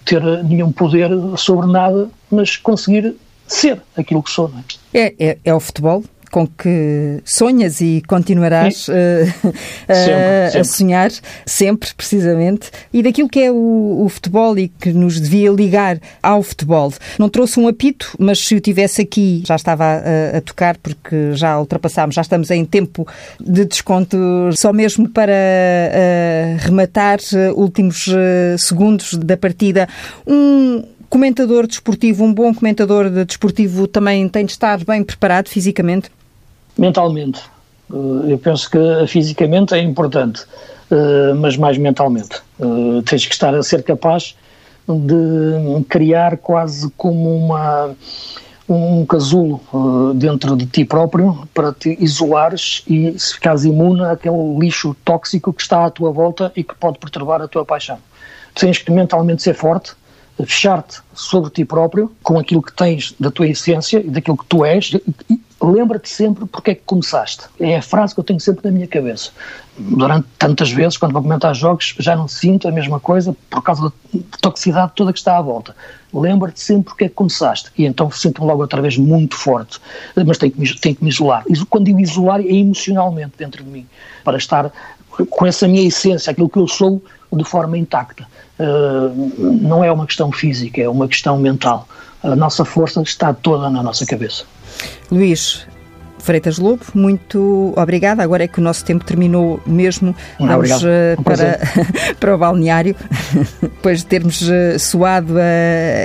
ter 0.05 0.23
nenhum 0.45 0.73
poder 0.73 1.11
sobre 1.37 1.71
nada, 1.71 2.09
mas 2.31 2.57
conseguir 2.57 3.15
ser 3.47 3.81
aquilo 3.97 4.23
que 4.23 4.31
sou. 4.31 4.51
É? 4.93 5.01
É, 5.01 5.15
é, 5.19 5.39
é 5.45 5.55
o 5.55 5.61
futebol, 5.61 6.03
com 6.31 6.47
que 6.47 7.21
sonhas 7.25 7.81
e 7.81 8.03
continuarás 8.07 8.89
uh, 8.89 8.93
sempre, 9.87 10.61
a 10.61 10.65
sonhar, 10.65 11.11
sempre, 11.47 11.91
precisamente, 11.97 12.71
e 12.93 13.03
daquilo 13.03 13.29
que 13.29 13.41
é 13.41 13.51
o, 13.51 14.05
o, 14.05 14.09
futebol 14.09 14.59
e 14.59 14.69
que 14.69 14.93
nos 14.93 15.21
devia 15.21 15.51
ligar 15.51 15.99
ao 16.23 16.43
futebol. 16.43 16.93
Não 17.19 17.29
trouxe 17.29 17.59
um 17.59 17.69
apito, 17.69 18.15
mas 18.19 18.39
se 18.39 18.55
o 18.55 18.61
tivesse 18.61 19.03
aqui, 19.03 19.43
já 19.47 19.57
estava 19.57 19.85
a, 19.85 20.39
a 20.39 20.41
tocar, 20.41 20.77
porque 20.79 21.35
já 21.35 21.59
ultrapassámos, 21.59 22.15
já 22.15 22.23
estamos 22.23 22.51
em 22.51 22.65
tempo 22.65 23.07
de 23.41 23.65
desconto, 23.65 24.17
só 24.55 24.73
mesmo 24.73 25.09
para 25.09 25.33
uh, 25.33 26.59
rematar 26.59 27.19
uh, 27.33 27.61
últimos 27.61 28.07
segundos 28.59 29.15
da 29.15 29.37
partida. 29.37 29.89
Um 30.27 30.83
comentador 31.09 31.67
desportivo, 31.67 32.25
um 32.25 32.33
bom 32.33 32.55
comentador 32.55 33.11
de 33.11 33.25
desportivo 33.25 33.87
também 33.87 34.29
tem 34.29 34.45
de 34.45 34.53
estar 34.53 34.85
bem 34.85 35.03
preparado 35.03 35.49
fisicamente? 35.49 36.11
Mentalmente. 36.79 37.41
Eh, 37.93 38.33
eu 38.33 38.39
penso 38.39 38.71
que 38.71 39.07
fisicamente 39.07 39.75
é 39.75 39.83
importante, 39.83 40.45
eh, 40.91 41.35
mas 41.35 41.57
mais 41.57 41.77
mentalmente. 41.77 42.41
Eh, 42.61 43.03
tens 43.05 43.27
que 43.27 43.33
estar 43.33 43.55
a 43.55 43.63
ser 43.63 43.83
capaz 43.83 44.37
de 44.87 45.85
criar 45.89 46.39
quase 46.39 46.91
como 46.97 47.37
uma 47.37 47.91
um 48.71 49.07
casulo 49.07 49.63
dentro 50.15 50.55
de 50.55 50.67
ti 50.67 50.85
próprio 50.85 51.49
para 51.55 51.73
te 51.73 51.97
isolares 51.99 52.83
e 52.87 53.19
se 53.19 53.33
ficares 53.33 53.65
imune 53.65 54.05
àquele 54.05 54.59
lixo 54.59 54.95
tóxico 55.07 55.55
que 55.55 55.63
está 55.63 55.87
à 55.87 55.91
tua 55.91 56.13
volta 56.13 56.53
e 56.55 56.63
que 56.63 56.75
pode 56.75 56.99
perturbar 56.99 57.41
a 57.41 57.49
tua 57.49 57.65
paixão. 57.65 57.99
Tens 58.55 58.77
que 58.77 58.93
mentalmente 58.93 59.43
ser 59.43 59.55
forte, 59.55 59.93
fechar-te 60.47 61.01
sobre 61.15 61.51
ti 61.51 61.65
próprio, 61.65 62.13
com 62.23 62.39
aquilo 62.39 62.63
que 62.63 62.73
tens 62.73 63.15
da 63.19 63.31
tua 63.31 63.49
essência 63.49 63.99
e 63.99 64.09
daquilo 64.09 64.37
que 64.37 64.47
tu 64.47 64.65
és, 64.65 64.93
lembra-te 65.61 66.09
sempre 66.09 66.47
porque 66.47 66.71
é 66.71 66.75
que 66.75 66.83
começaste. 66.87 67.45
É 67.59 67.77
a 67.77 67.83
frase 67.83 68.15
que 68.15 68.21
eu 68.21 68.25
tenho 68.25 68.41
sempre 68.41 68.65
na 68.65 68.71
minha 68.71 68.87
cabeça. 68.87 69.31
Durante 69.77 70.27
tantas 70.39 70.71
vezes, 70.71 70.97
quando 70.97 71.13
vou 71.13 71.23
comentar 71.23 71.55
jogos, 71.55 71.95
já 71.99 72.15
não 72.15 72.29
sinto 72.29 72.69
a 72.69 72.73
mesma 72.73 73.01
coisa 73.01 73.37
por 73.51 73.63
causa 73.63 73.93
da 74.13 74.39
toxicidade 74.41 74.93
toda 74.95 75.13
que 75.13 75.19
está 75.19 75.37
à 75.37 75.43
volta. 75.43 75.75
Lembra-te 76.13 76.61
sempre 76.61 76.85
porque 76.85 77.05
é 77.05 77.09
que 77.09 77.15
começaste. 77.15 77.71
E 77.77 77.85
então 77.85 78.11
sinto-me 78.11 78.47
logo 78.47 78.63
outra 78.63 78.81
vez 78.81 78.97
muito 78.97 79.37
forte. 79.37 79.81
Mas 80.15 80.39
tenho 80.39 80.53
que, 80.53 80.61
me, 80.61 80.75
tenho 80.75 80.97
que 80.97 81.05
me 81.05 81.11
isolar. 81.11 81.45
Quando 81.69 81.87
digo 81.87 82.01
isolar, 82.01 82.41
é 82.41 82.53
emocionalmente 82.53 83.33
dentro 83.37 83.63
de 83.63 83.71
mim. 83.71 83.87
Para 84.25 84.37
estar 84.37 84.73
com 85.31 85.47
essa 85.47 85.67
minha 85.67 85.87
essência, 85.87 86.31
aquilo 86.31 86.49
que 86.49 86.59
eu 86.59 86.69
sou, 86.69 87.03
de 87.33 87.45
forma 87.45 87.77
intacta. 87.77 88.27
Uh, 88.59 89.59
não 89.61 89.85
é 89.85 89.93
uma 89.93 90.07
questão 90.07 90.33
física, 90.33 90.81
é 90.81 90.89
uma 90.89 91.07
questão 91.07 91.39
mental. 91.39 91.87
A 92.23 92.35
nossa 92.35 92.65
força 92.65 93.01
está 93.03 93.33
toda 93.33 93.71
na 93.71 93.83
nossa 93.83 94.05
cabeça. 94.05 94.45
Luís, 95.11 95.67
Freitas 96.19 96.59
Lobo, 96.59 96.83
muito 96.95 97.73
obrigada. 97.77 98.23
Agora 98.23 98.45
é 98.45 98.49
que 98.49 98.59
o 98.59 98.63
nosso 98.63 98.85
tempo 98.85 99.05
terminou 99.05 99.61
mesmo. 99.67 100.15
Vamos 100.39 100.55
Obrigado. 100.55 100.83
Uh, 100.83 101.23
para, 101.23 101.61
para 102.21 102.35
o 102.35 102.39
balneário, 102.39 102.97
depois 103.63 104.01
de 104.01 104.07
termos 104.07 104.43
uh, 104.43 104.79
suado 104.79 105.35
uh, 105.35 105.39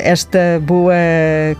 esta 0.03 0.61
boa 0.61 0.93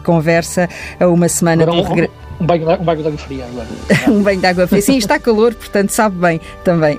conversa 0.03 0.69
a 0.99 1.07
uma 1.07 1.27
semana 1.27 1.69
um, 1.69 1.81
regre... 1.81 2.09
um, 2.39 2.45
banho, 2.45 2.69
um 2.69 2.83
banho 2.83 3.01
de 3.01 3.07
água 3.07 3.17
fria 3.17 3.45
agora. 3.45 3.67
um 4.07 4.23
banho 4.23 4.39
de 4.39 4.45
água 4.45 4.67
fria. 4.67 4.81
Sim, 4.81 4.97
está 4.97 5.19
calor, 5.19 5.53
portanto 5.53 5.89
sabe 5.89 6.15
bem 6.17 6.39
também. 6.63 6.97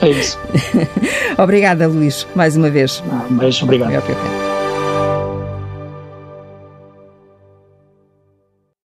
É 0.00 0.08
isso. 0.10 0.38
Obrigada, 1.38 1.86
Luís, 1.88 2.26
mais 2.34 2.56
uma 2.56 2.70
vez. 2.70 3.02
Um 3.30 3.36
beijo, 3.36 3.64
obrigado. 3.64 3.96
obrigado. 3.98 4.57